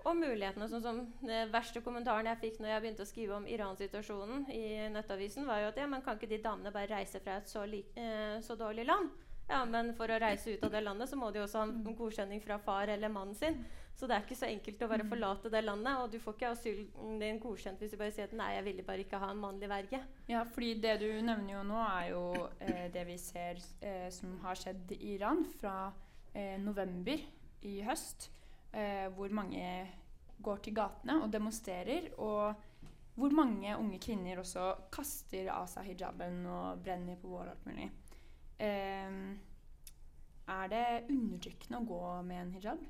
Og 0.05 0.16
mulighetene. 0.16 0.69
Sånn 0.69 0.83
som 0.83 1.12
Den 1.21 1.53
verste 1.53 1.83
kommentaren 1.85 2.27
jeg 2.27 2.41
fikk 2.41 2.61
når 2.61 2.69
jeg 2.69 2.83
begynte 2.83 3.03
å 3.03 3.12
skrive 3.12 3.37
om 3.37 3.47
Iran-situasjonen 3.47 4.51
i 4.51 4.89
Nettavisen, 4.89 5.47
var 5.47 5.61
jo 5.61 5.69
at 5.69 5.77
ja, 5.77 5.87
men 5.87 6.03
kan 6.03 6.16
ikke 6.16 6.29
de 6.29 6.43
damene 6.43 6.73
bare 6.73 6.89
reise 6.89 7.21
fra 7.21 7.37
et 7.37 7.49
så, 7.49 7.66
li 7.66 7.85
eh, 7.95 8.41
så 8.41 8.57
dårlig 8.57 8.87
land? 8.87 9.11
Ja, 9.49 9.62
men 9.64 9.94
for 9.96 10.12
å 10.12 10.18
reise 10.20 10.53
ut 10.55 10.64
av 10.66 10.72
det 10.74 10.82
landet, 10.84 11.09
så 11.09 11.16
må 11.16 11.30
de 11.32 11.40
også 11.40 11.62
ha 11.62 11.68
en 11.68 11.96
godkjenning 11.96 12.42
fra 12.44 12.59
far 12.61 12.90
eller 12.92 13.12
mannen 13.12 13.36
sin. 13.36 13.62
Så 13.96 14.07
det 14.07 14.14
er 14.14 14.26
ikke 14.26 14.36
så 14.38 14.46
enkelt 14.46 14.82
å 14.84 14.88
bare 14.90 15.07
forlate 15.09 15.51
det 15.51 15.62
landet. 15.64 16.03
Og 16.03 16.12
du 16.12 16.20
får 16.22 16.36
ikke 16.36 16.51
asylen 16.53 17.16
din 17.18 17.40
godkjent 17.42 17.80
hvis 17.82 17.94
du 17.94 17.99
bare 17.99 18.12
sier 18.14 18.28
at 18.28 18.36
nei, 18.36 18.53
jeg 18.55 18.66
ville 18.68 18.84
bare 18.86 19.03
ikke 19.03 19.18
ha 19.18 19.30
en 19.32 19.40
mannlig 19.42 19.70
verge. 19.72 20.03
Ja, 20.30 20.44
fordi 20.55 20.74
det 20.84 20.99
du 21.03 21.09
nevner 21.24 21.57
jo 21.57 21.62
nå, 21.66 21.80
er 21.82 22.11
jo 22.12 22.22
eh, 22.62 22.84
det 22.94 23.07
vi 23.09 23.16
ser 23.18 23.59
eh, 23.80 24.07
som 24.14 24.36
har 24.44 24.61
skjedd 24.61 24.94
i 24.94 25.01
Iran 25.16 25.42
fra 25.59 25.74
eh, 26.30 26.55
november 26.62 27.24
i 27.66 27.78
høst. 27.88 28.28
Eh, 28.70 29.09
hvor 29.16 29.32
mange 29.34 29.64
går 30.44 30.61
til 30.62 30.76
gatene 30.76 31.22
og 31.24 31.32
demonstrerer. 31.32 32.12
Og 32.20 32.53
hvor 33.18 33.34
mange 33.34 33.72
unge 33.80 33.99
kvinner 33.99 34.44
også 34.44 34.74
kaster 34.94 35.51
av 35.57 35.66
seg 35.72 35.88
hijaben 35.90 36.44
og 36.46 36.84
brenner 36.84 37.18
på 37.18 37.32
bål 37.32 37.49
og 37.49 37.57
alt 37.57 37.66
mulig. 37.66 37.88
Eh, 38.59 39.19
er 40.49 40.71
det 40.73 40.85
undertrykkende 41.13 41.79
å 41.81 41.89
gå 41.89 42.03
med 42.27 42.43
en 42.43 42.53
hijab? 42.57 42.85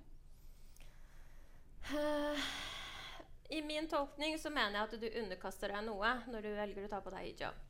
I 3.59 3.63
min 3.65 3.89
tolkning 3.89 4.37
så 4.39 4.51
mener 4.53 4.77
jeg 4.77 4.89
at 4.89 5.01
du 5.01 5.09
underkaster 5.23 5.73
deg 5.73 5.87
noe 5.87 6.11
når 6.29 6.45
du 6.45 6.51
velger 6.57 6.85
å 6.85 6.93
ta 6.93 7.01
på 7.05 7.13
deg 7.15 7.31
hijab. 7.31 7.65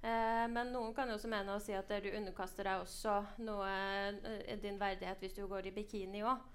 Eh, 0.00 0.46
men 0.48 0.70
noen 0.72 0.94
kan 0.96 1.10
også 1.12 1.28
mene 1.28 1.52
å 1.52 1.60
si 1.60 1.74
at 1.76 1.90
du 2.00 2.08
underkaster 2.08 2.64
deg 2.64 2.80
også 2.80 3.18
noe 3.44 3.68
eh, 3.68 4.56
din 4.62 4.80
verdighet 4.80 5.20
hvis 5.20 5.36
du 5.36 5.44
går 5.48 5.68
i 5.68 5.74
bikini 5.76 6.22
òg. 6.24 6.46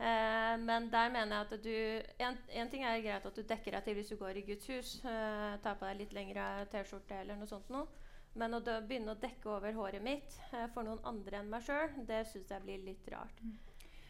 Eh, 0.00 0.54
men 0.62 0.88
der 0.90 1.12
mener 1.12 1.36
jeg 1.36 1.44
at 1.44 1.52
du 1.66 1.76
en, 2.24 2.70
ting 2.72 2.86
er 2.88 3.04
greit 3.04 3.28
at 3.28 3.36
du 3.36 3.44
dekker 3.44 3.76
deg 3.76 3.84
til 3.84 3.98
hvis 3.98 4.14
du 4.14 4.16
går 4.20 4.40
i 4.40 4.46
Guds 4.48 4.72
hus. 4.72 4.94
Tar 5.04 5.76
på 5.76 5.84
deg 5.90 6.00
litt 6.00 6.16
lengre 6.16 6.48
T-skjorte 6.72 7.20
eller 7.20 7.36
noe 7.36 7.50
sånt 7.50 7.68
noe. 7.74 7.84
Men 8.40 8.56
å 8.56 8.62
begynne 8.64 9.14
å 9.14 9.20
dekke 9.20 9.50
over 9.52 9.76
håret 9.76 10.02
mitt 10.02 10.38
eh, 10.50 10.66
for 10.74 10.86
noen 10.86 11.02
andre 11.06 11.38
enn 11.40 11.50
meg 11.52 11.62
sjøl, 11.66 11.92
det 12.08 12.24
syns 12.30 12.50
jeg 12.50 12.64
blir 12.64 12.82
litt 12.82 13.06
rart. 13.12 13.44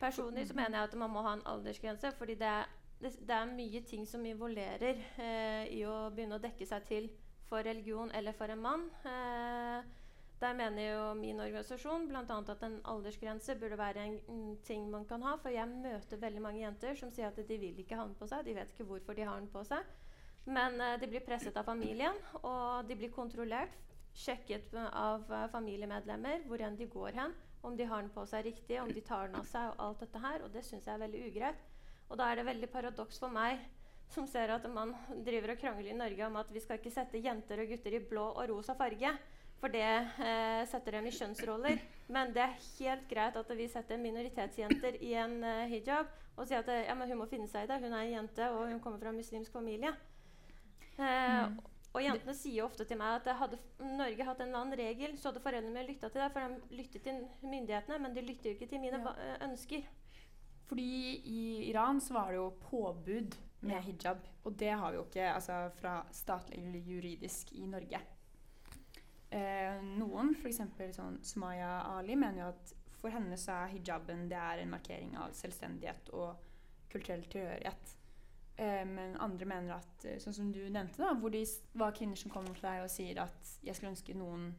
Personlig 0.00 0.46
så 0.48 0.56
mener 0.56 0.78
jeg 0.78 0.90
at 0.90 0.96
man 1.00 1.12
må 1.12 1.24
ha 1.26 1.34
en 1.36 1.44
aldersgrense, 1.48 2.12
fordi 2.18 2.38
det 2.40 2.48
er, 2.48 2.70
det, 3.02 3.12
det 3.20 3.36
er 3.36 3.52
mye 3.52 3.82
ting 3.88 4.06
som 4.08 4.24
involverer 4.26 5.02
eh, 5.20 5.68
i 5.76 5.84
å 5.88 6.08
begynne 6.14 6.38
å 6.38 6.42
dekke 6.42 6.66
seg 6.68 6.88
til 6.88 7.10
for 7.50 7.64
religion 7.64 8.10
eller 8.16 8.32
for 8.36 8.52
en 8.52 8.64
mann. 8.64 8.88
Eh, 9.04 9.92
der 10.40 10.56
mener 10.56 10.82
jo 10.82 11.02
min 11.14 11.40
organisasjon 11.40 12.08
bl.a. 12.08 12.24
at 12.24 12.64
en 12.66 12.80
aldersgrense 12.90 13.54
burde 13.60 13.78
være 13.78 14.02
en, 14.04 14.16
en 14.28 14.56
ting 14.66 14.90
man 14.90 15.04
kan 15.08 15.22
ha. 15.22 15.36
For 15.40 15.52
jeg 15.54 15.68
møter 15.68 16.20
veldig 16.20 16.42
mange 16.42 16.64
jenter 16.64 16.96
som 16.98 17.12
sier 17.14 17.30
at 17.30 17.38
de 17.48 17.60
vil 17.60 17.78
ikke 17.80 17.96
ha 17.96 18.08
den 18.08 18.16
på 18.18 18.28
seg. 18.28 18.44
De 18.44 18.56
vet 18.56 18.72
ikke 18.74 18.88
hvorfor 18.88 19.16
de 19.16 19.28
har 19.28 19.38
den 19.40 19.52
på 19.52 19.62
seg. 19.68 19.84
Men 20.44 20.80
eh, 20.80 20.98
de 21.00 21.08
blir 21.08 21.24
presset 21.24 21.56
av 21.56 21.68
familien, 21.68 22.18
og 22.42 22.88
de 22.88 22.96
blir 22.98 23.12
kontrollert. 23.14 23.80
Sjekket 24.14 24.74
av 24.78 25.26
eh, 25.32 25.48
familiemedlemmer 25.52 26.44
hvor 26.48 26.62
enn 26.62 26.78
de 26.78 26.88
går 26.90 27.18
hen. 27.18 27.34
Om 27.64 27.76
de 27.76 27.86
har 27.88 28.02
den 28.02 28.12
på 28.12 28.26
seg 28.28 28.44
riktig, 28.46 28.76
om 28.80 28.90
de 28.92 29.00
tar 29.04 29.30
den 29.30 29.40
av 29.40 29.46
seg 29.48 29.70
og 29.72 29.80
alt 29.86 30.02
dette 30.04 30.20
her. 30.20 30.42
Og 30.44 30.52
det 30.52 30.64
syns 30.66 30.86
jeg 30.86 30.94
er 30.94 31.04
veldig 31.06 31.22
ugreit. 31.30 31.64
Og 32.10 32.20
da 32.20 32.28
er 32.28 32.38
det 32.38 32.48
veldig 32.50 32.68
paradoks 32.72 33.18
for 33.22 33.32
meg 33.32 33.62
som 34.12 34.26
ser 34.28 34.52
at 34.52 34.66
man 34.70 34.92
driver 35.26 35.54
og 35.54 35.62
krangler 35.62 35.90
i 35.90 35.96
Norge 35.96 36.26
om 36.26 36.36
at 36.38 36.50
vi 36.52 36.60
skal 36.62 36.78
ikke 36.78 36.92
sette 36.92 37.22
jenter 37.24 37.62
og 37.62 37.70
gutter 37.72 37.96
i 37.96 38.02
blå 38.04 38.26
og 38.34 38.50
rosa 38.52 38.76
farge. 38.78 39.10
For 39.62 39.72
det 39.72 39.86
eh, 40.20 40.62
setter 40.68 40.98
dem 40.98 41.08
i 41.08 41.14
kjønnsroller. 41.14 41.80
Men 42.12 42.34
det 42.36 42.42
er 42.44 42.58
helt 42.58 43.06
greit 43.08 43.38
at 43.40 43.52
vi 43.56 43.68
setter 43.72 44.00
minoritetsjenter 44.02 44.98
i 45.00 45.14
en 45.18 45.38
eh, 45.40 45.70
hijab 45.72 46.10
og 46.34 46.48
sier 46.48 46.60
at 46.60 46.70
eh, 46.72 46.84
ja, 46.88 46.96
hun 46.98 47.20
må 47.20 47.28
finne 47.30 47.48
seg 47.50 47.64
i 47.64 47.70
det. 47.70 47.80
Hun 47.80 47.94
er 47.94 48.02
en 48.02 48.16
jente, 48.18 48.50
og 48.52 48.68
hun 48.68 48.82
kommer 48.84 49.00
fra 49.00 49.12
en 49.14 49.18
muslimsk 49.18 49.54
familie. 49.54 49.94
Eh, 50.98 51.46
Og 51.94 52.02
jentene 52.02 52.34
sier 52.34 52.56
jo 52.58 52.64
ofte 52.66 52.84
til 52.90 52.98
meg 52.98 53.20
at 53.20 53.36
hadde 53.38 53.58
Norge 53.78 54.24
hatt 54.26 54.40
en 54.42 54.48
eller 54.48 54.60
annen 54.64 54.78
regel, 54.78 55.12
så 55.18 55.28
hadde 55.30 55.42
foreldrene 55.44 55.70
mine 55.70 55.86
lytta 55.86 56.08
til 56.10 56.20
det. 56.24 56.30
For 56.34 56.40
de 56.40 56.78
lytter 56.80 57.04
til 57.04 57.20
myndighetene, 57.46 57.98
men 58.02 58.14
de 58.16 58.24
lytter 58.26 58.50
jo 58.50 58.54
ikke 58.56 58.68
til 58.72 58.80
mine 58.82 58.98
Ja. 58.98 59.12
eh, 59.14 59.44
ønsker. 59.48 59.84
Fordi 60.66 60.88
i 61.24 61.70
Iran 61.70 62.00
så 62.00 62.14
var 62.16 62.32
det 62.32 62.36
jo 62.40 62.50
påbud 62.70 63.36
med 63.62 63.76
Ja. 63.76 63.80
hijab. 63.80 64.18
Og 64.44 64.56
det 64.58 64.72
har 64.72 64.90
vi 64.90 64.96
jo 64.96 65.04
ikke 65.04 65.28
altså, 65.34 65.70
fra 65.78 66.04
statlig 66.10 66.58
eller 66.58 66.80
juridisk 66.80 67.52
i 67.52 67.66
Norge. 67.66 68.00
Eh, 69.30 69.80
noen, 69.98 70.34
f.eks. 70.34 70.60
sånn 70.96 71.18
Sumaya 71.22 71.80
Ali, 71.96 72.14
mener 72.16 72.42
jo 72.44 72.48
at 72.48 72.74
for 73.00 73.10
henne 73.10 73.36
så 73.36 73.52
er 73.64 73.72
hijaben 73.74 74.28
det 74.30 74.36
er 74.38 74.58
en 74.62 74.70
markering 74.70 75.16
av 75.16 75.32
selvstendighet 75.32 76.10
og 76.12 76.36
kulturell 76.92 77.24
tilhørighet. 77.32 77.94
Eh, 78.56 78.84
men 78.86 79.16
andre 79.16 79.46
mener 79.50 79.74
at, 79.74 80.04
eh, 80.04 80.20
sånn 80.22 80.34
som 80.34 80.50
du 80.54 80.60
nevnte, 80.70 81.00
da, 81.02 81.14
hvor 81.18 81.32
det 81.34 81.42
var 81.74 81.94
kvinner 81.96 82.18
som 82.18 82.30
kommer 82.30 82.54
til 82.54 82.68
deg 82.68 82.84
og 82.84 82.90
sier 82.90 83.18
at 83.22 83.58
'jeg 83.64 83.74
skulle 83.74 83.90
ønske 83.90 84.14
noen 84.14 84.54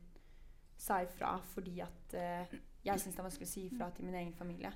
sa 0.78 1.02
ifra 1.02 1.40
fordi 1.54 1.80
at 1.80 2.14
eh, 2.14 2.58
jeg 2.84 3.00
syns 3.00 3.16
det 3.16 3.20
er 3.20 3.30
vanskelig 3.30 3.48
å 3.48 3.54
si 3.54 3.66
ifra 3.70 3.90
til 3.96 4.06
min 4.06 4.16
egen 4.16 4.34
familie'. 4.34 4.74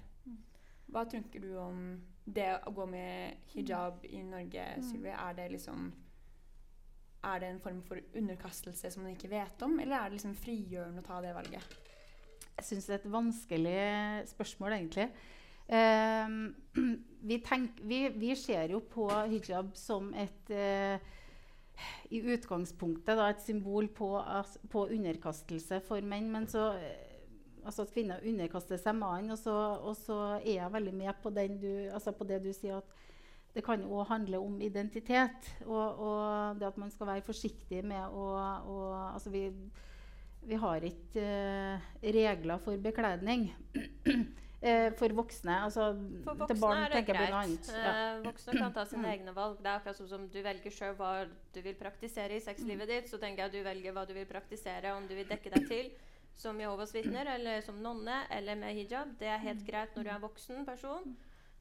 Hva 0.89 1.03
tenker 1.05 1.41
du 1.41 1.57
om 1.57 2.01
det 2.26 2.61
å 2.65 2.72
gå 2.74 2.86
med 2.89 3.38
hijab 3.53 4.05
i 4.05 4.24
Norge, 4.24 4.82
Sylvi? 4.82 5.09
Er 5.09 5.34
det 5.34 5.51
liksom 5.51 5.93
Er 7.22 7.39
det 7.39 7.49
en 7.49 7.59
form 7.59 7.82
for 7.84 7.97
underkastelse 8.15 8.91
som 8.91 9.03
man 9.03 9.11
ikke 9.11 9.30
vet 9.30 9.61
om, 9.61 9.78
eller 9.80 9.97
er 9.97 10.03
det 10.03 10.11
liksom 10.13 10.36
frigjørende 10.36 11.01
å 11.01 11.05
ta 11.05 11.20
det 11.22 11.36
valget? 11.36 11.63
Jeg 12.55 12.65
syns 12.65 12.86
det 12.86 12.93
er 12.93 12.99
et 12.99 13.11
vanskelig 13.11 14.30
spørsmål, 14.30 14.72
egentlig. 14.72 15.11
Ehm, 15.70 16.55
vi, 17.30 17.39
tenk, 17.45 17.82
vi, 17.86 18.07
vi 18.09 18.36
ser 18.36 18.74
jo 18.74 18.82
på 18.89 19.09
hijab 19.30 19.76
som 19.78 20.13
et 20.17 20.49
eh, 20.49 20.97
I 22.09 22.22
utgangspunktet 22.34 23.15
da, 23.15 23.30
et 23.30 23.43
symbol 23.43 23.88
på, 23.93 24.09
på 24.72 24.88
underkastelse 24.89 25.82
for 25.86 26.01
menn. 26.01 26.32
Men 26.34 26.49
så 26.49 26.72
eh, 26.78 27.05
Altså 27.59 27.84
at 27.84 27.89
kvinner 27.91 28.22
underkaster 28.24 28.80
seg 28.80 28.95
mannen. 28.95 29.34
Og, 29.36 29.82
og 29.91 29.95
så 29.99 30.15
er 30.39 30.53
jeg 30.53 30.74
veldig 30.74 30.93
med 30.95 31.17
på, 31.22 31.30
du, 31.30 31.89
altså 31.91 32.13
på 32.15 32.24
det 32.24 32.38
du 32.45 32.53
sier 32.55 32.80
at 32.80 32.93
det 33.53 33.65
kan 33.65 33.84
òg 33.84 34.07
handle 34.07 34.39
om 34.39 34.55
identitet. 34.63 35.49
Og, 35.65 35.99
og 35.99 36.59
det 36.59 36.70
at 36.70 36.80
man 36.80 36.89
skal 36.93 37.11
være 37.11 37.26
forsiktig 37.28 37.84
med 37.84 38.15
å, 38.15 38.26
å 38.63 38.78
altså 39.09 39.34
vi, 39.34 39.43
vi 40.47 40.59
har 40.63 40.88
ikke 40.88 41.26
uh, 41.26 41.89
regler 42.15 42.63
for 42.63 42.80
bekledning. 42.80 43.49
Eh, 44.62 44.91
for 44.99 45.07
voksne. 45.16 45.53
Altså, 45.64 45.93
For 46.26 46.47
til 46.49 46.60
barn 46.60 46.82
er 46.84 46.89
det 46.97 47.05
greit. 47.07 47.70
Ja. 47.72 47.91
Mm. 48.20 48.26
Eh, 48.26 48.26
voksne 48.28 48.57
kan 48.57 48.74
ta 48.76 48.84
sine 48.86 49.07
egne 49.07 49.32
valg. 49.36 49.57
Det 49.64 49.68
er 49.72 49.78
akkurat 49.80 49.95
som 50.10 50.28
du 50.28 50.41
velger 50.43 50.72
sjøl 50.76 50.95
hva 50.99 51.12
du 51.53 51.62
vil 51.62 51.76
praktisere 51.80 52.36
i 52.36 52.41
sexlivet 52.43 52.84
Mm. 52.88 52.91
ditt. 52.91 53.07
Så 53.10 53.18
tenker 53.20 53.43
jeg 53.43 53.45
at 53.45 53.51
du 53.53 53.64
velger 53.64 53.93
hva 53.93 54.05
du 54.07 54.14
vil 54.14 54.26
praktisere, 54.26 54.91
om 54.97 55.07
du 55.07 55.16
vil 55.16 55.26
dekke 55.26 55.49
deg 55.55 55.68
til 55.68 55.91
som 56.36 56.60
Jehovas 56.60 56.91
vitner 56.93 57.28
eller 57.36 57.62
som 57.62 57.82
nonne 57.82 58.26
eller 58.32 58.55
med 58.55 58.76
hijab. 58.76 59.18
Det 59.18 59.28
er 59.28 59.38
helt 59.38 59.66
greit 59.66 59.95
når 59.95 60.03
du 60.03 60.10
er 60.10 60.16
en 60.16 60.22
voksen 60.28 60.66
person. 60.66 61.16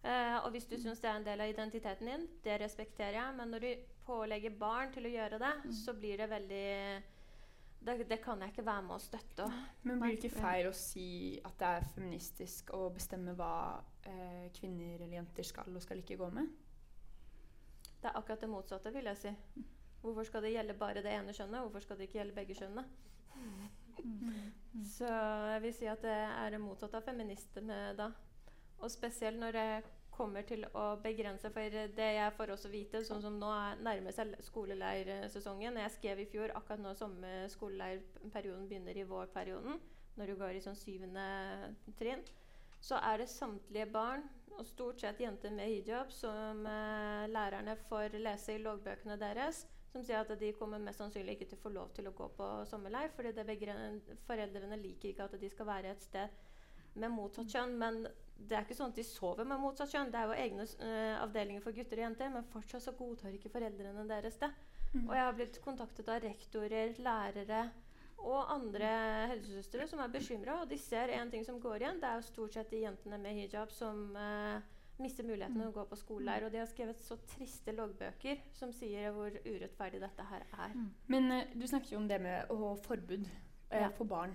Eh, 0.05 0.37
og 0.45 0.51
hvis 0.53 0.67
du 0.69 0.77
syns 0.77 1.01
det 1.01 1.11
er 1.11 1.17
en 1.17 1.25
del 1.25 1.41
av 1.41 1.49
identiteten 1.51 2.07
din, 2.07 2.29
det 2.45 2.61
respekterer 2.61 3.13
jeg. 3.19 3.35
Men 3.37 3.51
når 3.51 3.61
du 3.61 3.75
pålegger 4.07 4.59
barn 4.59 4.93
til 4.93 5.05
å 5.05 5.11
gjøre 5.15 5.39
det, 5.39 5.73
så 5.85 5.93
blir 5.95 6.17
det 6.19 6.31
veldig 6.31 7.03
det, 7.81 8.09
det 8.09 8.21
kan 8.23 8.41
jeg 8.43 8.53
ikke 8.53 8.67
være 8.67 8.85
med 8.87 8.97
å 8.97 9.03
støtte. 9.03 9.49
Men 9.87 10.01
blir 10.01 10.15
det 10.17 10.21
ikke 10.23 10.41
feil 10.43 10.69
å 10.69 10.77
si 10.77 11.09
at 11.47 11.59
det 11.61 11.73
er 11.79 11.91
feministisk 11.95 12.73
å 12.77 12.89
bestemme 12.95 13.35
hva 13.39 13.53
eh, 14.09 14.49
kvinner 14.57 14.99
eller 14.99 15.19
jenter 15.21 15.47
skal 15.47 15.75
og 15.75 15.85
skal 15.85 16.03
ikke 16.03 16.19
gå 16.21 16.31
med? 16.35 16.49
Det 17.99 18.11
er 18.11 18.19
akkurat 18.19 18.43
det 18.43 18.51
motsatte, 18.51 18.93
vil 18.95 19.11
jeg 19.11 19.21
si. 19.23 19.35
Hvorfor 20.03 20.27
skal 20.27 20.45
det 20.45 20.55
gjelde 20.55 20.79
bare 20.79 21.03
det 21.03 21.13
ene 21.15 21.35
kjønnet? 21.35 21.63
Hvorfor 21.65 21.83
skal 21.83 21.99
det 21.99 22.09
ikke 22.09 22.21
gjelde 22.21 22.37
begge 22.37 22.59
kjønnene? 22.59 22.85
Så 24.87 25.09
jeg 25.53 25.63
vil 25.65 25.75
si 25.75 25.89
at 25.91 26.03
det 26.05 26.15
er 26.15 26.53
det 26.55 26.61
motsatte 26.63 27.01
av 27.01 27.07
feministene 27.07 27.79
da. 27.99 28.13
Og 28.79 28.93
spesielt 28.95 29.41
når 29.41 29.57
det 29.57 29.69
kommer 30.19 30.47
til 30.47 30.67
å 30.77 30.85
begrense 31.03 31.51
For 31.55 31.77
det 31.97 32.09
jeg 32.17 32.35
får 32.37 32.53
også 32.55 32.73
vite, 32.73 33.05
sånn 33.07 33.23
som 33.23 33.39
nå 33.41 33.51
er 33.55 33.79
nærmer 33.87 34.15
seg 34.15 34.35
skoleleirsesongen 34.49 35.79
Jeg 35.85 35.95
skrev 35.95 36.25
i 36.25 36.29
fjor, 36.33 36.55
akkurat 36.59 36.83
nå 36.83 36.95
sommer 36.99 37.47
skoleleirperioden 37.55 38.67
begynner 38.71 38.99
i 38.99 39.07
vårperioden, 39.09 39.79
når 40.19 40.33
du 40.33 40.37
går 40.41 40.59
i 40.59 40.65
sånn 40.65 40.79
syvende 40.79 41.25
trinn, 42.01 42.25
så 42.83 42.99
er 43.03 43.23
det 43.23 43.31
samtlige 43.31 43.89
barn, 43.95 44.27
og 44.59 44.67
stort 44.67 45.03
sett 45.03 45.21
jenter 45.23 45.53
med 45.55 45.71
hijab, 45.71 46.11
som 46.11 46.65
eh, 46.67 47.27
lærerne 47.31 47.77
får 47.89 48.17
lese 48.19 48.57
i 48.57 48.63
loggbøkene 48.63 49.19
deres, 49.21 49.65
som 49.93 50.03
sier 50.05 50.21
at 50.21 50.33
de 50.41 50.51
kommer 50.59 50.83
mest 50.83 51.01
sannsynlig 51.01 51.37
ikke 51.37 51.53
til 51.53 51.59
å 51.61 51.63
få 51.63 51.73
lov 51.75 51.93
til 51.97 52.11
å 52.11 52.15
gå 52.17 52.27
på 52.37 52.49
sommerleir, 52.69 53.13
fordi 53.15 53.33
foreldrene 54.27 54.81
liker 54.83 55.13
ikke 55.13 55.29
at 55.29 55.39
de 55.41 55.51
skal 55.53 55.71
være 55.71 55.95
et 55.95 56.03
sted 56.05 56.35
med 56.99 57.15
motsatt 57.15 57.55
kjønn. 57.55 57.77
Men 57.81 58.03
det 58.39 58.55
er 58.57 58.63
ikke 58.65 58.77
sånn 58.79 58.93
at 58.93 58.99
de 59.01 59.05
sover 59.05 59.45
med 59.49 59.59
motsatt 59.61 59.91
kjønn. 59.91 60.13
Det 60.15 60.21
er 60.21 60.31
jo 60.31 60.37
egne 60.39 60.65
uh, 60.79 61.23
avdelinger 61.25 61.65
for 61.65 61.75
gutter 61.75 61.99
og 61.99 62.05
jenter, 62.07 62.31
men 62.31 62.47
fortsatt 62.53 62.85
så 62.85 62.95
godtar 62.97 63.35
ikke 63.35 63.51
foreldrene 63.51 64.07
deres 64.09 64.39
det. 64.39 64.51
Og 65.03 65.11
jeg 65.13 65.25
har 65.27 65.35
blitt 65.37 65.59
kontaktet 65.61 66.09
av 66.09 66.23
rektorer, 66.25 66.95
lærere 67.05 67.67
og 68.19 68.49
andre 68.51 68.89
helsesøstre 69.35 69.85
som 69.91 70.01
er 70.01 70.09
bekymra. 70.15 70.63
Og 70.63 70.71
de 70.71 70.79
ser 70.81 71.13
en 71.19 71.31
ting 71.31 71.45
som 71.47 71.59
går 71.61 71.83
igjen. 71.83 72.01
Det 72.01 72.09
er 72.09 72.17
jo 72.23 72.27
stort 72.31 72.57
sett 72.57 72.71
de 72.73 72.81
jentene 72.87 73.19
med 73.21 73.37
hijab 73.37 73.71
som 73.75 74.01
uh, 74.17 74.57
mister 74.99 75.27
muligheten 75.29 75.61
til 75.61 75.69
å 75.69 75.75
gå 75.77 75.85
på 75.91 75.99
skoleleir. 76.01 76.47
Og 76.49 76.55
de 76.55 76.63
har 76.63 76.71
skrevet 76.71 76.99
så 77.05 77.19
triste 77.35 77.75
loggbøker 77.77 78.41
som 78.57 78.73
sier 78.75 79.13
hvor 79.15 79.35
urettferdig 79.45 80.01
dette 80.03 80.27
her 80.31 80.47
er. 80.57 80.75
Men 81.07 81.31
uh, 81.35 81.45
du 81.55 81.67
snakket 81.69 81.93
jo 81.95 82.01
om 82.01 82.09
det 82.11 82.23
med 82.25 82.51
å 82.55 82.59
ha 82.65 82.75
forbud 82.89 83.29
Ja. 83.69 83.91
for 83.99 84.09
barn. 84.09 84.33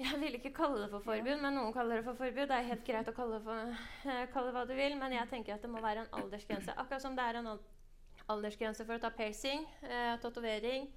Jeg 0.00 0.18
vil 0.18 0.34
ikke 0.38 0.54
kalle 0.56 0.80
det 0.80 0.88
for 0.90 1.04
forbud, 1.04 1.38
men 1.42 1.54
noen 1.54 1.72
kaller 1.74 2.00
det 2.00 2.06
for 2.06 2.16
forbud. 2.16 2.48
Det 2.48 2.56
er 2.56 2.68
helt 2.70 2.84
greit 2.86 3.10
å 3.10 3.14
kalle 3.16 3.38
det, 3.38 3.44
for, 3.44 3.76
uh, 4.08 4.22
kalle 4.32 4.54
hva 4.54 4.64
du 4.66 4.72
vil, 4.76 4.96
men 4.98 5.14
jeg 5.14 5.28
tenker 5.30 5.54
at 5.54 5.64
det 5.64 5.70
må 5.70 5.82
være 5.84 6.06
en 6.06 6.12
aldersgrense. 6.18 6.74
Akkurat 6.80 7.04
som 7.04 7.16
det 7.18 7.26
er 7.28 7.40
en 7.40 7.50
aldersgrense 8.32 8.86
for 8.88 8.96
å 8.96 9.02
ta 9.02 9.12
piercing, 9.14 9.66
uh, 9.84 10.14
tatovering, 10.22 10.88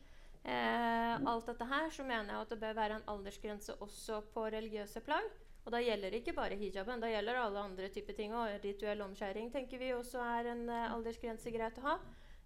uh, 0.46 1.16
alt 1.28 1.52
dette 1.52 1.68
her, 1.70 1.90
så 1.92 2.06
mener 2.08 2.32
jeg 2.32 2.48
at 2.48 2.54
det 2.54 2.60
bør 2.62 2.78
være 2.80 3.00
en 3.00 3.10
aldersgrense 3.16 3.76
også 3.84 4.22
på 4.34 4.48
religiøse 4.56 5.04
plagg. 5.06 5.28
Og 5.66 5.74
da 5.74 5.82
gjelder 5.82 6.14
det 6.14 6.22
ikke 6.22 6.38
bare 6.38 6.58
hijaben, 6.60 7.02
da 7.02 7.10
gjelder 7.10 7.42
alle 7.42 7.64
andre 7.68 7.90
typer 7.90 8.16
ting. 8.16 8.34
Og 8.38 8.62
rituell 8.64 9.02
omskjæring 9.02 9.50
tenker 9.52 9.82
vi 9.82 9.96
også 9.98 10.22
er 10.22 10.52
en 10.54 10.70
aldersgrense 10.70 11.52
greit 11.52 11.82
å 11.82 11.88
ha. 11.88 11.96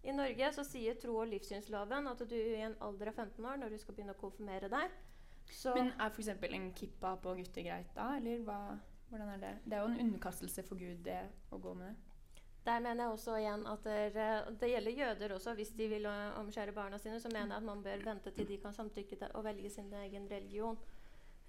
I 0.08 0.16
Norge 0.16 0.52
så 0.56 0.64
sier 0.64 0.96
tro- 0.96 1.18
og 1.20 1.28
livssynsloven 1.28 2.08
at 2.08 2.22
du 2.24 2.36
i 2.40 2.62
en 2.64 2.78
alder 2.80 3.12
av 3.12 3.18
15 3.26 3.46
år, 3.46 3.58
når 3.60 3.76
du 3.76 3.82
skal 3.82 3.98
begynne 3.98 4.16
å 4.16 4.22
konfirmere 4.22 4.70
deg, 4.72 4.94
så 5.52 5.74
Men 5.76 5.92
er 6.00 6.12
f.eks. 6.14 6.30
en 6.30 6.70
kippa 6.74 7.16
på 7.24 7.34
gutter 7.40 7.66
greit 7.66 7.96
da, 7.96 8.12
eller 8.18 8.44
hva, 8.46 8.60
hvordan 9.10 9.34
er 9.34 9.42
det? 9.42 9.56
Det 9.66 9.78
er 9.78 9.82
jo 9.82 9.90
en 9.94 10.06
underkastelse 10.06 10.64
for 10.68 10.80
Gud, 10.80 11.02
det 11.06 11.22
å 11.52 11.58
gå 11.58 11.74
med 11.74 11.90
det. 11.90 12.10
Der 12.66 12.80
mener 12.84 13.04
jeg 13.04 13.14
også 13.14 13.36
igjen 13.40 13.66
at 13.72 13.86
det, 14.14 14.24
det 14.62 14.70
gjelder 14.70 14.92
jøder 14.92 15.34
også. 15.34 15.54
Hvis 15.58 15.72
de 15.80 15.88
vil 15.90 16.06
ø, 16.06 16.16
omskjære 16.42 16.76
barna 16.76 16.98
sine, 16.98 17.20
så 17.20 17.32
mener 17.32 17.56
jeg 17.56 17.64
at 17.64 17.64
man 17.66 17.84
bør 17.84 18.04
vente 18.06 18.32
til 18.36 18.48
de 18.48 18.58
kan 18.62 18.76
samtykke 18.76 19.16
til 19.16 19.34
å 19.34 19.44
velge 19.46 19.72
sin 19.74 19.94
egen 20.04 20.28
religion. 20.32 20.78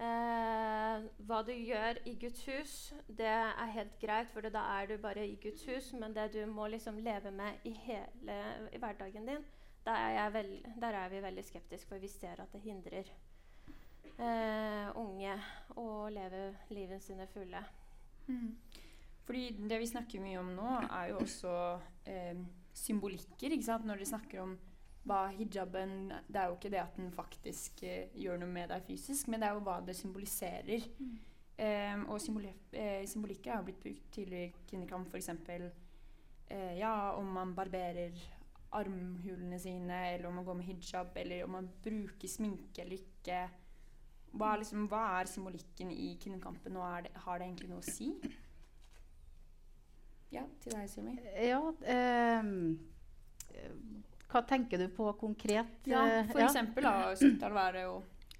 Eh, 0.00 1.08
hva 1.28 1.42
du 1.44 1.50
gjør 1.52 1.98
i 2.08 2.14
Guds 2.22 2.44
hus, 2.48 2.74
det 3.18 3.28
er 3.28 3.74
helt 3.74 3.98
greit, 4.00 4.30
for 4.32 4.48
da 4.48 4.62
er 4.78 4.86
du 4.88 4.96
bare 5.02 5.26
i 5.28 5.36
Guds 5.42 5.66
hus. 5.68 5.90
Men 5.92 6.14
det 6.16 6.30
du 6.38 6.40
må 6.48 6.70
liksom 6.72 7.02
leve 7.04 7.34
med 7.34 7.66
i 7.68 7.74
hele 7.84 8.38
i 8.72 8.80
hverdagen 8.80 9.28
din, 9.28 9.44
der 9.84 10.06
er, 10.22 10.30
vel, 10.30 10.54
der 10.80 10.96
er 11.02 11.12
vi 11.12 11.22
veldig 11.22 11.44
skeptiske, 11.44 11.88
for 11.88 12.00
vi 12.00 12.08
ser 12.08 12.40
at 12.40 12.52
det 12.52 12.62
hindrer 12.64 13.12
eh, 14.20 14.88
unge 15.00 15.34
og 15.80 16.10
leve 16.12 16.44
livet 16.76 17.02
sine 17.02 17.26
fulle. 17.32 17.62
Fordi 19.26 19.44
det 19.70 19.78
vi 19.78 19.86
snakker 19.86 20.22
mye 20.22 20.40
om 20.40 20.50
nå, 20.56 20.70
er 20.86 21.12
jo 21.12 21.20
også 21.22 21.54
eh, 22.10 22.40
symbolikker. 22.74 23.52
ikke 23.52 23.66
sant? 23.66 23.86
Når 23.86 24.02
de 24.02 24.08
snakker 24.10 24.42
om 24.42 24.56
hva 25.08 25.30
hijaben 25.32 26.10
Det 26.28 26.36
er 26.36 26.50
jo 26.50 26.56
ikke 26.58 26.70
det 26.74 26.80
at 26.82 26.96
den 26.98 27.12
faktisk 27.14 27.82
eh, 27.88 28.10
gjør 28.20 28.42
noe 28.42 28.52
med 28.52 28.68
deg 28.72 28.84
fysisk, 28.86 29.30
men 29.30 29.40
det 29.40 29.48
er 29.48 29.56
jo 29.56 29.64
hva 29.66 29.78
det 29.86 29.96
symboliserer. 29.96 30.88
Eh, 31.60 32.02
og 32.08 32.20
symboli 32.22 32.50
eh, 32.72 33.06
symbolikker 33.08 33.54
har 33.54 33.64
blitt 33.64 33.80
brukt 33.82 34.10
tidligere 34.14 34.50
i 34.50 34.66
kvinnekamp, 34.68 35.08
f.eks. 35.12 35.30
Eh, 36.50 36.76
ja, 36.78 37.12
om 37.16 37.32
man 37.36 37.54
barberer 37.54 38.16
armhulene 38.72 39.58
sine, 39.58 39.98
eller 40.14 40.28
om 40.28 40.38
man 40.40 40.46
går 40.46 40.58
med 40.60 40.68
hijab, 40.70 41.16
eller 41.16 41.44
om 41.44 41.56
man 41.58 41.70
bruker 41.84 42.28
sminke 42.28 42.82
eller 42.82 42.98
ikke. 43.00 43.42
Hva 44.32 44.52
liksom, 44.60 44.86
hva 44.90 45.02
er 45.20 45.26
symbolikken 45.30 45.90
i 45.90 46.12
kvinnekampen, 46.22 46.76
og 46.78 47.02
det, 47.04 47.10
har 47.24 47.38
det 47.40 47.48
egentlig 47.48 47.70
noe 47.72 47.82
å 47.82 47.86
si? 47.86 48.12
Ja, 50.30 50.44
til 50.62 50.76
deg, 50.76 50.86
Sylvi. 50.92 51.16
Ja, 51.48 51.58
eh, 51.90 52.42
hva 54.30 54.42
tenker 54.46 54.78
du 54.78 54.86
på 54.94 55.08
konkret? 55.18 55.72
Ja, 55.90 56.04
for 56.28 56.36
for 56.36 56.44
eksempel 56.44 56.86
da, 56.86 57.48
var 57.50 57.74
det 57.74 57.86
å 57.90 57.96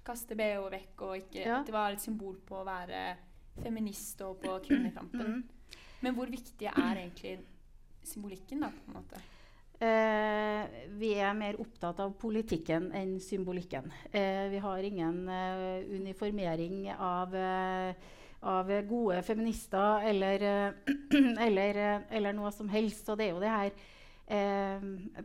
kaste 0.07 0.37
BH 0.39 0.69
vekk, 0.77 1.01
og 1.03 1.17
ikke, 1.19 1.43
Ja. 1.43 1.59
at 1.59 1.65
det 1.67 1.73
var 1.75 1.91
et 1.91 2.01
symbol 2.01 2.37
på 2.47 2.61
å 2.61 2.65
være 2.65 3.17
feminist 3.61 4.21
og 4.21 4.39
på 4.41 4.55
kvinnekampen. 4.63 5.43
Men 6.01 6.15
hvor 6.15 6.31
viktig 6.31 6.65
er 6.71 6.95
egentlig 6.95 7.39
symbolikken, 8.03 8.61
da, 8.63 8.71
på 8.71 8.87
en 8.87 8.93
måte? 9.01 9.19
Eh, 9.81 10.65
vi 11.01 11.15
er 11.17 11.31
mer 11.33 11.57
opptatt 11.57 11.97
av 12.03 12.11
politikken 12.21 12.91
enn 12.93 13.15
symbolikken. 13.23 13.87
Eh, 14.13 14.45
vi 14.51 14.59
har 14.61 14.85
ingen 14.85 15.23
eh, 15.25 15.87
uniformering 15.89 16.83
av, 16.93 17.33
eh, 17.33 17.95
av 18.45 18.69
gode 18.85 19.23
feminister 19.25 20.05
eller, 20.11 20.45
eh, 20.45 20.93
eller, 21.47 21.79
eh, 21.81 22.03
eller 22.13 22.37
noe 22.37 22.51
som 22.53 22.69
helst. 22.69 23.09
Og 23.09 23.17
det 23.17 23.25
er 23.25 23.33
jo 23.33 23.41
det 23.41 23.55
her 23.55 23.73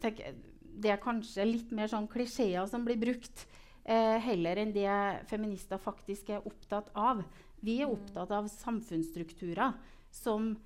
tenker, 0.00 0.38
Det 0.76 0.90
er 0.90 0.98
kanskje 1.00 1.44
litt 1.46 1.70
mer 1.72 1.88
sånn 1.88 2.08
klisjeer 2.08 2.66
som 2.68 2.82
blir 2.84 2.98
brukt, 3.00 3.46
heller 3.86 4.58
enn 4.58 4.72
det 4.74 4.88
feminister 5.30 5.78
faktisk 5.78 6.32
er 6.34 6.48
opptatt 6.48 6.90
av. 6.92 7.22
Vi 7.62 7.78
er 7.80 7.92
opptatt 7.92 8.32
av 8.34 8.48
samfunnsstrukturer 8.50 9.76
som 10.10 10.56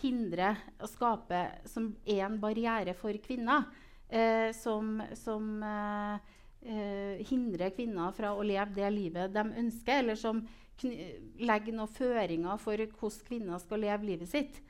hindrer 0.00 0.56
å 0.80 0.88
skape 0.88 1.40
Som 1.68 1.90
er 2.06 2.24
en 2.26 2.38
barriere 2.40 2.94
for 2.96 3.16
kvinner. 3.22 3.66
Eh, 4.08 4.50
som, 4.56 4.98
som 5.14 5.62
eh, 5.62 6.32
eh, 6.66 7.20
hindrer 7.28 7.70
kvinner 7.76 8.10
fra 8.16 8.32
å 8.34 8.42
leve 8.42 8.74
det 8.74 8.88
livet 8.90 9.34
de 9.34 9.44
ønsker, 9.62 10.02
eller 10.02 10.18
som 10.18 10.40
legger 10.80 11.76
noen 11.76 11.92
føringer 11.92 12.60
for 12.60 12.80
hvordan 12.80 13.26
kvinner 13.26 13.60
skal 13.62 13.82
leve 13.84 14.08
livet 14.08 14.30
sitt. 14.32 14.60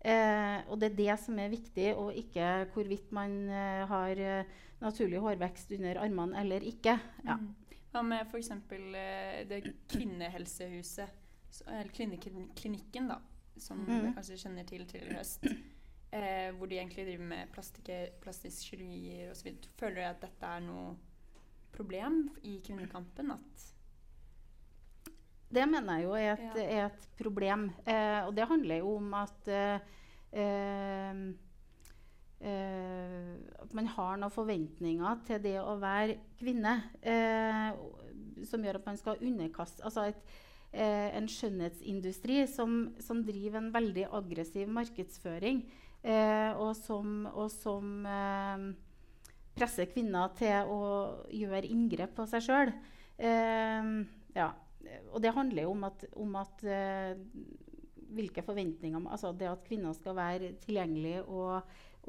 Eh, 0.00 0.58
og 0.72 0.78
det 0.80 0.90
er 0.90 0.98
det 0.98 1.16
som 1.20 1.38
er 1.38 1.52
viktig, 1.52 1.90
og 2.00 2.16
ikke 2.16 2.48
hvorvidt 2.72 3.10
man 3.12 3.34
eh, 3.52 3.82
har 3.88 4.22
eh, 4.24 4.52
naturlig 4.80 5.20
hårvekst 5.20 5.74
under 5.76 6.00
armene 6.00 6.40
eller 6.40 6.64
ikke. 6.64 6.96
Ja. 7.26 7.36
Mm. 7.36 7.50
Hva 7.90 8.04
med 8.06 8.30
f.eks. 8.30 8.52
Det 9.50 9.60
kvinnehelsehuset, 9.90 11.16
eller 11.66 11.90
kvinneklinikken, 11.92 13.10
da, 13.10 13.18
som 13.60 13.82
mm. 13.82 13.90
dere 13.90 14.14
kanskje 14.16 14.40
kjenner 14.44 14.66
til 14.68 14.86
til 14.90 15.06
i 15.08 15.18
høst? 15.18 15.46
Eh, 16.10 16.50
hvor 16.58 16.66
de 16.66 16.74
egentlig 16.74 17.04
driver 17.06 17.26
med 17.30 17.50
plastisk 17.54 18.64
kirurgier 18.66 19.28
osv. 19.30 19.52
Føler 19.78 20.00
dere 20.00 20.14
at 20.16 20.24
dette 20.24 20.48
er 20.56 20.64
noe 20.64 20.96
problem 21.70 22.24
i 22.42 22.56
kvinnekampen? 22.66 23.30
At 23.30 23.68
det 25.54 25.68
mener 25.70 26.00
jeg 26.00 26.04
jo 26.08 26.16
er 26.18 26.32
et, 26.32 26.58
ja. 26.58 26.64
er 26.64 26.88
et 26.88 27.06
problem. 27.18 27.68
Eh, 27.86 28.26
og 28.26 28.34
det 28.34 28.48
handler 28.50 28.82
jo 28.82 28.96
om 28.96 29.14
at 29.18 29.48
eh, 29.54 29.86
eh, 30.34 31.22
at 33.62 33.74
man 33.76 33.90
har 33.94 34.20
noen 34.20 34.32
forventninger 34.32 35.24
til 35.28 35.42
det 35.44 35.56
å 35.60 35.74
være 35.78 36.16
kvinne 36.40 36.76
eh, 37.02 37.74
som 38.48 38.62
gjør 38.64 38.80
at 38.80 38.86
man 38.88 38.96
skal 38.98 39.20
underkaste 39.20 39.84
altså 39.84 40.06
et, 40.10 40.22
eh, 40.72 41.08
en 41.16 41.28
skjønnhetsindustri 41.30 42.44
som, 42.50 42.94
som, 43.02 43.24
driver 43.26 43.60
en 43.60 43.72
veldig 43.74 44.06
aggressiv 44.20 44.70
markedsføring, 44.72 45.64
eh, 46.02 46.50
og 46.56 46.74
som, 46.78 47.26
og 47.34 47.50
som 47.54 48.06
eh, 48.06 48.66
presser 49.58 49.90
kvinner 49.90 50.32
til 50.38 50.72
å 50.72 50.82
gjøre 51.34 51.68
inngrep 51.68 52.16
på 52.16 52.26
seg 52.30 52.46
sjøl. 52.46 52.74
Eh, 53.18 53.94
ja. 54.36 54.50
Og 55.12 55.20
det 55.22 55.34
handler 55.36 55.66
jo 55.66 55.74
om 55.74 55.84
at, 55.86 56.04
om 56.18 56.36
at 56.40 56.62
eh, 56.64 57.18
hvilke 58.10 58.42
forventninger 58.42 59.06
altså 59.10 59.32
Det 59.36 59.48
at 59.50 59.64
kvinner 59.66 59.92
skal 59.94 60.16
være 60.16 60.54
tilgjengelige 60.64 61.22
og, 61.28 61.60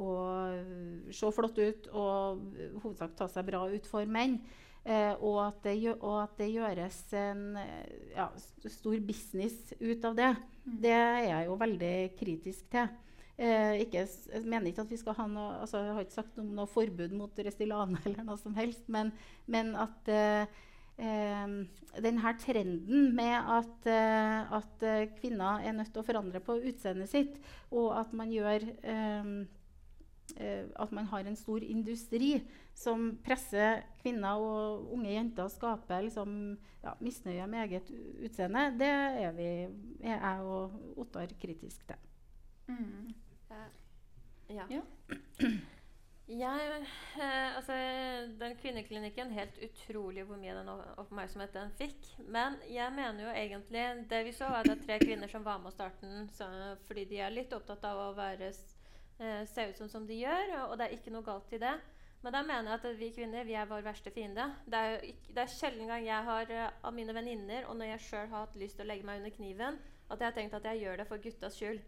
og 0.02 1.12
se 1.14 1.32
flott 1.36 1.60
ut 1.60 1.90
og 1.92 2.42
hovedsak 2.82 3.16
ta 3.18 3.28
seg 3.30 3.50
bra 3.52 3.66
ut 3.70 3.90
for 3.90 4.08
menn. 4.10 4.40
Eh, 4.82 5.14
og, 5.22 5.38
at 5.46 5.60
det, 5.68 5.76
og, 5.94 6.24
at 6.24 6.40
det, 6.40 6.48
gjøres 6.56 6.98
en 7.14 7.44
ja, 8.16 8.26
stor 8.66 8.98
business 9.06 9.76
ut 9.78 10.08
av 10.10 10.18
det. 10.18 10.32
Mm. 10.66 10.78
Det 10.82 10.96
er 10.96 11.24
jeg 11.28 11.50
jo 11.52 11.58
veldig 11.62 11.96
kritisk 12.18 12.72
til. 12.74 12.90
Eh, 13.42 13.80
ikke, 13.86 14.04
jeg 14.34 14.42
mener 14.46 14.70
ikke 14.70 14.84
at 14.84 14.92
vi 14.92 15.00
skal 15.00 15.16
ha 15.18 15.24
noe 15.26 15.62
altså, 15.64 15.80
Jeg 15.82 15.94
har 15.96 16.04
ikke 16.04 16.14
sagt 16.14 16.36
noe 16.38 16.44
om 16.46 16.58
noe 16.60 16.70
forbud 16.70 17.14
mot 17.18 17.40
Restylane 17.42 17.98
eller 18.06 18.28
noe 18.28 18.38
som 18.38 18.54
helst, 18.58 18.84
men, 18.92 19.10
men 19.50 19.72
at 19.80 20.12
eh, 20.12 20.60
eh, 21.02 21.56
denne 22.06 22.34
trenden 22.44 23.08
med 23.18 23.34
at, 23.34 23.90
eh, 23.90 24.54
at, 24.60 24.86
kvinner 25.18 25.64
er 25.66 25.74
nødt 25.78 25.90
til 25.94 26.04
å 26.04 26.06
forandre 26.06 26.44
på 26.44 26.60
utseendet 26.60 27.10
sitt, 27.10 27.40
og 27.72 27.96
at 27.98 28.14
man 28.14 28.30
gjør 28.36 28.68
eh, 28.68 29.34
eh, 30.38 30.64
at 30.76 30.94
man 30.94 31.10
har 31.10 31.26
en 31.26 31.40
stor 31.40 31.66
industri 31.66 32.36
som 32.78 33.10
presser 33.26 33.84
kvinner 34.02 34.42
og 34.42 34.94
unge 34.96 35.12
jenter 35.14 35.46
å 35.46 35.54
skape 35.54 36.00
liksom, 36.08 36.38
ja, 36.84 36.96
misnøye 37.04 37.48
med 37.52 37.68
eget 37.68 37.92
utseende, 38.26 38.70
det 38.80 38.90
er, 38.90 39.36
vi, 39.38 39.50
er 40.02 40.16
jeg 40.16 40.48
og 40.48 41.04
Ottar 41.04 41.36
kritisk 41.42 41.86
til. 41.90 42.08
Mm. 42.72 43.12
Ja. 44.52 44.66
ja. 44.70 44.82
Jeg, 46.32 46.84
eh, 47.20 47.56
altså, 47.58 47.76
den 48.40 48.54
kvinneklinikken, 48.56 49.34
helt 49.36 49.58
utrolig 49.66 50.24
hvor 50.24 50.38
mye 50.40 50.54
den 50.56 50.70
oppmerksomhet 50.72 51.52
den 51.54 51.74
fikk. 51.76 52.08
Men 52.24 52.56
jeg 52.72 52.94
mener 52.96 53.26
jo 53.26 53.34
egentlig 53.36 53.84
Det 54.10 54.22
vi 54.26 54.32
så, 54.32 54.48
var 54.54 54.64
det 54.64 54.78
tre 54.86 55.00
kvinner 55.02 55.28
som 55.28 55.44
var 55.44 55.60
med 55.60 55.74
å 55.74 55.76
starte 55.76 56.08
den 56.08 56.30
så, 56.32 56.48
fordi 56.88 57.04
de 57.10 57.20
er 57.20 57.36
litt 57.36 57.52
opptatt 57.54 57.84
av 57.90 58.00
å 58.00 58.14
være, 58.16 58.54
eh, 59.20 59.42
se 59.50 59.68
ut 59.70 59.82
som, 59.82 59.90
som 59.92 60.08
de 60.08 60.22
gjør, 60.22 60.56
og 60.70 60.78
det 60.80 60.88
er 60.88 60.96
ikke 60.96 61.12
noe 61.12 61.28
galt 61.28 61.52
i 61.52 61.60
det. 61.60 61.76
Men 62.22 62.36
da 62.36 62.44
mener 62.46 62.70
jeg 62.70 62.80
at 62.80 63.00
vi 63.00 63.10
kvinner 63.16 63.48
vi 63.48 63.56
er 63.58 63.70
vår 63.70 63.86
verste 63.86 64.12
fiende. 64.14 64.46
Det 64.70 64.78
er, 64.78 65.08
det 65.30 65.42
er 65.42 65.56
sjelden 65.56 65.90
gang 65.90 66.06
jeg 66.06 66.28
har 66.28 66.54
uh, 66.54 66.68
av 66.90 66.94
mine 66.94 67.16
venninner, 67.18 67.66
og 67.70 67.80
når 67.80 67.96
jeg 67.96 68.06
sjøl 68.10 68.28
har 68.28 68.46
hatt 68.46 68.60
lyst 68.62 68.78
til 68.78 68.86
å 68.86 68.92
legge 68.92 69.08
meg 69.08 69.24
under 69.24 69.34
kniven, 69.38 69.82
at 70.12 70.20
jeg 70.20 70.30
har 70.30 70.38
tenkt 70.38 70.60
at 70.60 70.70
jeg 70.70 70.84
gjør 70.84 71.02
det 71.02 71.10
for 71.10 71.24
guttas 71.24 71.58
skyld 71.58 71.82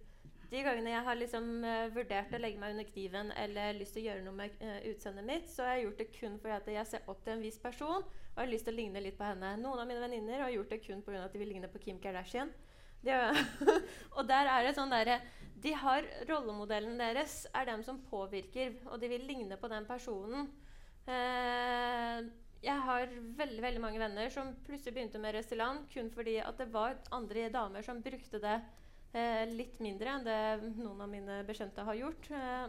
de 0.53 0.61
gangene 0.61 0.91
jeg 0.91 1.05
har 1.07 1.17
liksom, 1.17 1.47
uh, 1.65 1.87
vurdert 1.95 2.33
å 2.35 2.39
legge 2.41 2.61
meg 2.61 2.75
under 2.75 2.85
kniven 2.85 3.31
eller 3.41 3.77
lyst 3.77 3.95
til 3.97 4.03
å 4.03 4.07
gjøre 4.09 4.25
noe 4.25 4.37
med 4.37 4.59
uh, 4.61 4.75
utseendet 4.91 5.25
mitt, 5.25 5.47
så 5.49 5.65
har 5.65 5.77
jeg 5.77 5.87
gjort 5.87 6.03
det 6.03 6.09
kun 6.13 6.35
fordi 6.43 6.75
jeg 6.75 6.89
ser 6.91 7.09
opp 7.09 7.23
til 7.25 7.33
en 7.33 7.41
viss 7.45 7.57
person 7.61 8.03
og 8.03 8.37
har 8.41 8.51
lyst 8.51 8.67
til 8.67 8.75
å 8.75 8.77
ligne 8.77 9.01
litt 9.01 9.17
på 9.17 9.25
henne. 9.25 9.55
Noen 9.61 9.81
av 9.81 9.89
mine 9.89 10.03
venninner 10.03 10.45
har 10.45 10.53
gjort 10.53 10.75
det 10.75 10.81
kun 10.85 11.01
pga. 11.05 11.23
at 11.25 11.33
de 11.33 11.41
vil 11.41 11.49
ligne 11.55 11.69
på 11.73 11.81
Kim 11.81 11.99
Kardashian. 12.01 12.53
De, 13.03 13.15
og 14.17 14.27
der 14.29 14.49
er 14.51 14.67
det 14.67 14.75
sånn 14.77 14.93
derre 14.93 15.17
De 15.63 15.73
har 15.75 16.05
rollemodellen 16.29 16.95
deres 16.99 17.43
er 17.55 17.67
dem 17.67 17.83
som 17.83 18.01
påvirker, 18.09 18.77
og 18.91 18.99
de 18.99 19.09
vil 19.11 19.27
ligne 19.27 19.57
på 19.59 19.69
den 19.71 19.87
personen. 19.87 20.49
Eh, 21.07 22.23
jeg 22.63 22.79
har 22.87 23.11
veldig 23.39 23.63
veldig 23.63 23.81
mange 23.83 23.99
venner 23.99 24.31
som 24.31 24.53
plutselig 24.63 24.95
begynte 24.95 25.19
med 25.19 25.35
Restylane 25.35 25.83
kun 25.91 26.07
fordi 26.11 26.37
at 26.39 26.59
det 26.59 26.69
var 26.71 26.95
andre 27.11 27.49
damer 27.51 27.83
som 27.83 27.99
brukte 28.03 28.39
det 28.43 28.61
Eh, 29.13 29.43
litt 29.53 29.77
mindre 29.83 30.09
enn 30.09 30.23
det 30.25 30.37
noen 30.73 31.03
av 31.05 31.09
mine 31.09 31.43
bekjente 31.45 31.85
har 31.85 31.97
gjort. 31.99 32.29
Eh, 32.33 32.65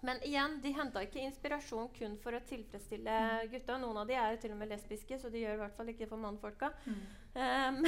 men 0.00 0.20
igjen, 0.24 0.60
de 0.62 0.72
henta 0.72 1.02
ikke 1.04 1.20
inspirasjon 1.26 1.90
kun 1.96 2.14
for 2.22 2.36
å 2.36 2.40
tilfredsstille 2.48 3.16
mm. 3.26 3.48
gutta. 3.52 3.76
Noen 3.82 3.98
av 4.00 4.08
de 4.08 4.16
er 4.16 4.38
til 4.40 4.54
og 4.54 4.60
med 4.62 4.70
lesbiske, 4.72 5.18
så 5.20 5.28
de 5.32 5.42
gjør 5.42 5.58
i 5.58 5.62
hvert 5.64 5.76
fall 5.76 5.90
ikke 5.92 6.08
for 6.08 6.22
mannfolka. 6.22 6.70
Mm. 6.86 7.02
Um, 7.34 7.84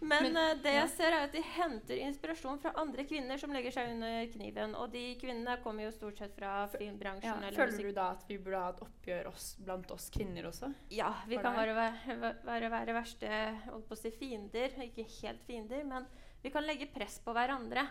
men, 0.10 0.36
uh, 0.36 0.52
det 0.62 0.74
jeg 0.74 0.90
ser, 0.92 1.14
er 1.14 1.24
at 1.26 1.32
de 1.34 1.42
henter 1.56 2.02
inspirasjon 2.04 2.60
fra 2.62 2.72
andre 2.78 3.04
kvinner 3.08 3.40
som 3.40 3.52
legger 3.54 3.74
seg 3.74 3.94
under 3.94 4.26
kniven. 4.34 4.74
Og 4.78 4.92
de 4.92 5.04
kvinnene 5.20 5.56
kommer 5.64 5.86
jo 5.86 5.94
stort 5.94 6.20
sett 6.20 6.36
fra 6.36 6.66
filmbransjen. 6.74 7.46
Ja, 7.46 7.54
føler 7.56 7.88
du 7.88 7.96
da 7.96 8.10
at 8.16 8.26
vi 8.28 8.38
burde 8.42 8.60
ha 8.62 8.74
et 8.74 8.84
oppgjør 8.86 9.30
oss, 9.32 9.54
blant 9.62 9.94
oss 9.94 10.10
kvinner 10.14 10.50
også? 10.50 10.70
Ja, 10.94 11.12
vi 11.30 11.40
kan 11.40 11.56
bare 11.56 11.76
være, 11.76 12.34
være, 12.44 12.70
være 12.76 12.98
verste 13.00 13.32
holdt 13.70 13.88
på 13.88 13.98
å 13.98 14.02
si 14.02 14.12
fiender. 14.14 14.76
Ikke 14.86 15.08
helt 15.20 15.42
fiender, 15.48 15.82
men 15.88 16.06
vi 16.44 16.52
kan 16.52 16.66
legge 16.68 16.90
press 16.92 17.18
på 17.24 17.34
hverandre. 17.36 17.88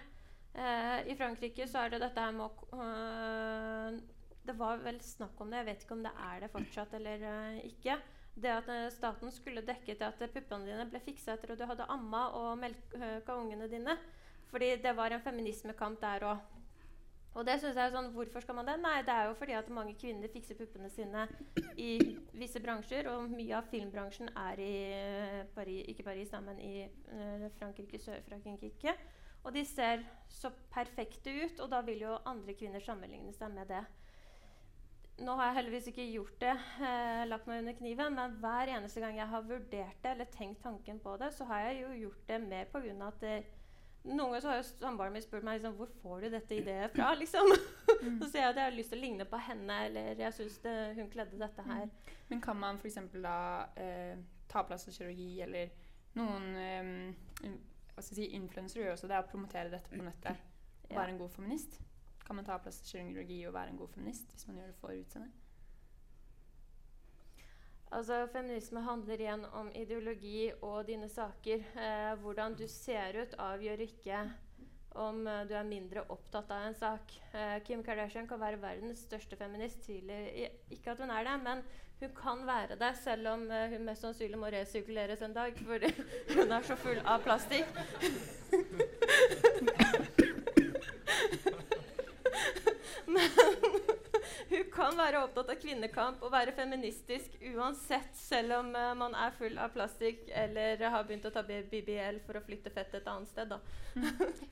Uh, 0.53 1.01
I 1.09 1.17
Frankrike 1.17 1.67
så 1.69 1.83
er 1.83 1.93
det 1.93 2.01
dette 2.01 2.21
her 2.23 2.31
med 2.33 2.47
å 2.47 2.79
uh, 2.81 3.93
Det 4.41 4.55
var 4.57 4.79
vel 4.81 4.97
snakk 5.05 5.37
om 5.43 5.51
det, 5.51 5.59
jeg 5.59 5.67
vet 5.67 5.83
ikke 5.85 5.93
om 5.93 6.01
det 6.01 6.13
er 6.25 6.39
det 6.41 6.49
fortsatt 6.55 6.95
eller 6.97 7.27
ikke. 7.67 7.99
Det 8.35 8.51
at 8.53 8.69
staten 8.93 9.31
skulle 9.33 9.65
dekke 9.65 9.95
til 9.95 10.05
at 10.05 10.21
puppene 10.33 10.67
dine 10.67 10.85
ble 10.89 11.01
fiksa 11.03 11.33
etter 11.35 11.53
at 11.53 11.59
du 11.59 11.65
hadde 11.67 11.89
amma 11.91 12.29
og 12.37 12.57
melka 12.61 13.35
ungene 13.35 13.67
dine. 13.71 13.97
Fordi 14.49 14.75
det 14.81 14.95
var 14.97 15.13
en 15.13 15.21
feminismekamp 15.21 15.99
der 16.01 16.25
òg. 16.29 16.47
Og 17.37 17.45
det 17.45 17.59
synes 17.61 17.77
jeg 17.77 17.85
er 17.85 17.93
sånn, 17.93 18.09
Hvorfor 18.15 18.41
skal 18.41 18.57
man 18.57 18.67
det? 18.67 18.79
Nei, 18.81 19.03
det 19.05 19.13
er 19.13 19.27
jo 19.29 19.35
fordi 19.37 19.53
at 19.53 19.69
mange 19.71 19.93
kvinner 19.99 20.31
fikser 20.33 20.57
puppene 20.57 20.89
sine 20.89 21.27
i 21.77 21.91
visse 22.33 22.59
bransjer. 22.63 23.07
Og 23.11 23.29
mye 23.29 23.53
av 23.59 23.69
filmbransjen 23.69 24.31
er 24.33 24.63
i 24.63 24.73
Paris, 25.53 25.85
ikke 25.93 26.07
Paris, 26.07 26.33
men 26.43 26.59
i 26.63 26.73
Frankrike, 27.59 28.01
Sør-Frankrike. 28.01 28.95
Og 29.45 29.53
de 29.55 29.63
ser 29.63 30.01
så 30.27 30.51
perfekte 30.73 31.31
ut, 31.45 31.61
og 31.63 31.69
da 31.71 31.83
vil 31.85 32.01
jo 32.03 32.17
andre 32.27 32.57
kvinner 32.57 32.83
sammenligne 32.83 33.31
seg 33.37 33.53
med 33.53 33.69
det. 33.71 33.85
Nå 35.19 35.35
har 35.35 35.49
jeg 35.49 35.57
heldigvis 35.59 35.87
ikke 35.91 36.07
gjort 36.13 36.35
det, 36.41 36.55
eh, 36.85 37.21
lagt 37.27 37.47
meg 37.49 37.61
under 37.63 37.75
kniven, 37.77 38.15
men 38.15 38.35
hver 38.41 38.71
eneste 38.75 39.01
gang 39.03 39.17
jeg 39.19 39.27
har 39.27 39.47
vurdert 39.47 40.03
det 40.03 40.11
eller 40.11 40.29
tenkt 40.33 40.61
tanken 40.63 40.99
på 41.03 41.15
det, 41.19 41.31
så 41.35 41.47
har 41.49 41.65
jeg 41.67 41.81
jo 41.81 41.93
gjort 42.05 42.27
det 42.27 42.41
mer 42.43 42.69
pga. 42.71 42.93
at 43.07 43.19
det, 43.21 43.33
noen 44.03 44.29
ganger 44.29 44.41
så 44.41 44.51
har 44.51 44.61
jo 44.61 44.67
samboeren 44.69 45.13
min 45.13 45.25
spurt 45.25 45.43
meg 45.43 45.59
liksom, 45.59 45.75
hvor 45.75 45.91
får 46.01 46.21
du 46.21 46.29
dette 46.29 46.55
ideet 46.55 46.95
fra. 46.95 47.13
liksom? 47.13 47.51
Mm. 47.99 48.19
så 48.21 48.27
sier 48.29 48.43
jeg 48.43 48.49
at 48.53 48.55
jeg 48.55 48.63
har 48.63 48.75
lyst 48.77 48.91
til 48.93 48.99
å 48.99 49.01
ligne 49.01 49.25
på 49.27 49.37
henne, 49.43 49.75
eller 49.89 50.19
jeg 50.21 50.33
syns 50.37 50.59
hun 50.95 51.09
kledde 51.11 51.39
dette 51.41 51.65
her. 51.65 51.89
Mm. 51.89 52.13
Men 52.29 52.41
kan 52.45 52.55
man 52.55 52.77
f.eks. 52.79 52.99
da 53.11 53.65
eh, 53.75 54.13
ta 54.47 54.61
kirurgi, 54.63 55.41
eller 55.41 55.73
noen 56.15 56.45
eh, 56.55 57.57
hva 57.99 58.05
skal 58.05 58.21
jeg 58.21 58.29
si, 58.29 58.37
influensere 58.37 58.85
gjør 58.85 58.93
også 58.95 59.09
det, 59.11 59.19
å 59.19 59.27
promotere 59.27 59.73
dette 59.73 59.91
på 59.91 59.99
nettet. 60.05 60.45
Være 60.93 61.11
en 61.11 61.19
god 61.19 61.33
feminist. 61.33 61.75
Kan 62.29 62.37
man 62.37 62.45
ta 62.45 62.59
plass 62.61 62.83
til 62.85 63.07
kirurgi 63.07 63.39
og 63.49 63.55
være 63.55 63.71
en 63.71 63.77
god 63.77 63.87
feminist 63.89 64.29
hvis 64.29 64.43
man 64.45 64.59
gjør 64.59 64.67
det 64.69 64.75
for 64.77 64.93
utseendet? 64.93 65.31
Altså, 67.91 68.27
Feminisme 68.29 68.83
handler 68.85 69.23
igjen 69.23 69.45
om 69.57 69.71
ideologi 69.73 70.51
og 70.61 70.85
dine 70.87 71.09
saker. 71.09 71.65
Eh, 71.85 72.13
hvordan 72.21 72.53
du 72.53 72.67
ser 72.67 73.17
ut, 73.23 73.33
avgjør 73.33 73.81
ikke 73.87 74.19
om 74.91 75.25
uh, 75.25 75.41
du 75.49 75.55
er 75.57 75.65
mindre 75.65 76.05
opptatt 76.13 76.53
av 76.53 76.67
en 76.67 76.77
sak. 76.77 77.17
Eh, 77.33 77.57
Kim 77.65 77.81
Kardashian 77.83 78.29
kan 78.29 78.41
være 78.41 78.61
verdens 78.61 78.99
største 79.09 79.37
feminist. 79.37 79.81
Tviler 79.87 80.29
ikke 80.69 80.93
at 80.93 81.01
hun 81.01 81.09
er 81.09 81.25
det, 81.25 81.35
men 81.49 81.65
hun 81.99 82.15
kan 82.21 82.45
være 82.45 82.77
det, 82.77 82.93
selv 83.01 83.33
om 83.33 83.49
uh, 83.49 83.65
hun 83.73 83.89
mest 83.89 84.05
sannsynlig 84.05 84.37
må 84.37 84.53
resirkuleres 84.53 85.25
en 85.25 85.33
dag 85.33 85.57
fordi 85.65 85.93
hun 86.37 86.51
er 86.51 86.61
så 86.61 86.77
full 86.77 87.01
av 87.05 87.25
plastikk. 87.25 87.65
Hun 94.49 94.65
kan 94.73 94.95
være 94.97 95.21
opptatt 95.23 95.51
av 95.53 95.59
kvinnekamp 95.61 96.23
og 96.25 96.31
være 96.33 96.53
feministisk 96.57 97.35
uansett, 97.51 98.09
selv 98.17 98.57
om 98.59 98.71
uh, 98.75 98.91
man 98.97 99.15
er 99.17 99.33
full 99.37 99.57
av 99.61 99.73
plastikk 99.73 100.27
eller 100.33 100.81
har 100.93 101.05
begynt 101.07 101.27
å 101.29 101.33
ta 101.33 101.43
BBL 101.45 102.21
for 102.25 102.39
å 102.39 102.43
flytte 102.45 102.73
fett 102.73 102.95
et 102.97 103.09
annet 103.09 103.29
sted. 103.31 103.51
Da. 103.51 103.59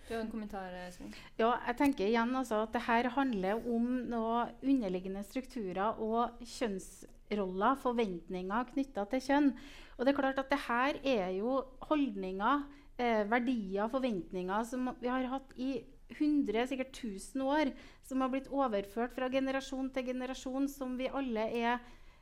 Du 0.08 0.14
har 0.14 0.22
en 0.22 0.32
kommentar, 0.32 0.74
eh, 0.74 0.90
Svein? 0.94 1.14
Ja, 1.42 1.54
jeg 1.68 1.80
tenker 1.82 2.08
igjen 2.08 2.34
altså 2.38 2.64
at 2.66 2.74
det 2.76 2.86
her 2.88 3.12
handler 3.18 3.62
om 3.66 3.90
noe 4.12 4.48
underliggende 4.62 5.26
strukturer 5.28 6.00
og 6.04 6.42
kjønnsroller, 6.58 7.78
forventninger 7.84 8.72
knytta 8.74 9.06
til 9.12 9.26
kjønn. 9.30 9.52
Og 9.98 10.06
det 10.06 10.14
er 10.14 10.20
klart 10.20 10.42
at 10.42 10.52
det 10.54 10.64
her 10.68 11.00
er 11.02 11.30
jo 11.38 11.60
holdninger, 11.90 12.66
eh, 12.98 13.24
verdier, 13.30 13.90
forventninger 13.94 14.66
som 14.70 14.92
vi 15.02 15.10
har 15.10 15.30
hatt 15.34 15.54
i 15.58 15.78
100, 16.16 16.68
sikkert 16.70 16.96
1000 16.96 17.44
år, 17.44 17.74
som 18.08 18.24
har 18.24 18.32
blitt 18.32 18.50
overført 18.54 19.16
fra 19.16 19.30
generasjon 19.32 19.90
til 19.94 20.08
generasjon, 20.12 20.68
som 20.72 20.96
vi 21.00 21.10
alle 21.12 21.48
er 21.52 21.74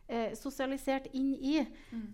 eh, 0.08 0.34
sosialisert 0.38 1.08
inn 1.14 1.34
i. 1.38 1.60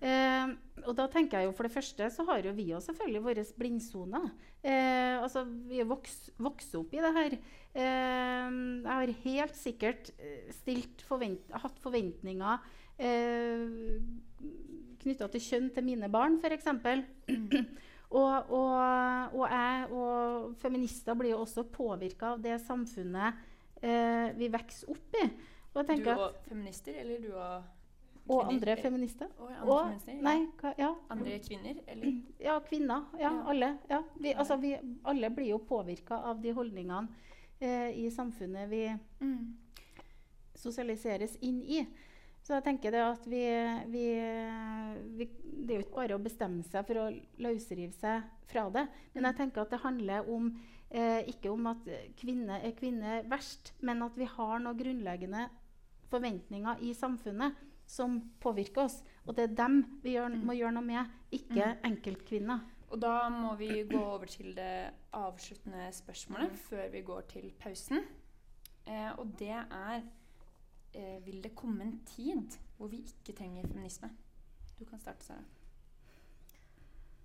Eh, 0.04 0.54
og 0.86 0.96
da 0.98 1.08
tenker 1.12 1.40
jeg 1.40 1.50
jo 1.50 1.56
For 1.56 1.68
det 1.68 1.76
første 1.76 2.08
så 2.14 2.26
har 2.30 2.44
jo 2.46 2.54
vi 2.58 2.70
jo 2.72 2.82
selvfølgelig 2.84 3.24
våre 3.28 3.46
blindsoner. 3.60 4.30
Eh, 4.62 5.18
altså, 5.22 5.46
vi 5.70 5.82
er 5.82 5.90
voks, 5.90 6.32
vokst 6.42 6.76
opp 6.80 6.94
i 6.94 7.02
det 7.04 7.14
her. 7.18 7.38
Eh, 7.72 8.52
jeg 8.52 8.92
har 8.92 9.16
helt 9.26 9.58
sikkert 9.58 10.12
eh, 10.20 10.52
stilt 10.62 11.06
forvent 11.08 11.56
hatt 11.64 11.80
forventninger 11.84 12.60
eh, 13.02 14.02
knytta 15.02 15.30
til 15.34 15.44
kjønn 15.48 15.72
til 15.74 15.88
mine 15.88 16.10
barn, 16.12 16.38
f.eks. 16.42 16.68
og, 18.12 18.52
og, 18.52 19.36
og 19.40 19.46
jeg 19.50 19.86
og 19.92 20.56
feminister 20.62 21.16
blir 21.16 21.32
jo 21.32 21.42
også 21.46 21.64
påvirka 21.72 22.34
av 22.36 22.42
det 22.44 22.58
samfunnet 22.62 23.34
eh, 23.82 24.32
vi 24.38 24.50
vokser 24.52 24.90
opp 24.92 25.16
i. 25.22 25.30
Og, 25.74 25.86
Du 25.88 26.10
og 26.12 26.26
at, 26.28 26.42
feminister, 26.50 26.98
eller 27.00 27.22
du 27.24 27.30
og 27.36 27.64
og 28.32 28.48
andre 28.52 28.76
feminister. 28.78 29.28
Og 29.40 29.50
andre 29.50 29.64
Og, 29.72 29.80
feminister? 29.86 30.14
ja. 30.14 30.22
nei, 30.22 30.48
hva, 30.62 30.74
ja. 30.78 30.90
Andre 31.10 31.40
kvinner, 31.40 31.80
eller? 31.88 32.12
Ja, 32.40 32.60
kvinner. 32.68 33.08
Ja, 33.20 33.32
Ja. 33.32 33.44
alle. 33.50 33.70
Ja. 33.90 34.02
Vi, 34.20 34.34
altså, 34.34 34.56
vi, 34.62 34.76
alle 35.06 35.30
blir 35.30 35.50
jo 35.50 35.58
påvirka 35.58 36.16
av 36.30 36.42
de 36.42 36.54
holdningene 36.54 37.08
eh, 37.60 37.90
i 37.98 38.10
samfunnet 38.14 38.70
vi 38.70 38.84
Mm. 39.20 39.58
sosialiseres 40.56 41.38
inn 41.42 41.62
i. 41.64 41.86
Så 42.42 42.56
jeg 42.58 42.66
tenker 42.66 42.94
det 42.94 43.02
at 43.06 43.26
vi, 43.30 43.44
vi, 43.94 44.06
vi 45.18 45.28
Det 45.30 45.76
er 45.76 45.80
jo 45.80 45.86
ikke 45.86 46.00
bare 46.00 46.18
å 46.18 46.24
bestemme 46.24 46.66
seg 46.66 46.86
for 46.88 47.04
å 47.04 47.08
løsrive 47.44 47.94
seg 47.94 48.26
fra 48.50 48.66
det. 48.74 48.88
Men 49.14 49.30
jeg 49.30 49.38
tenker 49.38 49.64
at 49.64 49.74
det 49.74 49.84
handler 49.84 50.30
om 50.32 50.50
eh, 50.90 51.22
ikke 51.30 51.52
om 51.54 51.70
at 51.72 51.86
kvinne 52.20 52.58
er 52.66 52.78
kvinne 52.78 53.22
verst, 53.30 53.76
men 53.86 54.02
at 54.04 54.18
vi 54.18 54.28
har 54.30 54.58
noen 54.60 54.80
grunnleggende 54.80 55.48
forventninger 56.12 56.82
i 56.84 56.96
samfunnet 56.98 57.60
som 57.92 58.18
påvirker 58.42 58.88
oss. 58.88 59.02
Og 59.28 59.36
det 59.38 59.50
er 59.50 59.58
dem 59.62 59.82
vi 60.04 60.16
gjør, 60.16 60.36
må 60.42 60.56
gjøre 60.58 60.76
noe 60.78 60.88
med, 60.88 61.18
ikke 61.36 61.76
enkeltkvinner. 61.88 62.64
Og 62.92 63.00
da 63.00 63.30
må 63.32 63.54
vi 63.60 63.86
gå 63.88 64.00
over 64.00 64.28
til 64.28 64.52
det 64.56 64.92
avsluttende 65.16 65.88
spørsmålet 65.96 66.58
før 66.66 66.90
vi 66.92 67.04
går 67.08 67.28
til 67.32 67.52
pausen. 67.60 68.04
Eh, 68.88 69.12
og 69.16 69.32
det 69.40 69.54
er 69.56 70.02
eh, 70.94 71.26
Vil 71.26 71.42
det 71.44 71.56
komme 71.56 71.84
en 71.84 71.98
tid 72.06 72.60
hvor 72.78 72.92
vi 72.92 73.04
ikke 73.06 73.38
trenger 73.38 73.68
feminisme? 73.68 74.10
Du 74.80 74.86
kan 74.86 75.00
starte, 75.00 75.26
Sara. 75.26 75.44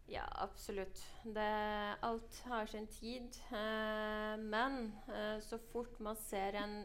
Ja, 0.07 0.23
absolutt. 0.33 1.01
Det, 1.25 1.97
alt 2.01 2.43
har 2.45 2.67
sin 2.67 2.87
tid. 2.87 3.39
Eh, 3.51 4.37
men 4.39 4.93
eh, 5.09 5.41
så 5.43 5.59
fort 5.73 5.99
man 5.99 6.17
ser 6.17 6.53
en 6.61 6.85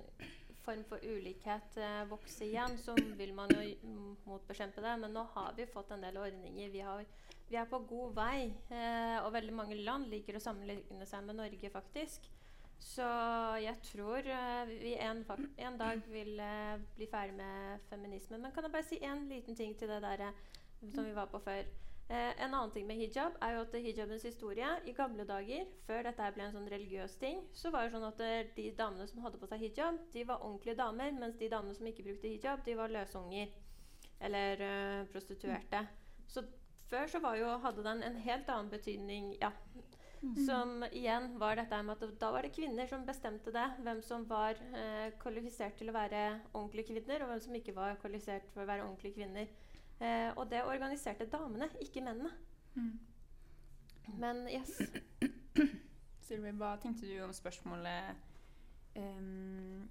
form 0.65 0.83
for 0.89 1.01
ulikhet 1.03 1.77
eh, 1.77 2.01
vokse 2.09 2.45
igjen, 2.45 2.77
så 2.81 2.95
vil 3.17 3.33
man 3.37 3.51
jo 3.53 4.15
motbekjempe 4.25 4.81
det. 4.81 4.95
Men 5.03 5.13
nå 5.13 5.25
har 5.35 5.53
vi 5.57 5.69
fått 5.69 5.93
en 5.93 6.05
del 6.05 6.17
ordninger. 6.17 6.69
Vi, 6.73 6.83
har, 6.85 7.05
vi 7.49 7.59
er 7.59 7.69
på 7.69 7.81
god 7.89 8.15
vei. 8.17 8.51
Eh, 8.73 9.17
og 9.21 9.33
veldig 9.35 9.57
mange 9.57 9.77
land 9.81 10.09
liker 10.11 10.37
å 10.37 10.43
sammenligne 10.43 11.07
seg 11.09 11.25
med 11.27 11.41
Norge, 11.43 11.73
faktisk. 11.73 12.29
Så 12.81 13.05
jeg 13.61 13.77
tror 13.85 14.25
eh, 14.25 14.71
vi 14.81 14.95
en, 14.97 15.21
en 15.57 15.77
dag 15.77 16.01
vil 16.09 16.39
eh, 16.41 16.81
bli 16.95 17.07
ferdig 17.11 17.35
med 17.37 17.85
feminismen. 17.89 18.41
Men 18.41 18.51
kan 18.51 18.65
jeg 18.65 18.73
bare 18.73 18.87
si 18.87 18.97
én 19.05 19.27
liten 19.29 19.55
ting 19.55 19.77
til 19.77 19.89
det 19.89 20.01
der 20.01 20.25
eh, 20.27 20.41
som 20.95 21.05
vi 21.05 21.13
var 21.15 21.29
på 21.29 21.39
før? 21.45 21.61
Eh, 22.09 22.31
en 22.43 22.53
annen 22.53 22.71
ting 22.73 22.87
med 22.87 22.97
hijab 22.97 23.37
er 23.41 23.53
jo 23.55 23.61
at 23.61 23.75
hijabens 23.85 24.25
historie 24.25 24.67
I 24.85 24.93
gamle 24.97 25.23
dager, 25.29 25.69
før 25.85 26.03
dette 26.09 26.31
ble 26.35 26.47
en 26.47 26.55
sånn 26.57 26.71
religiøs 26.73 27.15
ting, 27.21 27.45
så 27.53 27.69
var 27.71 27.85
det 27.85 27.93
sånn 27.93 28.07
at 28.09 28.25
de 28.57 28.65
damene 28.77 29.07
som 29.07 29.21
hadde 29.23 29.39
på 29.39 29.47
seg 29.51 29.61
hijab, 29.61 30.01
de 30.11 30.25
var 30.27 30.41
ordentlige 30.41 30.79
damer, 30.81 31.13
mens 31.21 31.37
de 31.39 31.51
damene 31.53 31.77
som 31.77 31.87
ikke 31.87 32.07
brukte 32.09 32.33
hijab, 32.33 32.65
de 32.65 32.75
var 32.81 32.91
løsunger. 32.91 33.53
Eller 34.19 34.65
eh, 34.65 35.05
prostituerte. 35.13 35.85
Så 36.27 36.43
før 36.89 37.07
så 37.07 37.21
jo, 37.37 37.55
hadde 37.63 37.85
den 37.85 38.03
en 38.03 38.19
helt 38.25 38.49
annen 38.49 38.73
betydning. 38.73 39.35
ja. 39.41 39.53
Som 40.21 40.83
igjen 40.91 41.31
var 41.41 41.57
dette 41.57 41.79
med 41.81 41.97
at 41.97 42.19
da 42.21 42.29
var 42.33 42.45
det 42.45 42.53
kvinner 42.53 42.85
som 42.89 43.05
bestemte 43.07 43.53
det. 43.53 43.67
Hvem 43.81 44.01
som 44.05 44.27
var 44.29 44.59
eh, 44.77 45.09
kvalifisert 45.21 45.79
til 45.79 45.89
å 45.89 45.95
være 45.95 46.21
ordentlige 46.53 46.91
kvinner, 46.91 47.23
og 47.23 47.31
hvem 47.31 47.41
som 47.41 47.57
ikke 47.57 47.75
var 47.75 47.97
kvalifisert 48.01 48.51
for 48.53 48.61
å 48.61 48.69
være 48.69 48.85
ordentlige 48.85 49.17
kvinner. 49.17 49.49
Eh, 49.97 50.29
og 50.35 50.45
det 50.51 50.61
organiserte 50.63 51.25
damene, 51.29 51.69
ikke 51.81 52.05
mennene. 52.05 52.29
Men 54.21 54.45
yes. 54.49 54.77
Sylvi, 56.27 56.53
hva 56.57 56.75
tenkte 56.81 57.09
du 57.09 57.17
om 57.25 57.33
spørsmålet 57.33 58.15
um, 58.95 59.89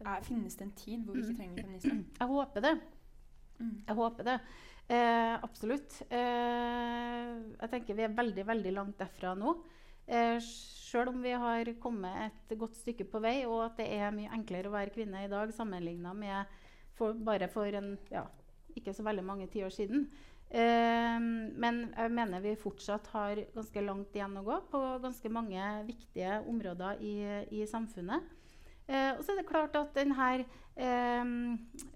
er, 0.00 0.22
Finnes 0.22 0.56
det 0.56 0.68
en 0.68 0.76
tid 0.78 1.04
hvor 1.04 1.18
vi 1.18 1.26
ikke 1.26 1.36
trenger 1.40 1.62
feminisme? 1.62 2.04
Jeg 2.20 2.28
håper 2.30 2.64
det. 2.64 2.74
Mm. 3.60 3.74
Jeg 3.86 3.96
håper 4.00 4.28
det. 4.28 4.38
Eh, 4.88 5.34
absolutt. 5.44 6.02
Eh, 6.12 7.30
jeg 7.60 7.70
tenker 7.72 7.96
vi 7.96 8.04
er 8.04 8.16
veldig, 8.16 8.44
veldig 8.50 8.74
langt 8.76 9.00
derfra 9.00 9.32
nå. 9.38 9.56
Eh, 10.06 10.36
Sjøl 10.44 11.10
om 11.10 11.22
vi 11.24 11.32
har 11.32 11.70
kommet 11.82 12.34
et 12.50 12.58
godt 12.60 12.76
stykke 12.78 13.06
på 13.10 13.22
vei, 13.24 13.38
og 13.48 13.64
at 13.70 13.80
det 13.80 13.88
er 13.96 14.12
mye 14.14 14.32
enklere 14.36 14.70
å 14.70 14.76
være 14.76 14.92
kvinne 14.94 15.24
i 15.24 15.32
dag 15.32 15.50
sammenligna 15.56 16.12
med 16.14 16.60
for, 16.94 17.16
bare 17.16 17.48
for 17.50 17.66
en, 17.74 17.96
ja, 18.12 18.26
ikke 18.76 18.94
så 18.94 19.06
veldig 19.06 19.24
mange 19.26 19.48
tiår 19.50 19.72
siden. 19.74 20.06
Eh, 20.54 21.16
men 21.18 21.80
jeg 21.96 22.12
mener 22.14 22.44
vi 22.44 22.54
fortsatt 22.60 23.08
har 23.14 23.40
ganske 23.56 23.82
langt 23.82 24.14
igjen 24.14 24.36
å 24.38 24.44
gå 24.46 24.60
på 24.70 24.82
ganske 25.02 25.32
mange 25.32 25.64
viktige 25.88 26.42
områder 26.50 27.00
i, 27.02 27.16
i 27.56 27.64
samfunnet. 27.66 28.28
Eh, 28.88 29.12
og 29.16 29.22
så 29.24 29.32
er 29.32 29.40
det 29.40 29.48
klart 29.48 29.76
at 29.80 29.94
den 29.96 30.12
her 30.16 30.44
eh, 30.76 31.30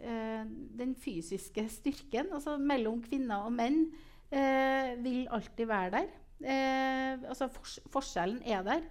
eh, 0.01 0.45
den 0.78 0.95
fysiske 0.97 1.66
styrken 1.72 2.32
altså 2.32 2.57
mellom 2.57 3.03
kvinner 3.05 3.49
og 3.49 3.53
menn 3.57 3.89
vil 4.28 5.22
alltid 5.32 5.64
være 5.70 5.91
der. 5.95 6.09
Altså 7.24 7.47
fors 7.49 7.78
forskjellen 7.89 8.43
er 8.45 8.61
der. 8.66 8.82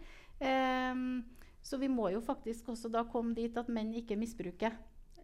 Så 1.61 1.77
vi 1.77 1.87
må 1.93 2.07
jo 2.09 2.23
faktisk 2.25 2.71
også 2.73 2.89
da 2.89 3.03
komme 3.05 3.35
dit 3.37 3.53
at 3.61 3.69
menn 3.69 3.91
ikke 3.93 4.17
misbruker 4.17 4.73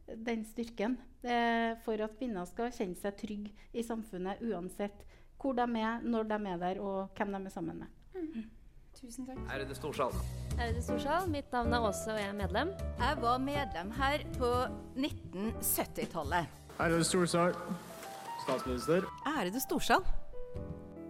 den 0.08 0.46
styrken 0.46 0.98
eh, 1.24 1.74
for 1.84 2.02
at 2.04 2.18
kvinner 2.20 2.46
skal 2.50 2.74
kjenne 2.76 3.00
seg 3.00 3.16
trygge 3.20 3.54
i 3.74 3.84
samfunnet 3.86 4.42
uansett 4.44 5.06
hvor 5.40 5.56
de 5.58 5.66
er, 5.80 6.04
når 6.04 6.28
de 6.30 6.40
er 6.52 6.60
der 6.62 6.82
og 6.84 7.18
hvem 7.18 7.34
de 7.36 7.42
er 7.46 7.54
sammen 7.54 7.82
med. 7.84 7.90
Tusen 9.04 9.26
takk. 9.28 9.40
Ærede 9.52 9.76
Storsal. 9.76 10.14
Ærede 10.56 10.80
Storsal, 10.80 11.26
mitt 11.28 11.50
navn 11.52 11.74
er 11.76 11.84
Åse, 11.90 12.14
og 12.14 12.20
jeg 12.22 12.30
er 12.30 12.36
medlem. 12.38 12.70
Jeg 13.02 13.18
var 13.20 13.42
medlem 13.44 13.90
her 13.98 14.22
på 14.38 14.52
1970-tallet. 14.96 16.54
Ærede 16.80 17.04
Storsal. 17.04 17.52
Statsminister. 18.46 19.10
Ærede 19.28 19.60
Storsal. 19.60 20.08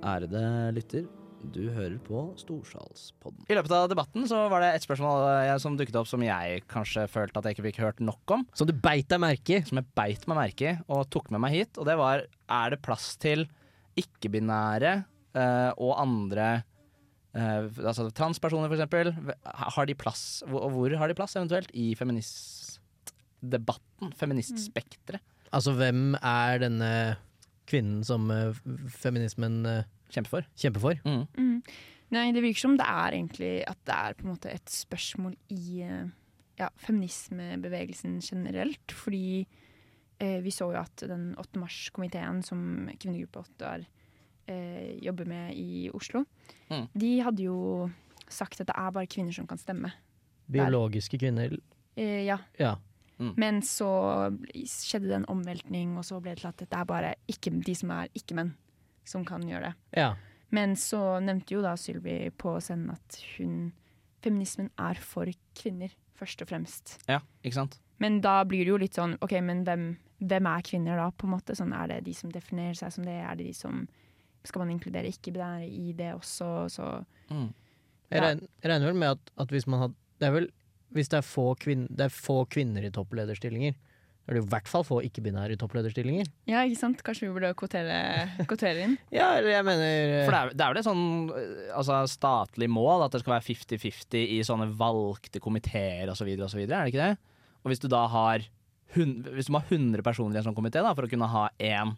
Ærede 0.02 0.41
lytter, 0.74 1.06
du 1.54 1.62
hører 1.70 2.00
på 2.02 2.26
Storsalspodden. 2.41 3.46
I 3.46 3.60
løpet 3.60 3.78
av 3.78 3.86
debatten 3.94 4.26
så 4.26 4.41
var 4.50 4.66
det 4.66 4.74
et 4.74 4.89
spørsmål 4.89 5.28
eh, 5.36 5.54
som 5.62 5.78
dukket 5.78 6.02
opp 6.02 6.10
som 6.10 6.26
jeg 6.26 6.66
kanskje 6.74 7.06
følte 7.14 7.44
at 7.44 7.46
jeg 7.46 7.60
ikke 7.60 7.70
fikk 7.70 7.82
hørt 7.86 8.02
nok 8.02 8.38
om. 8.39 8.50
Som 8.58 8.74
du 8.74 8.74
beit 8.74 9.06
deg 9.14 9.22
merke 9.22 9.60
i. 9.60 9.64
Som 9.70 9.84
jeg 9.84 9.91
beit 9.94 10.26
meg 10.26 10.41
merke 10.41 10.72
i 10.74 10.76
og 10.89 11.06
tok 11.14 11.30
med 11.30 11.46
meg 11.46 11.60
hit. 11.60 11.78
Og 11.78 11.86
det 11.86 12.02
var 12.02 12.26
er 12.26 12.74
det 12.74 12.82
plass 12.82 13.14
til 13.22 13.46
ikke-binære 14.02 15.04
uh, 15.38 15.72
og 15.78 16.00
andre 16.02 16.64
eh, 17.36 17.68
altså 17.84 18.10
transpersoner, 18.16 18.70
for 18.70 18.76
eksempel. 18.78 19.14
Har 19.44 19.86
de 19.90 19.96
plass, 19.98 20.44
hvor, 20.48 20.62
og 20.68 20.72
hvor 20.76 20.90
har 21.00 21.08
de 21.10 21.16
plass 21.18 21.36
eventuelt 21.40 21.72
i 21.74 21.96
feministdebatten? 21.98 24.14
Feministspekteret? 24.20 25.22
Altså, 25.54 25.72
hvem 25.78 26.16
er 26.18 26.60
denne 26.64 27.18
kvinnen 27.70 28.04
som 28.04 28.32
uh, 28.34 28.56
feminismen 28.90 29.66
uh, 29.70 29.84
Kjemper 30.12 30.30
for. 30.30 30.42
kjemper 30.60 30.82
for? 30.84 30.94
Mm. 31.06 31.26
Mm. 31.38 31.62
Nei, 32.14 32.32
det 32.36 32.44
virker 32.44 32.62
som 32.66 32.78
det 32.78 32.86
er 32.86 33.12
egentlig 33.18 33.64
at 33.70 33.80
det 33.88 33.96
er 33.96 34.14
på 34.18 34.24
en 34.26 34.32
måte 34.34 34.50
et 34.54 34.70
spørsmål 34.70 35.34
i 35.54 35.82
ja, 36.60 36.68
feminismebevegelsen 36.78 38.22
generelt. 38.22 38.94
Fordi 38.94 39.48
vi 40.20 40.52
så 40.54 40.68
jo 40.70 40.78
at 40.78 41.02
den 41.10 41.34
8. 41.42 41.58
mars-komiteen 41.58 42.44
som 42.46 42.60
Kvinnegruppa 43.02 43.42
8 43.48 43.72
har 43.72 43.82
eh, 44.48 44.98
jobber 45.02 45.26
med 45.26 45.54
i 45.56 45.89
Oslo, 45.94 46.26
Mm. 46.70 46.88
de 46.98 47.20
hadde 47.22 47.44
jo 47.44 47.89
sagt 48.30 48.60
at 48.62 48.68
det 48.68 48.76
er 48.76 48.91
bare 48.91 49.08
kvinner 49.08 49.34
som 49.34 49.46
kan 49.48 49.58
stemme. 49.58 49.91
Biologiske 50.50 51.20
kvinner 51.20 51.58
Eh, 51.96 52.24
ja. 52.26 52.39
Ja. 52.58 52.78
Men 53.20 53.62
så 53.62 54.34
skjedde 54.66 55.08
det 55.08 55.16
en 55.20 55.26
omveltning, 55.30 55.96
og 55.98 56.04
så 56.04 56.20
ble 56.20 56.34
det 56.34 56.39
til 56.41 56.48
at 56.50 56.58
det 56.58 56.74
er 56.74 56.86
bare 56.89 57.12
ikke, 57.30 57.52
de 57.64 57.76
som 57.76 57.91
er 57.91 58.10
ikke-menn, 58.18 58.54
som 59.06 59.24
kan 59.26 59.41
gjøre 59.48 59.70
det. 59.70 59.74
ja. 59.96 60.16
Men 60.54 60.76
så 60.76 61.20
nevnte 61.22 61.56
jo 61.56 61.62
da 61.64 61.72
Sylvi 61.76 62.30
på 62.38 62.60
scenen 62.62 62.91
at 62.94 63.16
hun 63.39 63.72
Feminismen 64.22 64.70
er 64.78 64.94
for 65.02 65.26
kvinner, 65.58 65.89
først 66.16 66.41
og 66.41 66.48
fremst. 66.48 67.00
Ja, 67.10 67.20
ikke 67.44 67.56
sant? 67.56 67.80
Men 68.00 68.22
da 68.22 68.44
blir 68.44 68.60
det 68.64 68.68
jo 68.70 68.78
litt 68.78 68.94
sånn 68.94 69.18
OK, 69.22 69.32
men 69.41 69.64
hvem, 69.66 69.98
hvem 70.22 70.46
er 70.46 70.62
kvinner 70.62 70.96
da, 70.98 71.10
på 71.12 71.26
en 71.26 71.34
måte? 71.34 71.56
Sånn, 71.58 71.74
er 71.74 71.88
det 71.88 72.04
de 72.06 72.14
som 72.14 72.30
definerer 72.30 72.74
seg 72.78 72.94
som 72.94 73.04
det? 73.04 73.18
Er 73.26 73.36
det 73.36 73.48
de 73.48 73.54
som 73.54 73.88
Skal 74.44 74.60
man 74.64 74.72
inkludere 74.76 75.08
ikke-binære 75.12 75.70
i 75.70 75.94
det 75.98 76.14
også? 76.16 76.70
Så 76.70 77.06
Mm. 77.32 77.54
Jeg, 78.12 78.20
Ja. 78.22 78.28
regner, 78.28 78.48
regner 78.64 78.86
vel 78.91 78.96
med 79.00 79.10
at, 79.16 79.32
at 79.39 79.48
hvis 79.50 79.66
man 79.68 79.80
hadde 79.80 79.96
Det 80.20 80.28
er 80.28 80.32
vel 80.36 80.52
hvis 80.94 81.10
det 81.10 81.18
er, 81.18 81.26
få 81.26 81.56
kvinn, 81.58 81.88
det 81.89 82.06
er 82.06 82.14
få 82.14 82.44
kvinner 82.46 82.84
i 82.86 82.91
topplederstillinger, 82.94 83.74
er 84.28 84.36
det 84.38 84.44
i 84.44 84.48
hvert 84.48 84.68
fall 84.70 84.84
få 84.86 85.00
ikke-binære 85.04 85.56
i 85.56 85.60
topplederstillinger. 85.60 86.28
ja, 86.48 86.62
ikke 86.64 86.78
sant? 86.78 87.02
Kanskje 87.04 87.26
vi 87.28 87.34
burde 87.34 87.50
kvotere, 87.58 88.30
kvotere 88.46 88.84
inn? 88.86 88.98
Ja, 89.12 89.32
eller 89.39 89.50
jeg 89.50 89.66
mener 89.66 90.26
For 90.28 90.32
det 90.32 90.39
er, 90.39 90.54
det 90.54 90.62
er 90.62 90.70
vel 90.70 90.78
et 90.84 90.86
sånn 90.86 91.04
eh, 91.34 91.74
altså, 91.76 91.98
statlig 92.08 92.70
mål 92.70 93.08
at 93.08 93.12
det 93.12 93.24
skal 93.24 93.39
være 93.39 93.48
50-50 93.50 94.22
i 94.38 94.39
sånne 94.46 94.70
valgte 94.78 95.41
komiteer 95.44 96.14
osv., 96.14 96.30
osv., 96.46 96.62
er 96.62 96.72
det 96.86 96.94
ikke 96.94 97.10
det? 97.10 97.18
Og 97.64 97.72
hvis 97.74 97.82
du 97.82 97.89
da 97.89 98.06
har, 98.08 98.46
100, 98.94 99.34
hvis 99.34 99.50
du 99.50 99.56
må 99.56 99.64
ha 99.64 99.68
100 99.74 100.06
personer 100.06 100.38
i 100.38 100.44
en 100.44 100.46
sånn 100.46 100.56
komité 100.56 100.84
for 100.94 101.08
å 101.08 101.10
kunne 101.10 101.28
ha 101.34 101.48
én 101.60 101.96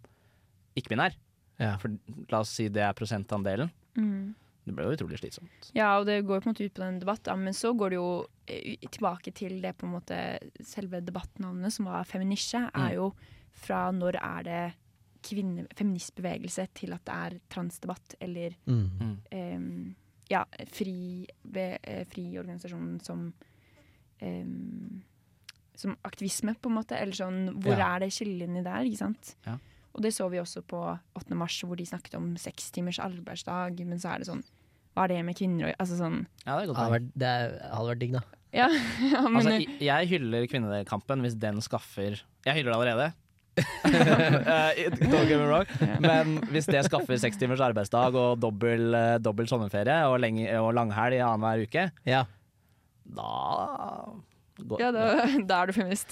ikke-binær, 0.79 1.13
ja. 1.59 1.77
for 1.77 1.89
la 2.31 2.39
oss 2.39 2.49
si 2.49 2.67
det 2.69 2.81
er 2.83 2.93
prosentandelen, 2.93 3.71
Mm. 3.97 4.33
det 4.65 4.73
ble 4.75 4.83
jo 4.83 4.95
utrolig 4.97 5.19
slitsomt. 5.19 5.71
Ja, 5.73 5.97
og 5.99 6.05
det 6.05 6.25
går 6.25 6.41
på 6.41 6.47
en 6.47 6.53
måte 6.53 6.65
ut 6.65 6.73
på 6.73 6.83
den 6.83 6.99
debatten, 6.99 7.43
men 7.43 7.53
så 7.53 7.73
går 7.77 7.89
det 7.89 7.95
jo 7.95 8.27
eh, 8.47 8.75
tilbake 8.91 9.33
til 9.33 9.61
det 9.61 9.77
på 9.77 9.85
en 9.87 9.93
måte 9.93 10.17
selve 10.61 11.01
debattnavnet, 11.01 11.71
som 11.71 11.85
var 11.85 12.03
feminisje, 12.03 12.69
er 12.73 12.89
Mm. 12.89 12.93
jo 12.95 13.13
fra 13.53 13.91
når 13.91 14.15
er 14.21 14.43
det 14.43 14.73
kvinne, 15.23 15.65
feministbevegelse 15.75 16.67
til 16.75 16.93
at 16.93 17.05
det 17.05 17.13
er 17.15 17.39
transdebatt, 17.49 18.15
eller 18.21 18.51
Mm. 18.67 19.17
um, 19.31 19.95
ja, 20.29 20.43
fri, 20.67 21.25
be, 21.43 21.77
eh, 21.83 22.03
fri 22.05 22.37
organisasjon 22.37 22.99
som 23.01 23.33
um, 24.21 25.03
som 25.75 25.95
aktivisme, 26.07 26.55
på 26.55 26.69
en 26.69 26.75
måte. 26.77 26.95
Eller 26.95 27.11
sånn, 27.13 27.49
hvor 27.61 27.77
Ja. 27.77 27.95
er 27.95 27.99
det 27.99 28.09
skillelinjene 28.13 28.63
der, 28.63 28.85
ikke 28.85 28.97
sant? 28.97 29.35
Ja. 29.45 29.57
Og 29.95 30.03
det 30.03 30.11
så 30.13 30.27
vi 30.29 30.41
også 30.41 30.61
på 30.67 30.79
8. 31.15 31.35
mars, 31.39 31.55
hvor 31.63 31.77
de 31.79 31.85
snakket 31.87 32.15
om 32.19 32.33
seks 32.37 32.69
timers 32.75 32.99
arbeidsdag, 32.99 33.79
men 33.87 33.97
så 34.01 34.13
er 34.13 34.19
det 34.23 34.27
sånn 34.27 34.43
Hva 34.95 35.05
er 35.05 35.13
det 35.15 35.21
med 35.27 35.35
kvinner 35.39 35.69
å 35.69 35.75
Altså 35.79 35.97
sånn 35.99 36.17
Ja, 36.45 36.57
det 36.59 36.75
hadde 36.75 36.91
vært, 36.97 37.11
det 37.15 37.31
hadde 37.71 37.89
vært 37.93 38.01
digg, 38.03 38.17
da. 38.17 38.23
Ja, 38.55 38.67
ja 39.13 39.21
men 39.27 39.39
Altså, 39.41 39.53
jeg- 39.59 39.79
jeg 39.87 40.09
hyller 40.11 40.47
kvinnekampen 40.51 41.23
hvis 41.25 41.37
den 41.39 41.61
skaffer 41.63 42.19
Jeg 42.45 42.57
hyller 42.59 42.71
det 42.75 42.79
allerede. 42.79 43.13
Eh, 43.85 44.89
Don't 44.99 45.27
get 45.29 45.39
me 45.39 45.45
wrong. 45.47 45.65
Men 46.03 46.33
hvis 46.51 46.65
det 46.67 46.81
skaffer 46.89 47.15
seks 47.21 47.37
timers 47.39 47.61
arbeidsdag 47.63 48.15
og 48.19 48.39
dobbel, 48.43 48.89
eh, 48.93 49.15
dobbel 49.23 49.47
sommerferie 49.47 49.95
og, 50.09 50.17
lenge, 50.19 50.49
og 50.59 50.73
langhelg 50.75 51.21
annenhver 51.23 51.63
uke, 51.63 51.85
Ja. 52.05 52.25
da 53.07 54.11
går, 54.59 54.79
ja, 54.81 54.91
da, 54.95 55.01
da 55.49 55.53
er 55.61 55.65
du 55.67 55.73
feminist. 55.75 56.11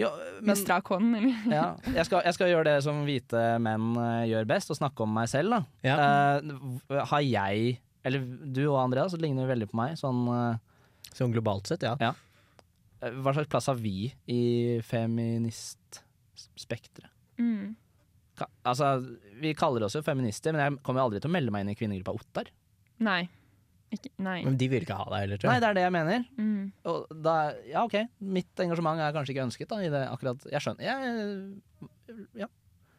Jo, 0.00 0.08
Med 0.40 0.46
men 0.48 0.56
strak 0.56 0.86
hånd, 0.88 1.16
eller? 1.16 1.34
ja, 1.52 1.64
jeg, 1.94 2.04
skal, 2.08 2.22
jeg 2.24 2.34
skal 2.36 2.48
gjøre 2.50 2.64
det 2.70 2.78
som 2.84 3.02
hvite 3.04 3.42
menn 3.62 3.90
eh, 4.00 4.24
gjør 4.30 4.44
best, 4.48 4.70
og 4.72 4.76
snakke 4.80 5.00
om 5.04 5.12
meg 5.14 5.28
selv. 5.28 5.50
Da. 5.52 5.60
Ja. 5.84 5.96
Uh, 6.40 6.46
har 7.12 7.20
jeg, 7.24 7.76
eller 8.04 8.20
du 8.56 8.62
og 8.70 8.78
Andreas, 8.86 9.12
ligner 9.20 9.46
veldig 9.50 9.68
på 9.72 9.76
meg. 9.80 9.90
Sånn, 10.00 10.20
uh, 10.32 10.56
Sånn 11.12 11.32
globalt 11.34 11.66
sett, 11.68 11.82
ja. 11.84 11.92
hva 13.02 13.32
slags 13.36 13.50
plass 13.52 13.66
har 13.68 13.76
vi 13.76 14.06
i 14.32 14.40
feministspekteret? 14.86 17.10
Mm. 17.38 17.74
Ka- 18.38 18.48
Altså, 18.64 18.94
vi 19.42 19.52
kaller 19.58 19.82
oss 19.84 19.94
jo 19.98 20.02
feminister, 20.06 20.52
men 20.56 20.62
jeg 20.64 20.78
kommer 20.86 21.00
jo 21.02 21.06
aldri 21.10 21.20
til 21.20 21.28
å 21.30 21.34
melde 21.36 21.52
meg 21.52 21.60
inn 21.66 21.72
i 21.74 21.78
kvinnegruppa 21.78 22.14
Ottar. 22.16 22.46
Nei. 23.04 23.22
Ikke, 23.92 24.08
nei. 24.24 24.38
Men 24.46 24.54
de 24.56 24.68
vil 24.72 24.84
ikke 24.86 24.96
ha 24.96 25.04
deg 25.12 25.24
heller, 25.26 25.40
tror 25.40 25.50
jeg. 25.50 25.52
Nei, 25.52 25.60
det 25.62 25.68
er 25.68 25.76
det 25.76 25.82
jeg 25.84 25.92
mener. 25.92 26.22
Mm. 26.40 26.62
Og 26.88 27.10
da, 27.26 27.34
ja, 27.68 27.82
ok, 27.84 27.96
mitt 28.38 28.62
engasjement 28.64 29.02
er 29.04 29.12
kanskje 29.16 29.34
ikke 29.34 29.44
ønsket 29.44 29.68
da, 29.72 29.80
i 29.84 29.90
det 29.92 30.00
akkurat 30.08 30.46
Jeg 30.48 30.64
skjønner. 30.64 30.86
Jeg, 30.86 32.22
ja. 32.40 32.48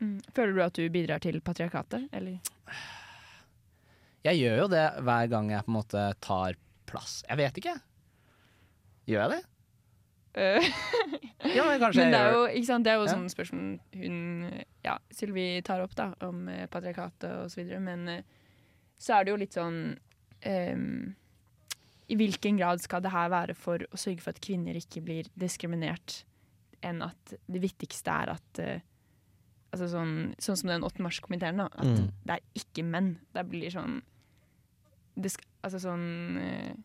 Mm. 0.04 0.20
Føler 0.36 0.54
du 0.54 0.62
at 0.66 0.78
du 0.78 0.84
bidrar 0.94 1.24
til 1.24 1.40
patriarkatet, 1.42 2.06
eller? 2.14 2.38
jeg 4.24 4.40
gjør 4.40 4.62
jo 4.62 4.68
det 4.72 4.84
hver 5.04 5.32
gang 5.32 5.50
jeg 5.52 5.66
på 5.66 5.72
en 5.74 5.78
måte 5.80 6.04
tar 6.24 6.56
plass. 6.88 7.18
Jeg 7.28 7.40
vet 7.42 7.58
ikke. 7.64 7.74
Gjør 9.10 9.26
jeg 9.26 9.34
det? 9.34 9.42
Øh. 10.44 10.70
Ja, 11.54 11.66
men 11.68 11.76
kanskje 11.82 12.06
Men 12.06 12.14
det 12.16 12.20
er 12.24 12.32
jo, 12.38 12.46
ikke 12.48 12.66
sant, 12.70 12.86
det 12.86 12.94
er 12.94 13.02
jo 13.02 13.04
Ja. 13.06 13.12
sånn 13.18 13.28
spørsmål 13.30 13.74
hun 14.00 14.16
Ja, 14.86 14.96
Sylvi 15.14 15.44
tar 15.68 15.84
opp, 15.84 15.94
da, 15.98 16.08
om 16.26 16.48
eh, 16.50 16.64
patriarkatet 16.72 17.28
og 17.44 17.52
så 17.52 17.60
videre, 17.60 17.82
men 17.84 18.08
eh, 18.10 18.24
så 18.98 19.18
er 19.20 19.26
det 19.28 19.34
jo 19.34 19.42
litt 19.42 19.54
sånn 19.58 19.78
ehm, 20.46 21.16
I 22.10 22.16
hvilken 22.20 22.58
grad 22.60 22.82
skal 22.84 23.02
det 23.02 23.12
her 23.12 23.30
være 23.32 23.56
for 23.56 23.78
å 23.92 23.98
sørge 23.98 24.22
for 24.22 24.30
at 24.36 24.42
kvinner 24.44 24.76
ikke 24.76 25.02
blir 25.04 25.30
diskriminert, 25.40 26.24
enn 26.84 27.02
at 27.02 27.36
det 27.48 27.62
viktigste 27.64 28.12
er 28.12 28.34
at 28.38 28.60
uh, 28.60 28.80
Altså 29.74 29.88
sånn, 29.90 30.36
sånn 30.38 30.58
som 30.60 30.70
den 30.70 30.84
8. 30.86 31.02
mars-komiteen, 31.02 31.58
da. 31.58 31.66
At 31.74 31.88
Mm. 31.88 32.12
det 32.28 32.34
er 32.36 32.42
ikke 32.54 32.84
menn. 32.86 33.08
Det 33.34 33.42
blir 33.50 33.72
sånn 33.74 34.04
det 35.18 35.32
sk 35.32 35.42
Altså 35.64 35.80
sånn 35.82 36.38
uh, 36.38 36.76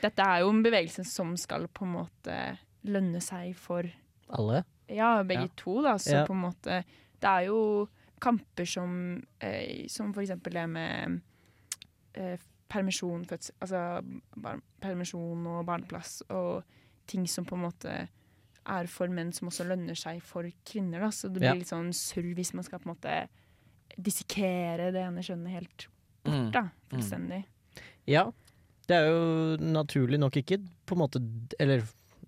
Dette 0.00 0.22
er 0.24 0.40
jo 0.40 0.48
en 0.48 0.62
bevegelse 0.64 1.04
som 1.04 1.34
skal 1.36 1.66
på 1.68 1.84
en 1.84 1.92
måte 1.92 2.38
lønne 2.88 3.20
seg 3.20 3.54
for 3.56 3.84
Alle? 4.30 4.64
ja, 4.88 5.22
begge 5.24 5.42
Ja. 5.50 5.54
to, 5.56 5.82
da. 5.82 5.96
Så 5.98 6.12
Ja. 6.22 6.24
på 6.24 6.32
en 6.32 6.40
måte 6.46 6.84
Det 7.20 7.28
er 7.28 7.46
jo 7.50 7.88
kamper 8.20 8.64
som 8.64 9.22
uh, 9.42 9.86
Som 9.88 10.14
for 10.14 10.22
eksempel 10.22 10.52
det 10.54 10.68
med 10.70 11.20
eh, 12.14 12.38
permisjon, 12.68 13.24
fødsel 13.26 13.54
Altså 13.60 13.80
bar 14.36 14.60
permisjon 14.80 15.46
og 15.46 15.64
barneplass 15.66 16.22
og 16.30 16.64
ting 17.06 17.26
som 17.28 17.44
på 17.44 17.54
en 17.56 17.62
måte 17.70 18.08
er 18.66 18.86
for 18.90 19.06
menn, 19.08 19.32
som 19.32 19.48
også 19.48 19.64
lønner 19.68 19.94
seg 19.94 20.20
for 20.22 20.42
kvinner. 20.66 21.00
Da. 21.00 21.08
Så 21.14 21.28
det 21.32 21.38
blir 21.40 21.48
Ja. 21.50 21.54
litt 21.54 21.68
sånn 21.70 21.92
surr 21.94 22.34
hvis 22.34 22.52
man 22.54 22.64
skal 22.64 22.80
på 22.80 22.88
en 22.90 22.94
måte 22.96 23.28
dissekere 23.98 24.90
det 24.92 25.02
ene 25.06 25.22
kjønnet 25.24 25.50
helt 25.54 25.86
bort, 25.86 25.92
Mm. 26.34 26.50
da. 26.50 26.70
Fullstendig. 26.90 27.44
Ja. 28.06 28.32
Det 28.88 28.96
er 28.96 29.06
jo 29.10 29.56
naturlig 29.62 30.18
nok 30.18 30.32
ikke 30.36 30.58
på 30.86 30.92
en 30.94 30.98
måte 30.98 31.20
Eller 31.60 31.82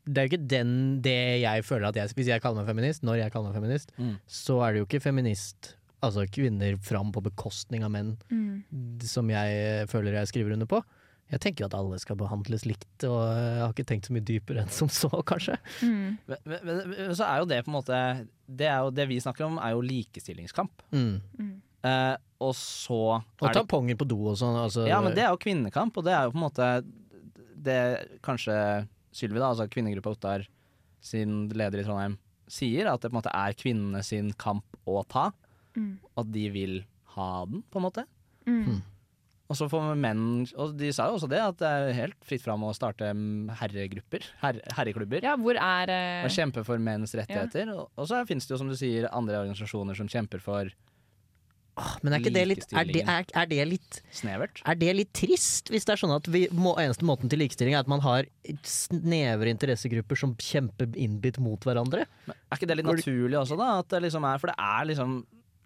det 0.07 0.19
er 0.19 0.27
jo 0.29 0.37
ikke 0.37 0.49
den 0.49 1.01
det 1.03 1.41
jeg 1.43 1.63
føler 1.65 1.89
at 1.89 1.95
jeg 1.97 2.09
Hvis 2.15 2.27
jeg 2.29 2.41
kaller 2.43 2.65
meg 2.65 2.67
feminist, 2.77 3.03
når 3.03 3.19
jeg 3.19 3.33
kaller 3.33 3.53
meg 3.53 3.61
feminist, 3.63 3.91
Mm. 3.99 4.19
så 4.29 4.63
er 4.63 4.73
det 4.73 4.79
jo 4.81 4.87
ikke 4.87 5.03
feminist 5.03 5.75
Altså 6.05 6.25
kvinner 6.31 6.77
fram 6.79 7.11
på 7.13 7.23
bekostning 7.25 7.83
av 7.85 7.91
menn, 7.91 8.17
Mm. 8.31 9.01
som 9.03 9.29
jeg 9.31 9.89
føler 9.91 10.13
jeg 10.21 10.29
skriver 10.31 10.53
under 10.55 10.67
på. 10.71 10.83
Jeg 11.31 11.41
tenker 11.45 11.65
jo 11.65 11.67
at 11.69 11.75
alle 11.77 11.99
skal 12.01 12.17
behandles 12.17 12.65
likt, 12.65 13.05
og 13.05 13.19
jeg 13.37 13.59
har 13.61 13.73
ikke 13.75 13.85
tenkt 13.85 14.07
så 14.09 14.15
mye 14.17 14.25
dypere 14.25 14.63
enn 14.63 14.71
som 14.73 14.89
så, 14.89 15.11
kanskje. 15.31 15.59
Mm. 15.83 16.19
Men, 16.27 16.39
men, 16.47 16.79
men 16.95 17.15
så 17.19 17.27
er 17.27 17.43
jo 17.43 17.49
det 17.51 17.59
på 17.67 17.69
en 17.73 17.77
måte 17.77 17.99
det, 18.49 18.67
er 18.71 18.79
jo, 18.87 18.91
det 18.97 19.09
vi 19.11 19.19
snakker 19.21 19.45
om, 19.45 19.59
er 19.61 19.75
jo 19.77 19.83
likestillingskamp. 19.85 20.87
Mm. 20.95 21.19
Mm. 21.39 21.51
Eh, 21.85 22.15
og 22.41 22.55
så 22.55 23.01
Og 23.19 23.45
er 23.49 23.59
tamponger 23.59 23.99
på 23.99 24.07
do 24.09 24.17
og 24.31 24.39
sånn. 24.41 24.57
Altså, 24.57 24.87
Ja, 24.89 25.03
men 25.05 25.13
det 25.19 25.25
er 25.27 25.35
jo 25.35 25.43
kvinnekamp, 25.43 25.99
og 25.99 26.07
det 26.07 26.15
er 26.15 26.25
jo 26.29 26.33
på 26.33 26.39
en 26.41 26.47
måte 26.47 26.71
det 27.59 27.81
kanskje 28.25 28.55
Sylvi, 29.13 29.41
da, 29.41 29.51
altså 29.51 29.67
kvinnegruppa 29.69 30.13
Ottar 30.15 30.47
sin 31.03 31.49
leder 31.51 31.81
i 31.83 31.85
Trondheim, 31.87 32.17
sier, 32.49 32.87
at 32.89 33.03
det 33.03 33.11
på 33.11 33.17
en 33.17 33.21
måte 33.21 33.33
er 33.35 33.57
kvinnene 33.59 34.01
sin 34.07 34.31
kamp 34.39 34.65
å 34.89 35.03
ta, 35.11 35.29
Mm. 35.79 35.91
at 36.21 36.31
de 36.35 36.45
vil 36.55 36.79
ha 37.15 37.33
den, 37.49 37.65
på 37.71 37.81
en 37.81 37.87
måte. 37.89 38.05
Mm. 38.49 38.81
Og 39.49 39.57
så 39.57 39.69
får 39.71 39.95
menn 39.97 40.25
Og 40.61 40.75
de 40.77 40.91
sa 40.93 41.09
jo 41.09 41.17
også 41.17 41.29
det, 41.31 41.41
at 41.41 41.61
det 41.61 41.69
er 41.69 41.95
helt 41.97 42.19
fritt 42.27 42.45
fram 42.45 42.67
å 42.69 42.75
starte 42.77 43.09
herregrupper, 43.61 44.27
Her, 44.43 44.61
herreklubber. 44.77 45.25
Ja, 45.25 45.39
hvor 45.41 45.57
er 45.57 45.93
uh... 45.93 46.27
Og 46.27 46.35
kjempe 46.35 46.65
for 46.67 46.81
menns 46.83 47.17
rettigheter. 47.17 47.73
Og, 47.73 47.89
og 47.97 48.11
så 48.11 48.21
finnes 48.29 48.49
det 48.49 48.55
jo, 48.55 48.61
som 48.61 48.69
du 48.69 48.77
sier, 48.77 49.09
andre 49.09 49.41
organisasjoner 49.41 49.97
som 49.97 50.11
kjemper 50.11 50.45
for 50.45 50.69
Men 52.05 52.13
er 52.13 52.21
ikke 52.21 52.35
det 52.35 52.45
litt 52.51 52.67
er 52.75 52.91
det, 52.91 53.05
er, 53.07 53.25
er 53.39 53.49
det 53.49 53.65
litt 53.71 53.99
snevert. 54.13 54.61
Er 54.69 54.77
det 54.77 54.93
litt 54.99 55.15
trist, 55.17 55.73
hvis 55.73 55.89
det 55.89 55.95
er 55.95 56.03
sånn 56.03 56.13
at 56.19 56.29
vi 56.29 56.45
må, 56.53 56.75
eneste 56.83 57.09
måten 57.09 57.33
til 57.33 57.41
likestilling 57.41 57.79
er 57.79 57.87
at 57.87 57.91
man 57.91 58.05
har 58.05 58.29
snevre 58.69 59.49
interessegrupper 59.55 60.19
som 60.27 60.37
kjemper 60.43 60.93
innbitt 60.93 61.41
mot 61.41 61.65
hverandre? 61.65 62.05
Men 62.29 62.37
er 62.37 62.61
ikke 62.61 62.69
det 62.69 62.81
litt 62.83 62.93
naturlig 62.93 63.41
også, 63.41 63.57
da? 63.57 63.79
At 63.81 63.89
det 63.95 64.05
liksom 64.11 64.29
er, 64.29 64.43
for 64.43 64.53
det 64.53 64.59
er 64.61 64.93
liksom 64.93 65.21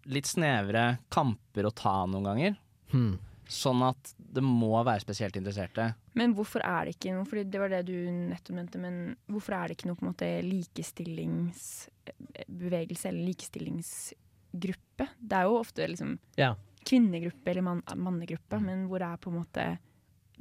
litt 0.07 0.27
snevre 0.27 0.99
kamper 1.13 1.67
å 1.69 1.75
ta 1.75 2.07
noen 2.07 2.25
ganger. 2.25 2.57
Hmm. 2.93 3.19
Sånn 3.53 3.83
at 3.85 4.15
det 4.17 4.41
må 4.45 4.71
være 4.85 5.01
spesielt 5.03 5.37
interesserte. 5.37 5.91
Men 6.17 6.33
hvorfor 6.37 6.61
er 6.65 6.85
det 6.87 6.95
ikke 6.97 7.13
noe 7.17 7.25
Fordi 7.29 7.43
det 7.53 7.61
var 7.61 7.69
det 7.73 7.83
du 7.89 7.95
nettopp 8.11 8.57
mente, 8.57 8.79
men 8.81 9.17
hvorfor 9.29 9.53
er 9.59 9.69
det 9.69 9.75
ikke 9.77 9.89
noe 9.91 9.97
på 9.99 10.05
en 10.07 10.13
måte 10.13 10.29
likestillingsbevegelse 10.47 13.09
eller 13.11 13.25
likestillingsgruppe? 13.31 15.05
Det 15.19 15.37
er 15.39 15.43
jo 15.49 15.59
ofte 15.61 15.89
liksom 15.89 16.19
Ja. 16.37 16.55
kvinnegruppe 16.85 17.51
eller 17.51 17.63
man, 17.63 17.83
mannegruppe, 17.97 18.61
men 18.61 18.87
hvor 18.89 18.99
det 18.99 19.07
er 19.09 19.17
på 19.17 19.31
en 19.31 19.39
måte 19.45 19.79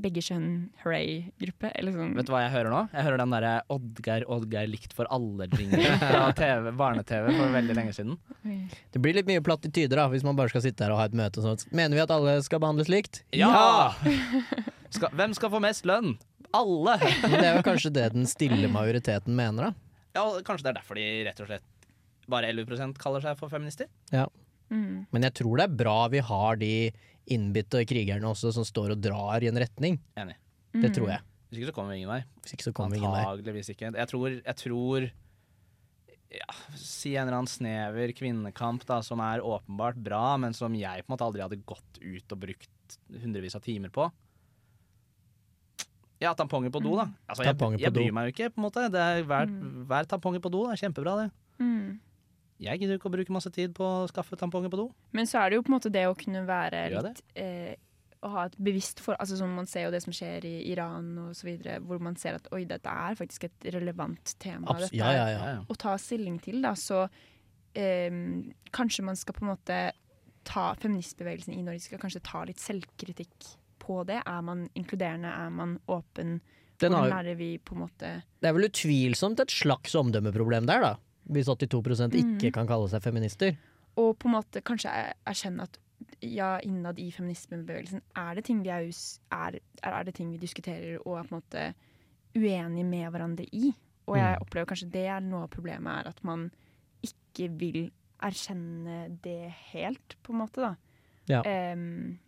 begge 0.04 0.24
kjønn 0.26 0.48
hooray-gruppe. 0.84 1.72
Eller 1.78 1.96
sånn. 1.96 2.14
Vet 2.18 2.28
du 2.28 2.34
hva 2.34 2.42
jeg 2.44 2.54
hører 2.56 2.74
nå? 2.74 2.82
Jeg 2.94 3.06
hører 3.08 3.22
den 3.22 3.36
derre 3.36 3.54
Oddgeir, 3.74 4.26
Oddgeir 4.32 4.70
likt 4.72 4.96
for 4.98 5.10
alle-jingelen 5.14 6.02
fra 6.02 6.24
TV, 6.42 6.72
barne-TV 6.80 7.30
for 7.38 7.56
veldig 7.56 7.78
lenge 7.78 7.96
siden. 7.98 8.18
Det 8.94 9.02
blir 9.04 9.18
litt 9.18 9.30
mye 9.30 9.44
platityder 9.46 10.02
da, 10.04 10.08
hvis 10.12 10.26
man 10.28 10.40
bare 10.40 10.54
skal 10.54 10.66
sitte 10.66 10.86
her 10.86 10.96
og 10.96 11.02
ha 11.02 11.08
et 11.10 11.18
møte 11.18 11.42
og 11.42 11.48
sånt. 11.50 11.68
Mener 11.76 12.00
vi 12.00 12.04
at 12.04 12.14
alle 12.14 12.38
skal 12.46 12.64
behandles 12.64 12.92
likt? 12.92 13.24
Ja! 13.38 13.94
Skal, 14.92 15.08
hvem 15.16 15.32
skal 15.32 15.48
få 15.54 15.62
mest 15.64 15.86
lønn? 15.88 16.18
Alle! 16.52 16.98
Men 17.24 17.38
det 17.38 17.46
er 17.48 17.54
jo 17.56 17.64
kanskje 17.64 17.94
det 17.96 18.10
den 18.12 18.26
stille 18.28 18.68
majoriteten 18.68 19.38
mener, 19.38 19.70
da. 19.70 19.92
Ja, 20.18 20.26
Kanskje 20.44 20.66
det 20.66 20.72
er 20.74 20.80
derfor 20.82 21.00
de 21.00 21.06
rett 21.30 21.40
og 21.40 21.48
slett 21.48 21.88
bare 22.32 22.50
11 22.52 22.98
kaller 23.00 23.24
seg 23.24 23.40
for 23.40 23.52
feminister? 23.52 23.88
Ja. 24.12 24.26
Mm. 24.72 25.06
Men 25.12 25.26
jeg 25.28 25.36
tror 25.40 25.60
det 25.60 25.68
er 25.68 25.80
bra 25.82 25.96
vi 26.12 26.22
har 26.24 26.60
de 26.60 26.74
innbitte 27.28 27.84
krigerne 27.86 28.26
også 28.32 28.52
som 28.56 28.66
står 28.68 28.96
og 28.96 29.02
drar 29.04 29.44
i 29.44 29.48
en 29.52 29.60
retning. 29.62 30.00
Enig. 30.18 30.36
Det 30.74 30.94
tror 30.96 31.10
jeg. 31.14 31.22
Hvis 31.52 31.60
ikke 31.60 31.70
så 31.72 31.76
kommer 31.76 31.92
vi 31.94 31.98
ingen 32.02 32.10
vei. 32.14 32.22
Hvis 32.42 32.54
ikke 32.56 32.64
så 32.70 32.74
kommer 32.74 32.96
vi 32.96 33.02
ingen 33.02 33.12
vei. 33.12 33.26
Antageligvis 33.28 33.70
ikke. 33.74 33.92
Jeg 34.00 34.08
tror, 34.08 34.30
jeg 34.40 34.56
tror 34.62 35.10
ja, 36.32 36.54
Si 36.80 37.12
en 37.18 37.26
eller 37.28 37.42
annen 37.42 37.52
snever 37.52 38.14
kvinnekamp 38.16 38.86
da, 38.88 39.02
som 39.04 39.20
er 39.20 39.44
åpenbart 39.44 39.98
bra, 40.00 40.38
men 40.40 40.54
som 40.56 40.72
jeg 40.80 41.04
på 41.04 41.12
en 41.12 41.16
måte 41.18 41.26
aldri 41.28 41.44
hadde 41.44 41.60
gått 41.68 42.00
ut 42.00 42.32
og 42.32 42.40
brukt 42.46 42.98
hundrevis 43.20 43.58
av 43.60 43.66
timer 43.66 43.92
på. 43.92 44.08
Ja, 46.22 46.32
tamponger 46.38 46.70
på 46.72 46.80
do, 46.86 46.94
da. 47.00 47.08
Altså, 47.28 47.44
jeg, 47.48 47.58
jeg 47.82 47.94
bryr 47.96 48.12
meg 48.14 48.28
jo 48.30 48.34
ikke, 48.36 48.50
på 48.54 48.62
en 48.62 48.66
måte. 48.68 48.84
Det 48.94 49.02
er 49.02 49.24
hver, 49.26 49.48
Mm. 49.50 49.86
hver 49.90 50.06
tamponger 50.08 50.40
på 50.44 50.52
do 50.54 50.68
det 50.68 50.76
er 50.78 50.82
kjempebra, 50.86 51.16
det. 51.24 51.32
Mm. 51.60 52.00
Jeg 52.62 52.82
gidder 52.82 53.00
ikke 53.00 53.10
å 53.10 53.14
bruke 53.16 53.34
masse 53.34 53.50
tid 53.54 53.74
på 53.78 53.86
å 53.86 54.10
skaffe 54.12 54.38
tamponger 54.38 54.72
på 54.72 54.80
do. 54.84 54.90
Men 55.18 55.30
så 55.30 55.42
er 55.42 55.50
det 55.50 55.58
jo 55.58 55.64
på 55.66 55.72
en 55.72 55.78
måte 55.80 55.94
det 55.94 56.04
å 56.10 56.18
kunne 56.18 56.44
være 56.46 56.84
litt 56.94 57.24
eh, 57.40 57.74
Å 58.22 58.30
ha 58.36 58.44
et 58.46 58.58
bevisst 58.62 59.02
for 59.02 59.18
Altså 59.18 59.40
sånn 59.40 59.56
Man 59.58 59.70
ser 59.70 59.88
jo 59.88 59.94
det 59.96 60.04
som 60.04 60.14
skjer 60.14 60.46
i 60.46 60.54
Iran 60.70 61.10
og 61.24 61.32
så 61.38 61.48
videre, 61.50 61.80
hvor 61.82 62.02
man 62.04 62.20
ser 62.22 62.38
at 62.38 62.52
oi, 62.54 62.64
dette 62.70 62.94
er 62.94 63.18
faktisk 63.18 63.48
et 63.50 63.68
relevant 63.74 64.36
tema. 64.38 64.70
Abs 64.70 64.86
dette 64.88 65.00
ja, 65.02 65.10
ja, 65.18 65.26
ja. 65.26 65.40
Ja, 65.42 65.56
ja. 65.58 65.66
Å 65.66 65.80
ta 65.82 65.96
stilling 66.02 66.38
til, 66.44 66.62
da. 66.62 66.76
Så 66.78 67.02
eh, 67.74 68.14
kanskje 68.78 69.08
man 69.10 69.18
skal 69.18 69.38
på 69.38 69.46
en 69.48 69.54
måte 69.56 69.82
ta 70.48 70.72
Feministbevegelsen 70.82 71.58
i 71.58 71.66
Norge 71.66 71.84
skal 71.86 72.02
kanskje 72.02 72.24
ta 72.26 72.46
litt 72.50 72.62
selvkritikk 72.62 73.52
på 73.82 74.04
det. 74.10 74.22
Er 74.22 74.42
man 74.46 74.68
inkluderende? 74.78 75.34
Er 75.34 75.54
man 75.54 75.80
åpen? 75.90 76.40
Den 76.82 76.96
har, 76.98 77.06
Hvordan 77.06 77.18
lærer 77.26 77.38
vi 77.38 77.56
på 77.62 77.76
en 77.76 77.84
måte 77.84 78.12
det 78.42 78.50
er 78.50 78.56
vel 78.58 78.66
utvilsomt 78.66 79.42
et 79.44 79.54
slags 79.54 79.94
omdømmeproblem 80.00 80.66
der, 80.70 80.82
da. 80.82 80.96
Hvis 81.30 81.46
82 81.48 82.14
ikke 82.16 82.48
Mhm. 82.48 82.52
kan 82.54 82.68
kalle 82.68 82.90
seg 82.90 83.02
feminister. 83.02 83.56
Og 83.98 84.18
på 84.20 84.28
en 84.28 84.34
måte 84.36 84.62
kanskje 84.62 84.90
er- 84.90 85.14
erkjenne 85.28 85.62
at 85.64 85.78
ja, 86.22 86.58
innad 86.64 86.98
i 87.00 87.12
feminismebevegelsen 87.12 88.02
er 88.16 88.36
det 88.36 88.46
ting 88.46 88.64
vi 88.64 88.70
er, 88.70 88.92
er, 89.32 89.60
er 89.84 90.04
det 90.04 90.16
ting 90.16 90.32
vi 90.32 90.38
diskuterer 90.38 90.98
og 91.06 91.18
er 91.20 91.24
på 91.28 91.36
en 91.36 91.42
måte 91.42 91.74
uenige 92.36 92.86
med 92.86 93.12
hverandre 93.12 93.46
i. 93.54 93.74
Og 94.08 94.18
jeg 94.18 94.36
Mm. 94.38 94.42
opplever 94.42 94.66
kanskje 94.66 94.92
det 94.92 95.06
er 95.08 95.20
noe 95.20 95.44
av 95.44 95.50
problemet 95.50 96.06
er 96.06 96.08
at 96.10 96.24
man 96.24 96.52
ikke 97.04 97.50
vil 97.58 97.92
erkjenne 98.22 99.22
det 99.22 99.52
helt, 99.74 100.16
på 100.24 100.32
en 100.34 100.40
måte, 100.40 100.56
da. 100.62 100.76
Ja. 101.28 101.42
um, 101.74 102.20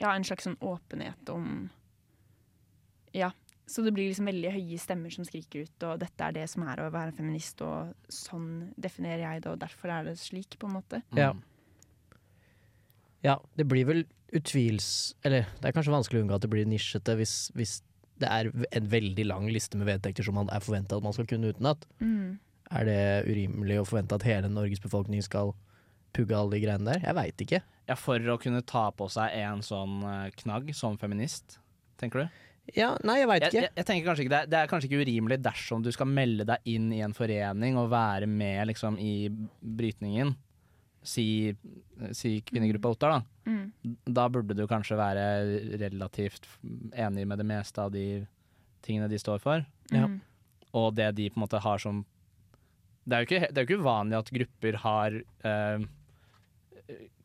ja, 0.00 0.12
en 0.14 0.22
slags 0.24 0.44
sånn 0.46 0.56
åpenhet 0.58 1.28
om 1.28 1.70
Ja. 3.12 3.30
Så 3.70 3.84
det 3.86 3.92
blir 3.94 4.08
liksom 4.08 4.26
veldig 4.26 4.50
høye 4.50 4.78
stemmer 4.82 5.12
som 5.14 5.26
skriker 5.26 5.68
ut, 5.68 5.84
og 5.86 6.00
dette 6.02 6.26
er 6.26 6.34
det 6.34 6.46
som 6.50 6.64
er 6.66 6.80
å 6.82 6.88
være 6.90 7.14
feminist, 7.14 7.60
og 7.62 7.92
sånn 8.10 8.72
definerer 8.74 9.22
jeg 9.22 9.44
det, 9.44 9.52
og 9.52 9.60
derfor 9.62 9.92
er 9.94 10.08
det 10.08 10.16
slik, 10.18 10.56
på 10.58 10.66
en 10.66 10.74
måte. 10.80 11.02
Ja. 11.14 11.30
Mm. 11.36 11.44
Ja, 13.22 13.36
det 13.54 13.68
blir 13.68 13.86
vel 13.86 14.02
utvils... 14.34 15.14
Eller 15.22 15.46
det 15.60 15.70
er 15.70 15.76
kanskje 15.76 15.94
vanskelig 15.94 16.20
å 16.20 16.24
unngå 16.24 16.38
at 16.38 16.44
det 16.44 16.50
blir 16.50 16.68
nisjete 16.68 17.14
hvis, 17.20 17.34
hvis 17.54 17.78
det 18.20 18.28
er 18.28 18.50
en 18.50 18.90
veldig 18.92 19.26
lang 19.28 19.48
liste 19.52 19.78
med 19.78 19.88
vedtekter 19.90 20.26
som 20.26 20.38
man 20.40 20.50
er 20.52 20.62
forventa 20.64 20.98
at 20.98 21.04
man 21.04 21.14
skal 21.16 21.28
kunne 21.30 21.52
utenat. 21.52 21.86
Mm. 22.02 22.38
Er 22.70 22.86
det 22.86 23.00
urimelig 23.28 23.80
å 23.80 23.86
forvente 23.88 24.16
at 24.16 24.26
hele 24.26 24.50
Norges 24.52 24.82
befolkning 24.82 25.22
skal 25.26 25.54
pugge 26.16 26.36
alle 26.36 26.56
de 26.56 26.62
greiene 26.64 26.86
der? 26.86 27.04
Jeg 27.06 27.18
veit 27.18 27.46
ikke. 27.46 27.62
Ja, 27.90 27.96
For 27.98 28.32
å 28.32 28.38
kunne 28.40 28.62
ta 28.66 28.88
på 28.94 29.08
seg 29.10 29.34
en 29.40 29.64
sånn 29.66 30.00
eh, 30.06 30.28
knagg 30.42 30.70
som 30.78 30.98
feminist, 31.00 31.58
tenker 32.00 32.24
du? 32.24 32.40
Ja, 32.76 32.90
nei, 33.06 33.20
jeg 33.20 33.30
veit 33.30 33.46
ikke. 33.46 33.62
jeg, 33.64 33.72
jeg 33.76 33.86
tenker 33.88 34.06
kanskje 34.10 34.24
ikke 34.24 34.34
det, 34.34 34.42
det 34.52 34.60
er 34.60 34.70
kanskje 34.70 34.90
ikke 34.90 35.02
urimelig 35.04 35.40
dersom 35.42 35.82
du 35.84 35.90
skal 35.94 36.08
melde 36.10 36.46
deg 36.48 36.70
inn 36.72 36.88
i 36.94 37.02
en 37.04 37.16
forening 37.16 37.78
og 37.80 37.90
være 37.92 38.28
med 38.30 38.70
liksom 38.70 38.98
i 39.02 39.14
brytningen. 39.60 40.34
Si, 41.00 41.26
si 42.12 42.34
kvinnegruppa 42.44 42.92
Ottar, 42.92 43.14
da. 43.16 43.50
Mm. 43.50 43.94
Da 44.04 44.26
burde 44.32 44.56
du 44.56 44.66
kanskje 44.68 44.98
være 45.00 45.24
relativt 45.80 46.48
enig 46.92 47.24
med 47.28 47.40
det 47.40 47.48
meste 47.48 47.86
av 47.86 47.94
de 47.94 48.24
tingene 48.84 49.08
de 49.10 49.20
står 49.20 49.40
for. 49.42 49.64
Ja. 49.92 50.06
Mm. 50.06 50.20
Og 50.76 50.92
det 50.94 51.12
de 51.18 51.30
på 51.30 51.40
en 51.40 51.46
måte 51.46 51.62
har 51.62 51.80
som 51.82 52.04
Det 53.08 53.16
er 53.16 53.24
jo 53.24 53.26
ikke, 53.26 53.46
det 53.48 53.58
er 53.58 53.64
jo 53.64 53.68
ikke 53.68 53.82
uvanlig 53.82 54.18
at 54.20 54.34
grupper 54.36 54.76
har 54.84 55.16
eh, 55.18 55.88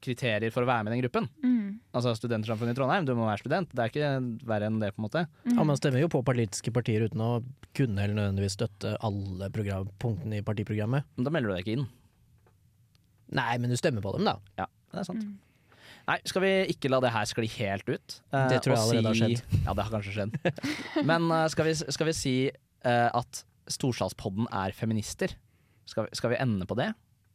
kriterier 0.06 0.54
for 0.54 0.66
å 0.66 0.70
være 0.70 0.86
med 0.86 0.94
i 0.94 0.96
den 0.96 1.04
gruppen. 1.06 1.28
Mm. 1.44 1.70
Altså 1.96 2.14
Studentersamfunnet 2.18 2.76
i 2.76 2.78
Trondheim, 2.78 3.08
du 3.08 3.14
må 3.18 3.26
være 3.28 3.42
student. 3.42 3.72
Det 3.74 3.82
er 3.84 3.92
ikke 3.92 4.10
verre 4.48 4.70
enn 4.70 4.82
det, 4.82 4.92
på 4.96 5.02
en 5.02 5.08
måte. 5.08 5.24
Mm. 5.46 5.56
Ja, 5.58 5.66
Man 5.72 5.80
stemmer 5.80 6.04
jo 6.04 6.10
på 6.14 6.22
politiske 6.28 6.74
partier 6.76 7.08
uten 7.08 7.24
å 7.26 7.32
kunne 7.76 8.04
eller 8.04 8.18
nødvendigvis 8.20 8.58
støtte 8.60 8.96
alle 9.06 9.50
punktene 9.52 10.42
i 10.42 10.46
partiprogrammet. 10.46 11.08
Men 11.16 11.28
da 11.28 11.34
melder 11.34 11.52
du 11.52 11.56
deg 11.56 11.66
ikke 11.66 11.78
inn. 11.80 11.88
Nei, 13.36 13.56
men 13.58 13.74
du 13.74 13.78
stemmer 13.80 14.06
på 14.06 14.14
dem, 14.16 14.28
da. 14.30 14.38
Ja, 14.62 14.68
det 14.94 15.02
er 15.02 15.08
sant. 15.10 15.26
Mm. 15.26 15.42
Nei, 16.06 16.20
skal 16.30 16.44
vi 16.44 16.52
ikke 16.70 16.92
la 16.94 17.00
det 17.02 17.10
her 17.16 17.26
skli 17.26 17.48
helt 17.56 17.88
ut? 17.90 18.20
eh, 18.30 18.46
Det 18.52 18.60
tror 18.62 18.76
jeg 18.76 18.84
allerede 18.84 19.10
allerede 19.10 19.10
har 19.10 19.18
skjedd. 19.18 19.64
Ja, 19.66 19.74
det 19.74 19.86
har 19.88 19.96
kanskje 19.96 20.14
skjedd. 20.20 21.06
Men 21.10 21.26
uh, 21.34 21.48
skal, 21.50 21.66
vi, 21.66 21.74
skal 21.98 22.10
vi 22.12 22.14
si 22.14 22.36
uh, 22.86 23.10
at 23.10 23.42
Storsalspodden 23.74 24.46
er 24.54 24.76
feminister? 24.78 25.34
Skal 25.90 26.06
vi, 26.06 26.18
skal 26.18 26.36
vi 26.36 26.40
ende 26.46 26.70
på 26.70 26.78
det? 26.78 26.92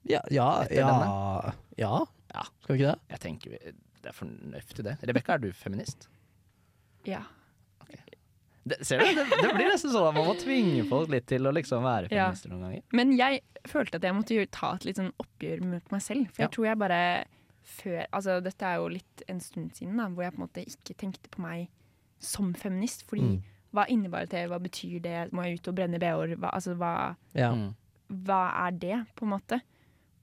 Ja, 0.08 0.22
ja, 0.32 0.46
ja, 0.72 1.90
ja. 2.34 2.42
Skal 2.62 2.76
vi 2.76 2.82
ikke 2.82 2.92
det? 2.92 3.00
Jeg 3.10 3.20
tenker 3.20 3.50
Det 4.00 4.08
er 4.08 4.12
fornuftig, 4.16 4.84
det. 4.84 4.96
Rebekka, 5.08 5.34
er 5.34 5.38
du 5.38 5.52
feminist? 5.52 6.08
Ja. 7.04 7.22
Det, 8.64 8.76
ser 8.86 8.98
du? 9.00 9.04
Det, 9.16 9.24
det 9.40 9.52
blir 9.56 9.70
nesten 9.72 9.90
sånn 9.90 10.06
at 10.10 10.14
man 10.14 10.26
må 10.28 10.34
tvinge 10.38 10.82
folk 10.88 11.08
litt 11.10 11.24
til 11.30 11.48
å 11.48 11.52
liksom 11.56 11.82
være 11.82 12.10
Ja. 12.12 12.26
noen 12.50 12.60
ganger. 12.66 12.82
Men 12.92 13.12
jeg 13.16 13.40
følte 13.66 13.96
at 13.96 14.04
jeg 14.04 14.14
måtte 14.14 14.46
ta 14.52 14.74
et 14.76 14.84
litt 14.84 14.96
sånn 15.00 15.12
oppgjør 15.22 15.62
med 15.64 15.90
meg 15.90 16.02
selv. 16.04 16.26
For 16.28 16.42
jeg 16.42 16.48
Ja. 16.50 16.54
tror 16.56 16.66
jeg 16.68 16.78
bare 16.78 17.24
før 17.64 18.06
Altså 18.12 18.40
dette 18.42 18.62
er 18.66 18.76
jo 18.76 18.88
litt 18.88 19.22
en 19.28 19.40
stund 19.40 19.72
siden 19.74 19.96
da, 19.96 20.08
hvor 20.08 20.22
jeg 20.24 20.32
på 20.34 20.40
en 20.42 20.46
måte 20.48 20.64
ikke 20.66 20.96
tenkte 20.96 21.28
på 21.30 21.40
meg 21.40 21.68
som 22.18 22.52
feminist. 22.54 23.06
Fordi 23.08 23.22
Mm. 23.38 23.42
hva 23.72 23.86
innebærer 23.88 24.28
det, 24.28 24.48
hva 24.50 24.58
betyr 24.60 25.00
det, 25.02 25.32
må 25.32 25.44
jeg 25.44 25.60
ut 25.60 25.68
og 25.68 25.74
brenne 25.76 25.98
BH-er? 25.98 26.36
Hva, 26.36 26.50
altså, 26.52 26.74
hva, 26.76 27.16
Ja. 27.34 27.54
Mm. 27.54 27.74
hva 28.10 28.66
er 28.66 28.70
det, 28.78 29.06
på 29.16 29.22
en 29.22 29.30
måte? 29.40 29.60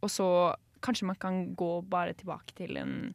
Og 0.03 0.09
så 0.09 0.55
kanskje 0.81 1.05
man 1.09 1.15
kan 1.21 1.55
gå 1.55 1.81
bare 1.89 2.13
tilbake 2.13 2.53
til 2.57 2.77
en, 2.77 3.13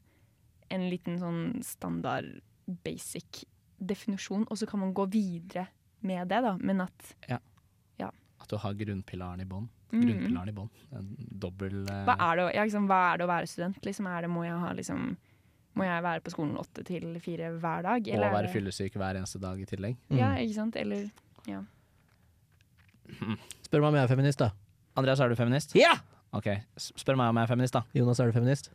en 0.71 0.89
liten 0.91 1.19
sånn 1.21 1.63
standard 1.65 2.41
basic 2.85 3.45
definisjon, 3.83 4.45
og 4.51 4.59
så 4.59 4.67
kan 4.71 4.81
man 4.81 4.93
gå 4.95 5.07
videre 5.11 5.67
med 6.07 6.29
det, 6.31 6.41
da. 6.45 6.57
Men 6.61 6.81
at 6.85 7.15
ja, 7.29 7.39
At 8.43 8.49
du 8.51 8.57
har 8.59 8.75
grunnpilaren 8.75 9.41
i 9.41 9.45
bånn. 9.47 9.69
mm, 9.93 10.49
i 10.49 10.53
bånn. 10.53 10.71
En 10.93 11.11
Dobbel 11.19 11.83
eh, 11.87 12.05
hva, 12.09 12.17
er 12.19 12.37
det, 12.37 12.45
å- 12.49 12.55
ja, 12.55 12.63
liksom, 12.65 12.87
hva 12.91 13.13
er 13.13 13.19
det 13.19 13.25
å 13.27 13.31
være 13.31 13.47
student? 13.47 13.79
Liksom, 13.87 14.07
er 14.11 14.23
det, 14.23 14.31
må, 14.31 14.43
jeg 14.45 14.59
ha, 14.59 14.73
liksom, 14.75 15.17
må 15.79 15.85
jeg 15.85 16.03
være 16.03 16.21
på 16.27 16.31
skolen 16.35 16.57
åtte 16.59 16.83
til 16.85 17.21
fire 17.23 17.53
hver 17.63 17.83
dag? 17.87 18.09
Og 18.17 18.25
være 18.35 18.51
fyllesyk 18.53 18.95
hver 18.99 19.21
eneste 19.21 19.39
dag 19.41 19.61
i 19.61 19.65
tillegg. 19.71 19.97
Ja, 20.11 20.33
Mm. 20.35 20.41
ikke 20.43 20.55
sant? 20.55 20.77
Eller 20.77 21.11
Spør 23.63 23.81
meg 23.83 23.89
om 23.91 23.97
jeg 23.99 24.05
er 24.07 24.11
feminist, 24.13 24.39
da. 24.43 24.51
Andreas, 24.97 25.21
er 25.21 25.29
du 25.33 25.37
feminist? 25.39 25.75
Ja! 25.79 25.95
Ok, 26.33 26.49
Spør 26.81 27.19
meg 27.21 27.33
om 27.33 27.39
jeg 27.41 27.45
er 27.45 27.51
feminist, 27.51 27.77
da. 27.77 27.85
Jonas, 27.97 28.21
er 28.21 28.31
du 28.31 28.37
feminist? 28.37 28.73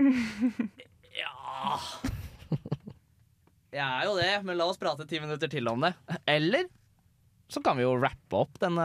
Ja 1.12 1.74
Jeg 3.72 3.84
er 3.84 4.06
jo 4.08 4.14
det, 4.16 4.30
men 4.46 4.56
la 4.56 4.64
oss 4.68 4.80
prate 4.80 5.04
ti 5.08 5.20
minutter 5.20 5.50
til 5.52 5.68
om 5.68 5.84
det. 5.84 5.92
Eller 6.28 6.64
så 7.52 7.60
kan 7.64 7.76
vi 7.76 7.84
jo 7.84 7.92
rappe 8.00 8.38
opp 8.38 8.56
denne, 8.62 8.84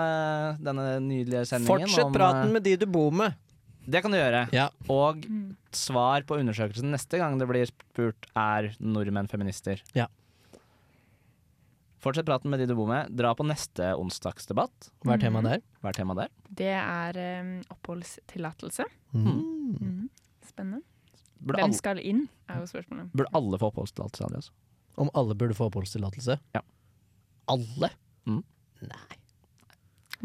denne 0.59 0.97
nydelige 1.03 1.45
sendingen. 1.47 1.87
Fortsett 1.87 2.09
om, 2.09 2.15
praten 2.15 2.49
eh, 2.49 2.53
med 2.57 2.65
de 2.65 2.75
du 2.81 2.85
bor 2.91 3.13
med. 3.15 3.35
Det 3.87 4.01
kan 4.03 4.11
du 4.11 4.17
gjøre. 4.19 4.41
Ja. 4.51 4.67
Og 4.91 5.23
mm. 5.23 5.53
svar 5.75 6.25
på 6.27 6.39
undersøkelsen 6.41 6.91
neste 6.91 7.21
gang 7.21 7.39
det 7.39 7.47
blir 7.47 7.69
spurt 7.69 8.27
er 8.35 8.73
nordmenn 8.83 9.31
feminister. 9.31 9.79
Ja. 9.95 10.09
Fortsett 11.99 12.27
praten 12.27 12.51
med 12.53 12.59
de 12.61 12.67
du 12.69 12.75
bor 12.77 12.87
med. 12.89 13.09
Dra 13.17 13.31
på 13.35 13.45
neste 13.47 13.89
onsdagsdebatt. 13.97 14.91
Hva 15.05 15.15
er 15.15 15.21
temaet 15.23 15.47
der? 15.49 15.63
Hva 15.81 15.89
er 15.89 15.97
temaet 15.97 16.19
der? 16.21 16.33
Det 16.59 16.73
er 16.77 17.19
um, 17.41 17.53
oppholdstillatelse. 17.73 18.85
Mm. 19.17 19.29
Mm. 19.81 20.03
Spennende. 20.45 20.83
Burde 21.37 21.57
Hvem 21.59 21.69
alle, 21.69 21.77
skal 21.77 22.01
inn, 22.01 22.23
er 22.49 22.61
jo 22.61 22.69
spørsmålet. 22.69 23.09
burde 23.13 23.33
alle 23.37 23.59
få 23.61 23.69
oppholdstillatelse, 23.71 24.25
Andreas? 24.25 24.51
Om 24.97 25.09
alle 25.17 25.37
burde 25.37 25.57
få 25.57 25.69
oppholdstillatelse? 25.71 26.37
Ja. 26.57 26.61
Alle? 27.53 27.91
Mm. 28.29 28.43
Nei. 28.89 29.17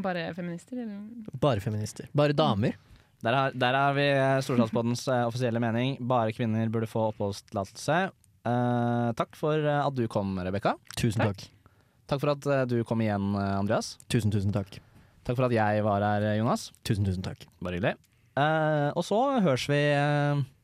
Bare 0.04 0.26
feminister, 0.36 0.80
eller? 0.84 1.00
Bare 1.40 1.60
feminister. 1.60 2.08
Bare 2.16 2.36
damer. 2.36 2.76
Der 3.22 3.36
har, 3.38 3.56
der 3.56 3.76
har 3.76 3.96
vi 3.96 4.06
eh, 4.10 4.38
Storsalspoddens 4.44 5.06
eh, 5.08 5.24
offisielle 5.28 5.60
mening. 5.62 5.96
Bare 6.00 6.32
kvinner 6.36 6.68
burde 6.72 6.88
få 6.90 7.08
oppholdstillatelse. 7.12 7.98
Uh, 8.42 9.12
takk 9.14 9.36
for 9.38 9.68
at 9.70 9.94
du 9.94 10.08
kom, 10.10 10.34
Rebekka. 10.42 10.74
Tusen 10.98 11.22
takk. 11.22 11.44
Takk 11.44 11.61
for 12.10 12.32
at 12.34 12.46
eh, 12.46 12.64
du 12.68 12.82
kom 12.84 13.00
igjen, 13.04 13.34
eh, 13.38 13.58
Andreas. 13.58 13.96
Tusen, 14.12 14.32
tusen 14.34 14.52
takk. 14.54 14.78
Takk 15.24 15.36
for 15.38 15.46
at 15.46 15.54
jeg 15.54 15.84
var 15.86 16.02
her, 16.04 16.22
eh, 16.32 16.38
Jonas. 16.40 16.70
Tusen, 16.84 17.04
tusen 17.06 17.22
takk. 17.24 17.46
Bare 17.62 17.78
hyggelig. 17.78 17.94
Eh, 18.36 18.88
og 18.96 19.04
så 19.04 19.20
høres 19.44 19.66
vi 19.68 19.80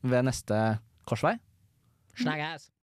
ved 0.09 0.25
neste 0.29 0.79
korsvei. 1.09 1.37
Snakkes! 2.19 2.69